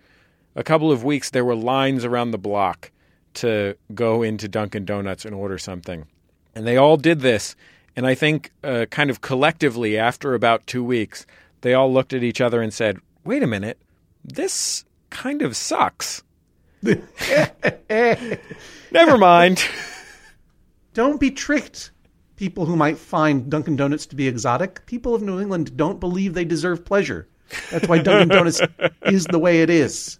a 0.54 0.62
couple 0.62 0.90
of 0.90 1.04
weeks, 1.04 1.30
there 1.30 1.44
were 1.44 1.56
lines 1.56 2.04
around 2.04 2.30
the 2.30 2.38
block 2.38 2.90
to 3.34 3.76
go 3.94 4.22
into 4.22 4.48
Dunkin' 4.48 4.84
Donuts 4.84 5.24
and 5.24 5.34
order 5.34 5.58
something. 5.58 6.06
And 6.54 6.66
they 6.66 6.76
all 6.76 6.96
did 6.96 7.20
this. 7.20 7.56
And 7.96 8.06
I 8.06 8.14
think, 8.14 8.52
uh, 8.62 8.86
kind 8.90 9.10
of 9.10 9.20
collectively, 9.20 9.98
after 9.98 10.34
about 10.34 10.66
two 10.66 10.84
weeks, 10.84 11.26
they 11.60 11.74
all 11.74 11.92
looked 11.92 12.12
at 12.12 12.22
each 12.22 12.40
other 12.40 12.62
and 12.62 12.72
said, 12.72 12.98
wait 13.24 13.42
a 13.42 13.46
minute, 13.46 13.78
this 14.24 14.84
kind 15.10 15.42
of 15.42 15.56
sucks. 15.56 16.22
Never 18.92 19.18
mind. 19.18 19.64
Don't 20.94 21.18
be 21.18 21.30
tricked. 21.30 21.90
People 22.36 22.66
who 22.66 22.76
might 22.76 22.98
find 22.98 23.50
Dunkin' 23.50 23.76
Donuts 23.76 24.06
to 24.06 24.16
be 24.16 24.26
exotic, 24.26 24.86
people 24.86 25.14
of 25.14 25.22
New 25.22 25.40
England 25.40 25.76
don't 25.76 26.00
believe 26.00 26.34
they 26.34 26.44
deserve 26.44 26.84
pleasure. 26.84 27.28
That's 27.70 27.86
why 27.86 27.98
Dunkin' 27.98 28.28
Donuts 28.28 28.60
is 29.06 29.24
the 29.26 29.38
way 29.38 29.62
it 29.62 29.70
is. 29.70 30.18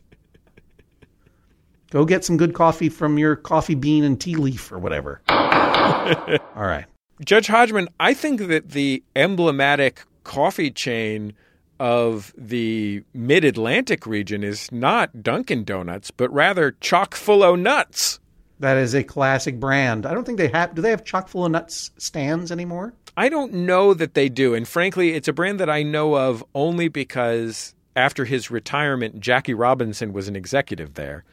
Go 1.91 2.05
get 2.05 2.25
some 2.25 2.37
good 2.37 2.55
coffee 2.55 2.89
from 2.89 3.18
your 3.18 3.37
coffee 3.37 3.77
bean 3.77 4.03
and 4.05 4.20
tea 4.20 4.35
leaf 4.35 4.70
or 4.72 4.79
whatever. 4.79 5.22
All 5.29 6.39
right. 6.57 6.87
Judge 7.25 7.47
Hodgman, 7.47 7.89
I 8.01 8.14
think 8.14 8.41
that 8.49 8.70
the 8.70 9.03
emblematic 9.14 10.03
coffee 10.25 10.72
chain 10.72 11.35
of 11.79 12.35
the 12.37 13.05
mid 13.12 13.45
Atlantic 13.45 14.07
region 14.07 14.43
is 14.43 14.72
not 14.72 15.22
Dunkin' 15.22 15.64
Donuts, 15.64 16.11
but 16.11 16.33
rather 16.33 16.72
chock 16.81 17.14
full 17.14 17.45
o' 17.45 17.55
nuts. 17.55 18.18
That 18.64 18.78
is 18.78 18.94
a 18.94 19.04
classic 19.04 19.60
brand. 19.60 20.06
I 20.06 20.14
don't 20.14 20.24
think 20.24 20.38
they 20.38 20.48
have. 20.48 20.74
Do 20.74 20.80
they 20.80 20.88
have 20.88 21.04
chock 21.04 21.28
full 21.28 21.44
of 21.44 21.52
nuts 21.52 21.90
stands 21.98 22.50
anymore? 22.50 22.94
I 23.14 23.28
don't 23.28 23.52
know 23.52 23.92
that 23.92 24.14
they 24.14 24.30
do. 24.30 24.54
And 24.54 24.66
frankly, 24.66 25.12
it's 25.12 25.28
a 25.28 25.34
brand 25.34 25.60
that 25.60 25.68
I 25.68 25.82
know 25.82 26.16
of 26.16 26.42
only 26.54 26.88
because 26.88 27.74
after 27.94 28.24
his 28.24 28.50
retirement, 28.50 29.20
Jackie 29.20 29.52
Robinson 29.52 30.14
was 30.14 30.28
an 30.28 30.34
executive 30.34 30.94
there. 30.94 31.24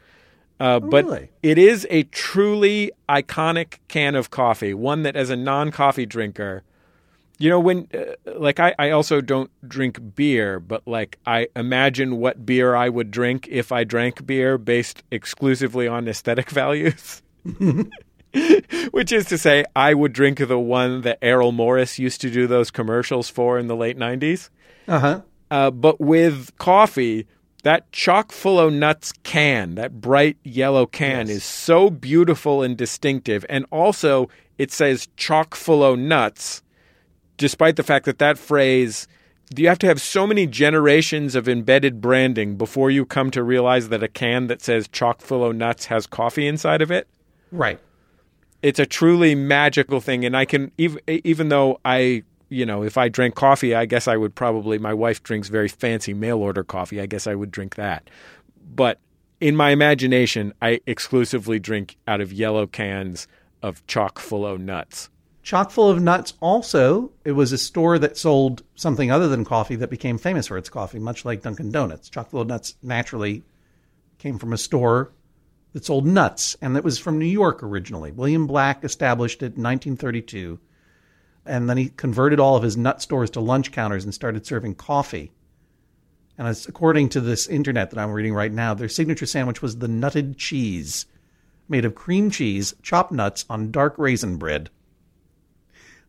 Uh, 0.60 0.82
but 0.82 1.06
really? 1.06 1.30
it 1.42 1.58
is 1.58 1.88
a 1.90 2.04
truly 2.04 2.92
iconic 3.08 3.78
can 3.88 4.16
of 4.16 4.30
coffee, 4.30 4.74
one 4.74 5.04
that 5.04 5.16
as 5.16 5.30
a 5.30 5.38
non 5.38 5.72
coffee 5.72 6.06
drinker, 6.06 6.64
you 7.42 7.50
know, 7.50 7.60
when, 7.60 7.88
uh, 7.94 8.32
like, 8.40 8.60
I, 8.60 8.74
I 8.78 8.92
also 8.92 9.20
don't 9.22 9.50
drink 9.68 10.00
beer, 10.16 10.60
but 10.60 10.88
like, 10.88 11.18
I 11.26 11.48
imagine 11.56 12.18
what 12.18 12.46
beer 12.46 12.76
I 12.76 12.88
would 12.90 13.12
drink 13.12 13.48
if 13.50 13.72
I 13.72 13.84
drank 13.84 14.26
beer 14.26 14.58
based 14.58 15.04
exclusively 15.12 15.88
on 15.88 16.08
aesthetic 16.08 16.50
values. 16.62 17.22
Which 18.92 19.12
is 19.12 19.26
to 19.26 19.38
say, 19.38 19.66
I 19.76 19.94
would 19.94 20.14
drink 20.14 20.38
the 20.40 20.58
one 20.60 21.02
that 21.02 21.18
Errol 21.22 21.52
Morris 21.52 22.00
used 22.00 22.22
to 22.22 22.30
do 22.32 22.48
those 22.48 22.72
commercials 22.72 23.28
for 23.30 23.60
in 23.60 23.68
the 23.68 23.76
late 23.76 23.98
90s. 23.98 24.50
Uh-huh. 24.88 25.22
Uh, 25.50 25.70
but 25.72 26.00
with 26.00 26.56
coffee, 26.58 27.28
that 27.64 27.92
chock 27.92 28.32
full 28.32 28.58
of 28.58 28.72
nuts 28.72 29.12
can, 29.24 29.76
that 29.76 30.00
bright 30.00 30.38
yellow 30.44 30.86
can, 30.86 31.28
Yes. 31.28 31.38
is 31.38 31.44
so 31.44 31.90
beautiful 31.90 32.64
and 32.64 32.78
distinctive. 32.78 33.46
And 33.50 33.66
also, 33.70 34.30
it 34.58 34.72
says 34.72 35.10
chock 35.18 35.54
full 35.54 35.84
of 35.84 36.00
nuts, 36.00 36.62
despite 37.42 37.76
the 37.76 37.84
fact 37.84 38.06
that 38.06 38.20
that 38.20 38.38
phrase, 38.38 39.08
you 39.58 39.68
have 39.68 39.80
to 39.80 39.88
have 39.88 40.00
so 40.00 40.28
many 40.28 40.46
generations 40.46 41.34
of 41.34 41.50
embedded 41.50 42.00
branding 42.00 42.56
before 42.56 42.92
you 42.92 43.04
come 43.04 43.32
to 43.32 43.42
realize 43.42 43.90
that 43.90 44.04
a 44.04 44.08
can 44.08 44.46
that 44.46 44.62
says 44.62 44.88
chock 44.88 45.22
full 45.22 45.44
of 45.44 45.56
nuts 45.56 45.88
has 45.88 46.06
coffee 46.06 46.46
inside 46.48 46.84
of 46.84 46.92
it. 46.92 47.08
Right. 47.52 47.80
it's 48.62 48.80
a 48.80 48.86
truly 48.86 49.36
magical 49.36 50.00
thing 50.00 50.24
and 50.24 50.38
i 50.38 50.46
can 50.46 50.72
even 50.78 51.02
even 51.08 51.50
though 51.50 51.82
i 51.84 52.24
you 52.48 52.66
know 52.66 52.82
if 52.84 52.96
i 52.98 53.10
drank 53.10 53.36
coffee 53.36 53.76
i 53.76 53.86
guess 53.86 54.08
i 54.08 54.16
would 54.16 54.36
probably 54.36 54.78
my 54.78 54.94
wife 54.94 55.22
drinks 55.24 55.50
very 55.50 55.68
fancy 55.68 56.14
mail 56.14 56.38
order 56.38 56.64
coffee 56.64 57.02
i 57.02 57.06
guess 57.06 57.28
i 57.28 57.36
would 57.36 57.52
drink 57.52 57.76
that. 57.76 58.10
But 58.74 59.00
in 59.42 59.56
my 59.58 59.72
imagination 59.72 60.54
i 60.62 60.80
exclusively 60.86 61.60
drink 61.60 61.98
out 62.08 62.22
of 62.22 62.32
yellow 62.32 62.68
cans 62.68 63.28
of 63.62 63.86
chock 63.88 64.18
full 64.20 64.46
of 64.46 64.62
nuts 64.62 65.10
Chock 65.44 65.72
full 65.72 65.90
of 65.90 66.02
nuts. 66.02 66.34
Also, 66.40 67.12
it 67.26 67.32
was 67.32 67.52
a 67.52 67.58
store 67.58 67.98
that 67.98 68.18
sold 68.18 68.64
something 68.76 69.10
other 69.10 69.28
than 69.28 69.44
coffee 69.44 69.76
that 69.76 69.90
became 69.90 70.18
famous 70.18 70.48
for 70.48 70.58
its 70.58 70.70
coffee, 70.70 71.00
much 71.00 71.26
like 71.26 71.42
Dunkin' 71.42 71.72
Donuts. 71.72 72.10
Chock 72.10 72.30
full 72.30 72.42
of 72.42 72.48
nuts 72.48 72.76
naturally 72.84 73.44
came 74.20 74.38
from 74.38 74.54
a 74.54 74.58
store 74.58 75.12
that 75.74 75.86
sold 75.86 76.06
nuts, 76.06 76.56
and 76.62 76.78
it 76.78 76.84
was 76.84 77.00
from 77.00 77.18
New 77.18 77.26
York 77.26 77.64
originally. 77.64 78.12
William 78.12 78.46
Black 78.46 78.84
established 78.84 79.42
it 79.42 79.58
in 79.58 79.64
1932, 79.64 80.60
and 81.46 81.68
then 81.68 81.78
he 81.78 81.90
converted 81.90 82.40
all 82.40 82.56
of 82.56 82.64
his 82.64 82.78
nut 82.78 83.02
stores 83.02 83.32
to 83.32 83.40
lunch 83.40 83.72
counters 83.72 84.04
and 84.04 84.14
started 84.14 84.46
serving 84.46 84.76
coffee. 84.76 85.32
And 86.38 86.48
as 86.48 86.68
according 86.68 87.10
to 87.10 87.22
this 87.22 87.48
internet 87.48 87.90
that 87.90 88.00
I'm 88.00 88.12
reading 88.12 88.34
right 88.34 88.52
now, 88.52 88.74
their 88.74 88.90
signature 88.90 89.26
sandwich 89.26 89.62
was 89.62 89.78
the 89.78 89.88
nutted 89.88 90.38
cheese, 90.38 91.08
made 91.68 91.86
of 91.86 91.96
cream 91.96 92.30
cheese, 92.30 92.76
chopped 92.84 93.12
nuts 93.12 93.46
on 93.50 93.72
dark 93.72 93.98
raisin 93.98 94.38
bread. 94.38 94.70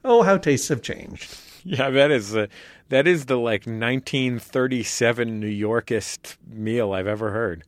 Oh, 0.05 0.23
how 0.23 0.37
tastes 0.39 0.69
have 0.69 0.83
changed. 0.83 1.37
yeah 1.65 1.91
that 1.91 2.11
is 2.11 2.35
uh, 2.35 2.47
that 2.89 3.07
is 3.07 3.27
the 3.27 3.37
like 3.39 3.67
1937 3.67 5.39
new 5.41 5.47
Yorkist 5.47 6.37
meal 6.49 6.93
i've 6.93 7.07
ever 7.07 7.31
heard 7.31 7.63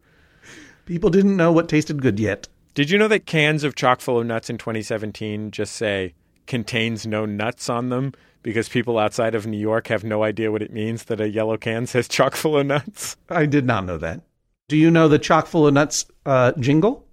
People 0.87 1.09
didn't 1.09 1.37
know 1.37 1.51
what 1.51 1.69
tasted 1.71 2.03
good 2.03 2.21
yet. 2.21 2.47
Did 2.75 2.91
you 2.91 2.99
know 2.99 3.09
that 3.09 3.25
cans 3.25 3.65
of 3.65 3.75
chock 3.75 4.01
full 4.03 4.21
of 4.21 4.27
nuts 4.27 4.51
in 4.51 4.59
2017 4.59 5.51
just 5.51 5.75
say 5.75 6.13
contains 6.47 7.07
no 7.07 7.25
nuts 7.25 7.71
on 7.71 7.89
them 7.89 8.13
because 8.43 8.69
people 8.69 8.99
outside 8.99 9.35
of 9.35 9.47
New 9.47 9.57
York 9.57 9.87
have 9.87 10.05
no 10.05 10.23
idea 10.25 10.53
what 10.53 10.61
it 10.61 10.73
means 10.75 11.05
that 11.05 11.23
a 11.23 11.29
yellow 11.31 11.57
can 11.57 11.87
says 11.87 12.07
chock 12.07 12.35
full 12.37 12.59
of 12.59 12.67
nuts? 12.67 13.17
I 13.31 13.47
did 13.47 13.65
not 13.65 13.87
know 13.87 13.97
that. 13.97 14.21
Do 14.69 14.77
you 14.77 14.91
know 14.91 15.09
the 15.09 15.19
chock 15.19 15.47
full 15.47 15.67
of 15.67 15.73
nuts 15.73 16.05
uh, 16.27 16.53
jingle? 16.59 17.07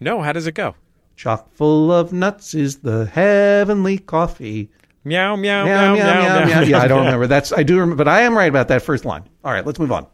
No, 0.00 0.22
how 0.22 0.32
does 0.32 0.46
it 0.46 0.54
go? 0.54 0.74
Chock 1.18 1.52
full 1.52 1.90
of 1.90 2.12
nuts 2.12 2.54
is 2.54 2.76
the 2.78 3.06
heavenly 3.06 3.98
coffee. 3.98 4.70
Meow 5.02 5.34
meow 5.34 5.64
Meow, 5.64 5.94
meow 5.94 5.94
meow, 5.94 6.22
meow, 6.22 6.46
meow. 6.46 6.60
Yeah, 6.60 6.78
I 6.78 6.86
don't 6.86 7.00
remember. 7.04 7.26
That's 7.26 7.52
I 7.52 7.64
do 7.64 7.74
remember, 7.74 7.96
but 7.96 8.06
I 8.06 8.20
am 8.20 8.36
right 8.38 8.48
about 8.48 8.68
that 8.68 8.82
first 8.82 9.04
line. 9.04 9.24
All 9.44 9.50
right, 9.52 9.66
let's 9.66 9.80
move 9.80 9.90
on. 9.90 10.06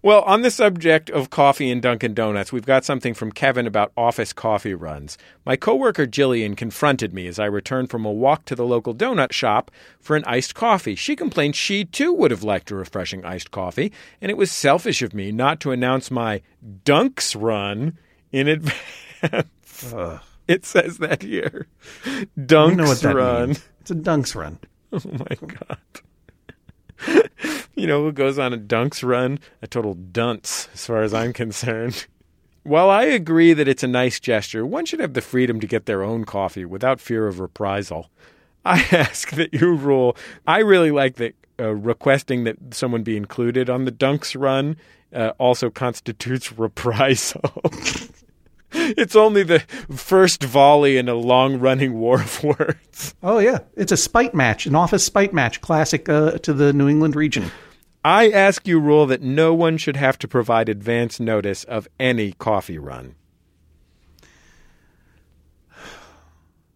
Well, 0.00 0.22
on 0.22 0.42
the 0.42 0.50
subject 0.52 1.10
of 1.10 1.30
coffee 1.30 1.70
and 1.72 1.82
Dunkin' 1.82 2.14
Donuts, 2.14 2.52
we've 2.52 2.66
got 2.66 2.84
something 2.84 3.14
from 3.14 3.32
Kevin 3.32 3.66
about 3.66 3.92
office 3.96 4.32
coffee 4.32 4.74
runs. 4.74 5.18
My 5.44 5.56
coworker 5.56 6.06
Jillian 6.06 6.56
confronted 6.56 7.12
me 7.12 7.26
as 7.26 7.40
I 7.40 7.46
returned 7.46 7.90
from 7.90 8.04
a 8.04 8.12
walk 8.12 8.44
to 8.44 8.54
the 8.54 8.66
local 8.66 8.94
donut 8.94 9.32
shop 9.32 9.72
for 10.00 10.14
an 10.14 10.24
iced 10.24 10.54
coffee. 10.54 10.94
She 10.94 11.16
complained 11.16 11.56
she 11.56 11.84
too 11.84 12.12
would 12.12 12.30
have 12.30 12.44
liked 12.44 12.70
a 12.70 12.76
refreshing 12.76 13.24
iced 13.24 13.50
coffee, 13.50 13.92
and 14.20 14.30
it 14.30 14.36
was 14.36 14.52
selfish 14.52 15.02
of 15.02 15.14
me 15.14 15.32
not 15.32 15.58
to 15.60 15.72
announce 15.72 16.12
my 16.12 16.42
Dunks 16.84 17.36
run 17.40 17.98
in 18.30 18.46
advance. 18.46 18.78
It 20.48 20.64
says 20.64 20.98
that 20.98 21.22
here. 21.22 21.66
Dunks 22.36 22.70
You 22.70 22.76
know 22.76 22.84
what 22.84 23.00
that 23.00 23.14
run. 23.14 23.46
means. 23.48 23.68
It's 23.80 23.90
a 23.90 23.94
dunks 23.94 24.34
run. 24.34 24.58
Oh 24.94 25.00
my 25.06 25.36
god. 25.46 25.78
you 27.74 27.86
know 27.86 28.02
who 28.02 28.12
goes 28.12 28.38
on 28.38 28.52
a 28.52 28.58
dunks 28.58 29.02
run? 29.02 29.38
A 29.62 29.66
total 29.66 29.94
dunce, 29.94 30.68
as 30.74 30.84
far 30.84 31.02
as 31.02 31.14
I'm 31.14 31.32
concerned. 31.32 32.06
While 32.64 32.90
I 32.90 33.04
agree 33.04 33.54
that 33.54 33.66
it's 33.68 33.82
a 33.82 33.88
nice 33.88 34.20
gesture, 34.20 34.66
one 34.66 34.84
should 34.84 35.00
have 35.00 35.14
the 35.14 35.22
freedom 35.22 35.60
to 35.60 35.66
get 35.66 35.86
their 35.86 36.02
own 36.02 36.26
coffee 36.26 36.66
without 36.66 37.00
fear 37.00 37.26
of 37.26 37.40
reprisal. 37.40 38.10
I 38.66 38.80
ask 38.92 39.30
that 39.30 39.54
you 39.54 39.74
rule. 39.74 40.14
I 40.46 40.58
really 40.58 40.90
like 40.90 41.16
that 41.16 41.34
uh, 41.58 41.74
requesting 41.74 42.44
that 42.44 42.56
someone 42.74 43.02
be 43.02 43.16
included 43.16 43.70
on 43.70 43.86
the 43.86 43.92
dunks 43.92 44.38
run 44.38 44.76
uh, 45.14 45.32
also 45.38 45.70
constitutes 45.70 46.52
reprisal. 46.52 47.40
It's 48.72 49.16
only 49.16 49.42
the 49.42 49.60
first 49.94 50.42
volley 50.42 50.96
in 50.96 51.08
a 51.08 51.14
long 51.14 51.58
running 51.58 51.94
war 51.94 52.20
of 52.20 52.42
words. 52.44 53.14
Oh 53.22 53.38
yeah, 53.38 53.60
it's 53.74 53.92
a 53.92 53.96
spite 53.96 54.34
match, 54.34 54.66
an 54.66 54.74
office 54.74 55.04
spite 55.04 55.32
match, 55.32 55.60
classic 55.60 56.08
uh, 56.08 56.38
to 56.38 56.52
the 56.52 56.72
New 56.72 56.88
England 56.88 57.16
region. 57.16 57.50
I 58.04 58.30
ask 58.30 58.66
you, 58.66 58.80
rule 58.80 59.06
that 59.06 59.22
no 59.22 59.54
one 59.54 59.76
should 59.76 59.96
have 59.96 60.18
to 60.18 60.28
provide 60.28 60.68
advance 60.68 61.20
notice 61.20 61.62
of 61.64 61.86
any 62.00 62.32
coffee 62.32 62.78
run. 62.78 63.14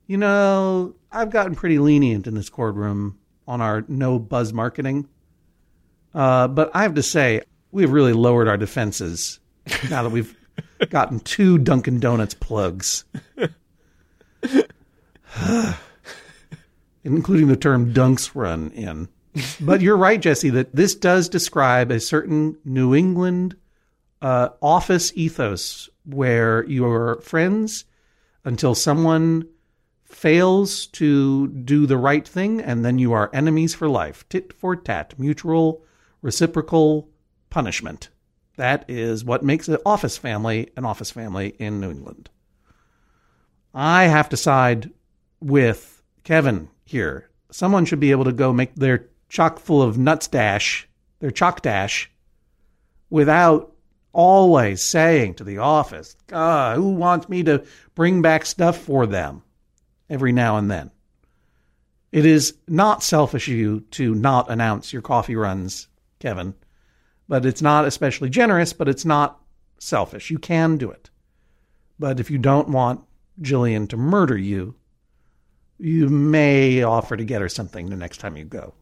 You 0.07 0.19
know, 0.19 0.95
I've 1.11 1.31
gotten 1.31 1.57
pretty 1.57 1.81
lenient 1.81 2.29
in 2.29 2.35
this 2.35 2.49
courtroom 2.49 3.19
on 3.49 3.61
our 3.61 3.85
no 3.89 4.21
buzz 4.21 4.53
marketing, 4.53 5.09
uh, 6.15 6.47
but 6.47 6.71
I 6.75 6.83
have 6.83 6.95
to 6.95 7.03
say 7.03 7.43
we've 7.73 7.91
really 7.91 8.13
lowered 8.13 8.47
our 8.47 8.57
defenses 8.57 9.41
now 9.91 10.05
that 10.05 10.11
we've 10.11 10.37
gotten 10.91 11.21
two 11.21 11.59
Dunkin' 11.59 12.01
Donuts 12.01 12.35
plugs, 12.35 13.05
including 17.05 17.49
the 17.49 17.57
term 17.57 17.93
"dunks 17.93 18.31
run" 18.35 18.71
in. 18.71 19.09
But 19.61 19.81
you're 19.83 19.97
right, 19.97 20.21
Jesse, 20.21 20.51
that 20.51 20.75
this 20.75 20.95
does 20.95 21.29
describe 21.29 21.91
a 21.91 22.01
certain 22.01 22.57
New 22.65 22.95
England 22.95 23.57
uh, 24.23 24.49
office 24.63 25.13
ethos 25.15 25.89
where 26.05 26.65
your 26.65 27.21
friends 27.21 27.85
until 28.45 28.75
someone 28.75 29.47
fails 30.05 30.87
to 30.87 31.49
do 31.49 31.87
the 31.87 31.99
right 31.99 32.27
thing, 32.27 32.61
and 32.61 32.85
then 32.85 32.99
you 32.99 33.13
are 33.13 33.31
enemies 33.35 33.75
for 33.75 33.89
life. 33.89 34.27
Tit 34.29 34.53
for 34.53 34.77
tat, 34.77 35.15
mutual, 35.19 35.85
reciprocal 36.23 37.11
punishment. 37.51 38.09
That 38.57 38.85
is 38.89 39.25
what 39.25 39.45
makes 39.45 39.69
an 39.69 39.79
office 39.85 40.17
family 40.17 40.71
an 40.77 40.85
office 40.85 41.11
family 41.11 41.55
in 41.59 41.81
New 41.81 41.91
England. 41.91 42.31
I 43.75 44.05
have 44.05 44.31
to 44.31 44.37
side 44.37 44.91
with 45.41 46.03
Kevin 46.25 46.71
here. 46.85 47.29
Someone 47.51 47.85
should 47.85 48.01
be 48.01 48.11
able 48.11 48.25
to 48.25 48.33
go 48.33 48.53
make 48.53 48.75
their 48.75 49.09
chock 49.29 49.59
full 49.59 49.83
of 49.83 49.99
nuts 49.99 50.29
dash, 50.29 50.89
their 51.21 51.31
chalk 51.31 51.63
dash, 51.63 52.11
without 53.11 53.75
always 54.13 54.83
saying 54.83 55.35
to 55.35 55.45
the 55.45 55.59
office, 55.59 56.17
God, 56.27 56.77
who 56.77 56.91
wants 56.93 57.29
me 57.29 57.43
to 57.43 57.65
bring 57.95 58.23
back 58.23 58.47
stuff 58.47 58.79
for 58.79 59.07
them 59.07 59.43
every 60.09 60.33
now 60.33 60.57
and 60.57 60.71
then? 60.71 60.91
It 62.13 62.25
is 62.25 62.55
not 62.67 63.03
selfish 63.03 63.49
of 63.49 63.55
you 63.55 63.81
to 63.93 64.15
not 64.15 64.51
announce 64.51 64.93
your 64.93 65.03
coffee 65.03 65.37
runs, 65.37 65.89
Kevin, 66.19 66.55
but 67.29 67.47
it's 67.47 67.63
not 67.63 67.85
especially 67.85 68.31
generous, 68.31 68.73
but 68.73 68.89
it's 68.89 69.05
not 69.05 69.41
selfish. 69.79 70.31
You 70.31 70.39
can 70.39 70.77
do 70.77 70.91
it. 70.91 71.11
But 71.99 72.21
if 72.21 72.31
you 72.31 72.39
don't 72.39 72.69
want 72.69 73.05
Jillian 73.41 73.89
to 73.89 73.97
murder 73.97 74.37
you, 74.37 74.75
you 75.79 76.09
may 76.09 76.83
offer 76.83 77.17
to 77.17 77.25
get 77.25 77.41
her 77.41 77.49
something 77.49 77.91
the 77.91 77.97
next 77.97 78.19
time 78.19 78.37
you 78.37 78.45
go. 78.45 78.75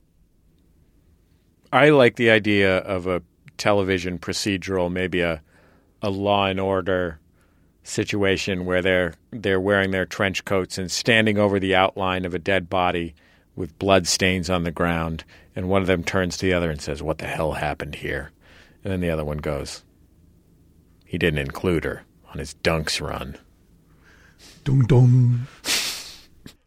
I 1.72 1.90
like 1.90 2.16
the 2.16 2.30
idea 2.30 2.78
of 2.78 3.06
a 3.06 3.22
television 3.56 4.18
procedural, 4.18 4.90
maybe 4.90 5.20
a 5.20 5.42
a 6.02 6.10
law 6.10 6.46
and 6.46 6.60
order 6.60 7.18
situation 7.82 8.64
where 8.66 8.82
they're 8.82 9.14
they're 9.30 9.60
wearing 9.60 9.90
their 9.90 10.06
trench 10.06 10.44
coats 10.44 10.78
and 10.78 10.90
standing 10.90 11.38
over 11.38 11.58
the 11.58 11.74
outline 11.74 12.24
of 12.24 12.34
a 12.34 12.38
dead 12.38 12.68
body 12.68 13.14
with 13.56 13.78
blood 13.78 14.06
stains 14.06 14.50
on 14.50 14.64
the 14.64 14.70
ground, 14.70 15.24
and 15.56 15.68
one 15.68 15.80
of 15.80 15.86
them 15.86 16.04
turns 16.04 16.36
to 16.36 16.46
the 16.46 16.52
other 16.52 16.70
and 16.70 16.80
says, 16.80 17.02
"What 17.02 17.18
the 17.18 17.26
hell 17.26 17.52
happened 17.52 17.94
here?" 17.96 18.30
And 18.84 18.92
then 18.92 19.00
the 19.00 19.10
other 19.10 19.24
one 19.24 19.38
goes, 19.38 19.82
"He 21.04 21.18
didn't 21.18 21.40
include 21.40 21.84
her 21.84 22.02
on 22.30 22.38
his 22.38 22.54
dunks 22.54 23.00
run." 23.00 23.36
Dum 24.62 24.82
dum. 24.82 25.48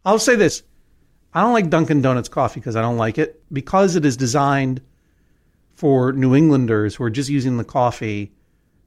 I'll 0.04 0.20
say 0.20 0.36
this. 0.36 0.64
I 1.34 1.42
don't 1.42 1.54
like 1.54 1.70
Dunkin' 1.70 2.02
Donuts 2.02 2.30
coffee 2.30 2.60
because 2.60 2.76
I 2.76 2.82
don't 2.82 2.98
like 2.98 3.18
it. 3.18 3.44
Because 3.54 3.96
it 3.96 4.06
is 4.06 4.18
designed 4.18 4.82
for 5.76 6.12
New 6.12 6.34
Englanders 6.34 6.96
who 6.96 7.04
are 7.04 7.10
just 7.10 7.30
using 7.30 7.58
the 7.58 7.64
coffee 7.64 8.32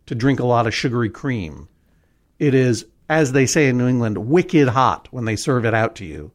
to 0.07 0.15
drink 0.15 0.41
a 0.41 0.47
lot 0.47 0.67
of 0.67 0.75
sugary 0.75 1.11
cream. 1.11 1.69
It 2.41 2.55
is, 2.55 2.87
as 3.09 3.31
they 3.33 3.47
say 3.47 3.69
in 3.69 3.79
New 3.79 3.87
England, 3.87 4.19
wicked 4.19 4.69
hot 4.69 5.07
when 5.13 5.25
they 5.27 5.37
serve 5.37 5.65
it 5.65 5.75
out 5.75 5.95
to 5.97 6.05
you. 6.05 6.33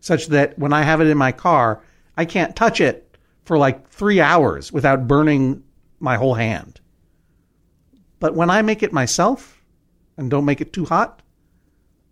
Such 0.00 0.26
that 0.26 0.58
when 0.58 0.72
I 0.72 0.82
have 0.82 1.00
it 1.00 1.06
in 1.06 1.16
my 1.16 1.32
car, 1.32 1.80
I 2.16 2.26
can't 2.26 2.54
touch 2.54 2.80
it 2.80 3.16
for 3.44 3.56
like 3.56 3.88
three 3.88 4.20
hours 4.20 4.72
without 4.72 5.08
burning 5.08 5.62
my 6.06 6.16
whole 6.16 6.34
hand. 6.34 6.80
But 8.20 8.36
when 8.36 8.48
I 8.48 8.62
make 8.62 8.84
it 8.84 8.92
myself 8.92 9.60
and 10.16 10.30
don't 10.30 10.44
make 10.44 10.60
it 10.60 10.72
too 10.72 10.84
hot, 10.84 11.20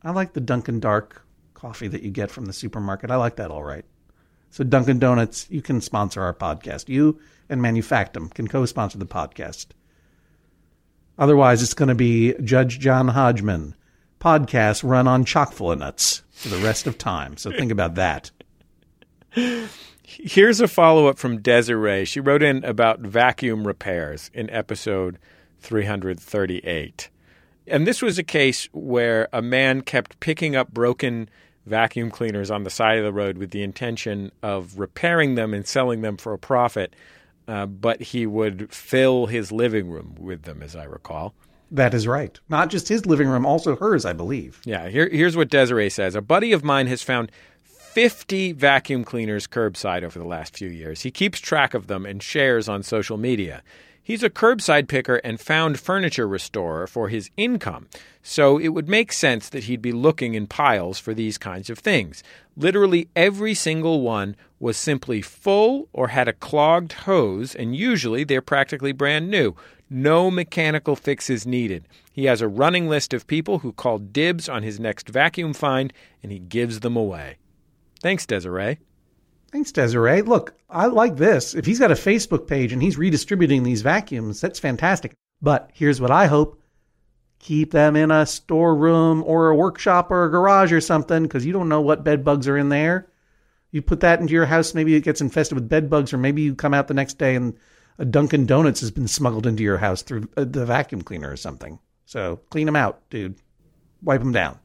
I 0.03 0.11
like 0.11 0.33
the 0.33 0.41
Dunkin' 0.41 0.81
Dark 0.81 1.25
coffee 1.55 1.87
that 1.87 2.03
you 2.03 2.11
get 2.11 2.33
from 2.33 2.47
the 2.47 2.53
supermarket. 2.53 3.13
I 3.13 3.17
like 3.17 3.37
that 3.37 3.53
all 3.53 3.63
right. 3.63 3.85
So 4.51 4.65
Dunkin' 4.65 4.99
Donuts, 4.99 5.47
you 5.49 5.63
can 5.63 5.81
sponsor 5.81 6.23
our 6.23 6.35
podcast. 6.35 6.89
You 6.89 7.21
and 7.49 7.63
Manufactum 7.63 8.31
can 8.31 8.49
co-sponsor 8.49 8.99
the 8.99 9.07
podcast. 9.07 9.67
Otherwise, 11.17 11.63
it's 11.63 11.73
going 11.73 11.89
to 11.89 11.95
be 11.95 12.35
Judge 12.43 12.81
John 12.81 13.07
Hodgman 13.07 13.77
podcast 14.21 14.83
run 14.83 15.07
on 15.07 15.25
chock 15.25 15.53
full 15.53 15.71
of 15.71 15.79
nuts 15.79 16.23
for 16.33 16.49
the 16.49 16.59
rest 16.59 16.89
of 16.89 16.99
time. 16.99 17.37
So 17.37 17.53
think 17.53 17.71
about 17.71 17.95
that. 17.95 18.33
Here's 20.07 20.61
a 20.61 20.69
follow 20.69 21.07
up 21.07 21.19
from 21.19 21.41
Desiree. 21.41 22.05
She 22.05 22.21
wrote 22.21 22.43
in 22.43 22.63
about 22.63 23.01
vacuum 23.01 23.67
repairs 23.67 24.31
in 24.35 24.51
episode 24.51 25.19
338. 25.61 27.09
And 27.67 27.87
this 27.87 28.03
was 28.03 28.19
a 28.19 28.23
case 28.23 28.69
where 28.73 29.29
a 29.33 29.41
man 29.41 29.81
kept 29.81 30.21
picking 30.21 30.55
up 30.55 30.71
broken 30.75 31.31
vacuum 31.65 32.11
cleaners 32.11 32.51
on 32.51 32.65
the 32.65 32.71
side 32.71 32.99
of 32.99 33.05
the 33.05 33.15
road 33.15 33.39
with 33.39 33.51
the 33.51 33.63
intention 33.63 34.31
of 34.43 34.79
repairing 34.79 35.37
them 35.37 35.55
and 35.55 35.67
selling 35.67 36.03
them 36.03 36.19
for 36.19 36.35
a 36.35 36.39
profit. 36.39 36.95
Uh, 37.49 37.65
but 37.65 38.03
he 38.03 38.27
would 38.27 38.71
fill 38.75 39.25
his 39.25 39.51
living 39.51 39.89
room 39.89 40.17
with 40.19 40.43
them, 40.43 40.63
as 40.63 40.77
I 40.77 40.85
recall. 40.85 41.35
That 41.71 41.95
is 41.95 42.07
right. 42.07 42.39
Not 42.51 42.69
just 42.69 42.89
his 42.89 43.07
living 43.07 43.29
room, 43.29 43.47
also 43.47 43.75
hers, 43.77 44.05
I 44.05 44.13
believe. 44.13 44.61
Yeah, 44.67 44.89
here, 44.89 45.09
here's 45.09 45.37
what 45.37 45.49
Desiree 45.49 45.89
says. 45.89 46.15
A 46.15 46.21
buddy 46.21 46.53
of 46.53 46.63
mine 46.63 46.89
has 46.89 47.03
found 47.03 47.33
50 47.95 48.51
vacuum 48.55 49.05
cleaners 49.05 49.47
curbside 49.47 50.03
over 50.03 50.19
the 50.19 50.25
last 50.25 50.57
few 50.57 50.69
years. 50.69 51.03
He 51.03 51.13
keeps 51.13 51.39
track 51.39 51.75
of 51.75 51.87
them 51.87 52.05
and 52.05 52.21
shares 52.21 52.69
on 52.69 52.83
social 52.83 53.17
media. 53.17 53.63
He's 54.03 54.25
a 54.25 54.31
curbside 54.31 54.89
picker 54.89 55.19
and 55.19 55.39
found 55.39 55.79
furniture 55.79 56.27
restorer 56.27 56.89
for 56.89 57.09
his 57.09 57.31
income, 57.37 57.87
so 58.21 58.59
it 58.59 58.71
would 58.71 58.89
make 58.89 59.13
sense 59.13 59.49
that 59.49 59.65
he'd 59.65 59.81
be 59.81 59.93
looking 59.93 60.35
in 60.35 60.49
piles 60.49 60.99
for 60.99 61.15
these 61.15 61.39
kinds 61.39 61.71
of 61.71 61.79
things. 61.79 62.25
Literally 62.57 63.07
every 63.15 63.55
single 63.55 64.01
one 64.01 64.35
was 64.59 64.77
simply 64.77 65.23
full 65.23 65.89
or 65.93 66.09
had 66.09 66.27
a 66.27 66.33
clogged 66.33 66.95
hose, 67.05 67.55
and 67.55 67.77
usually 67.77 68.25
they're 68.25 68.43
practically 68.43 68.91
brand 68.91 69.31
new. 69.31 69.55
No 69.89 70.33
mechanical 70.33 70.97
fixes 70.97 71.47
needed. 71.47 71.87
He 72.13 72.25
has 72.25 72.41
a 72.41 72.49
running 72.49 72.89
list 72.89 73.15
of 73.15 73.29
people 73.29 73.61
who 73.61 73.71
call 73.71 73.99
dibs 73.99 74.49
on 74.49 74.65
his 74.65 74.81
next 74.81 75.09
vacuum 75.09 75.55
find, 75.55 75.93
and 76.25 76.33
he 76.33 76.41
gives 76.41 76.81
them 76.81 76.97
away. 76.97 77.37
Thanks, 78.05 78.27
Desiree. 78.27 78.81
Thanks, 79.51 79.73
Desiree. 79.73 80.21
Look, 80.21 80.53
I 80.69 80.89
like 80.89 81.17
this. 81.17 81.55
If 81.55 81.65
he's 81.65 81.79
got 81.79 81.91
a 81.91 81.95
Facebook 81.95 82.47
page 82.47 82.71
and 82.71 82.83
he's 82.83 82.99
redistributing 82.99 83.63
these 83.63 83.81
vacuums, 83.81 84.43
that's 84.43 84.59
fantastic. 84.59 85.15
But 85.41 85.71
here's 85.73 86.03
what 86.03 86.11
I 86.11 86.27
hope 86.27 86.61
keep 87.39 87.71
them 87.71 87.97
in 87.97 88.11
a 88.11 88.27
storeroom 88.27 89.23
or 89.25 89.49
a 89.49 89.57
workshop 89.57 90.11
or 90.11 90.25
a 90.27 90.31
garage 90.31 90.71
or 90.71 90.83
something 90.83 91.23
because 91.23 91.47
you 91.47 91.55
don't 91.55 91.71
know 91.71 91.81
what 91.81 92.05
bed 92.05 92.25
bugs 92.25 92.47
are 92.47 92.59
in 92.59 92.69
there. 92.69 93.11
You 93.71 93.81
put 93.81 94.01
that 94.01 94.21
into 94.21 94.35
your 94.35 94.45
house, 94.45 94.75
maybe 94.75 94.95
it 94.95 95.01
gets 95.05 95.23
infested 95.23 95.57
with 95.57 95.71
bed 95.71 95.89
bugs, 95.89 96.13
or 96.13 96.19
maybe 96.19 96.43
you 96.43 96.55
come 96.55 96.75
out 96.75 96.89
the 96.89 96.95
next 96.95 97.15
day 97.15 97.35
and 97.35 97.57
a 97.99 98.05
Dunkin' 98.05 98.45
Donuts 98.45 98.81
has 98.81 98.91
been 98.91 99.09
smuggled 99.09 99.47
into 99.47 99.63
your 99.63 99.79
house 99.79 100.03
through 100.03 100.29
uh, 100.37 100.45
the 100.45 100.67
vacuum 100.67 101.01
cleaner 101.01 101.31
or 101.31 101.39
something. 101.39 101.79
So 102.05 102.41
clean 102.51 102.67
them 102.67 102.77
out, 102.77 103.01
dude. 103.09 103.37
Wipe 104.03 104.21
them 104.21 104.33
down. 104.33 104.59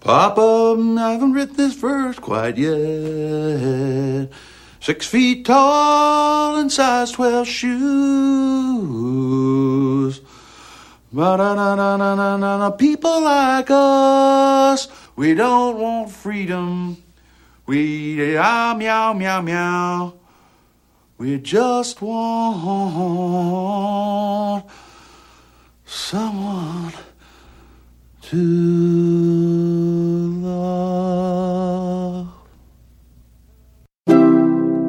Papa, 0.00 0.76
I 0.98 1.12
haven't 1.12 1.32
written 1.32 1.56
this 1.56 1.74
verse 1.74 2.18
quite 2.18 2.56
yet. 2.56 4.30
Six 4.88 5.04
feet 5.06 5.44
tall 5.44 6.56
and 6.56 6.72
size 6.72 7.10
12 7.10 7.46
shoes. 7.46 7.68
People 12.78 13.20
like 13.20 13.66
us, 13.68 14.88
we 15.14 15.34
don't 15.34 15.76
want 15.78 16.10
freedom. 16.10 16.96
We, 17.66 18.38
ah, 18.38 18.74
meow, 18.78 19.12
meow, 19.12 19.42
meow. 19.42 20.14
We 21.18 21.36
just 21.36 22.00
want 22.00 23.04
someone 25.84 26.94
to 28.22 28.36
love. 30.46 32.07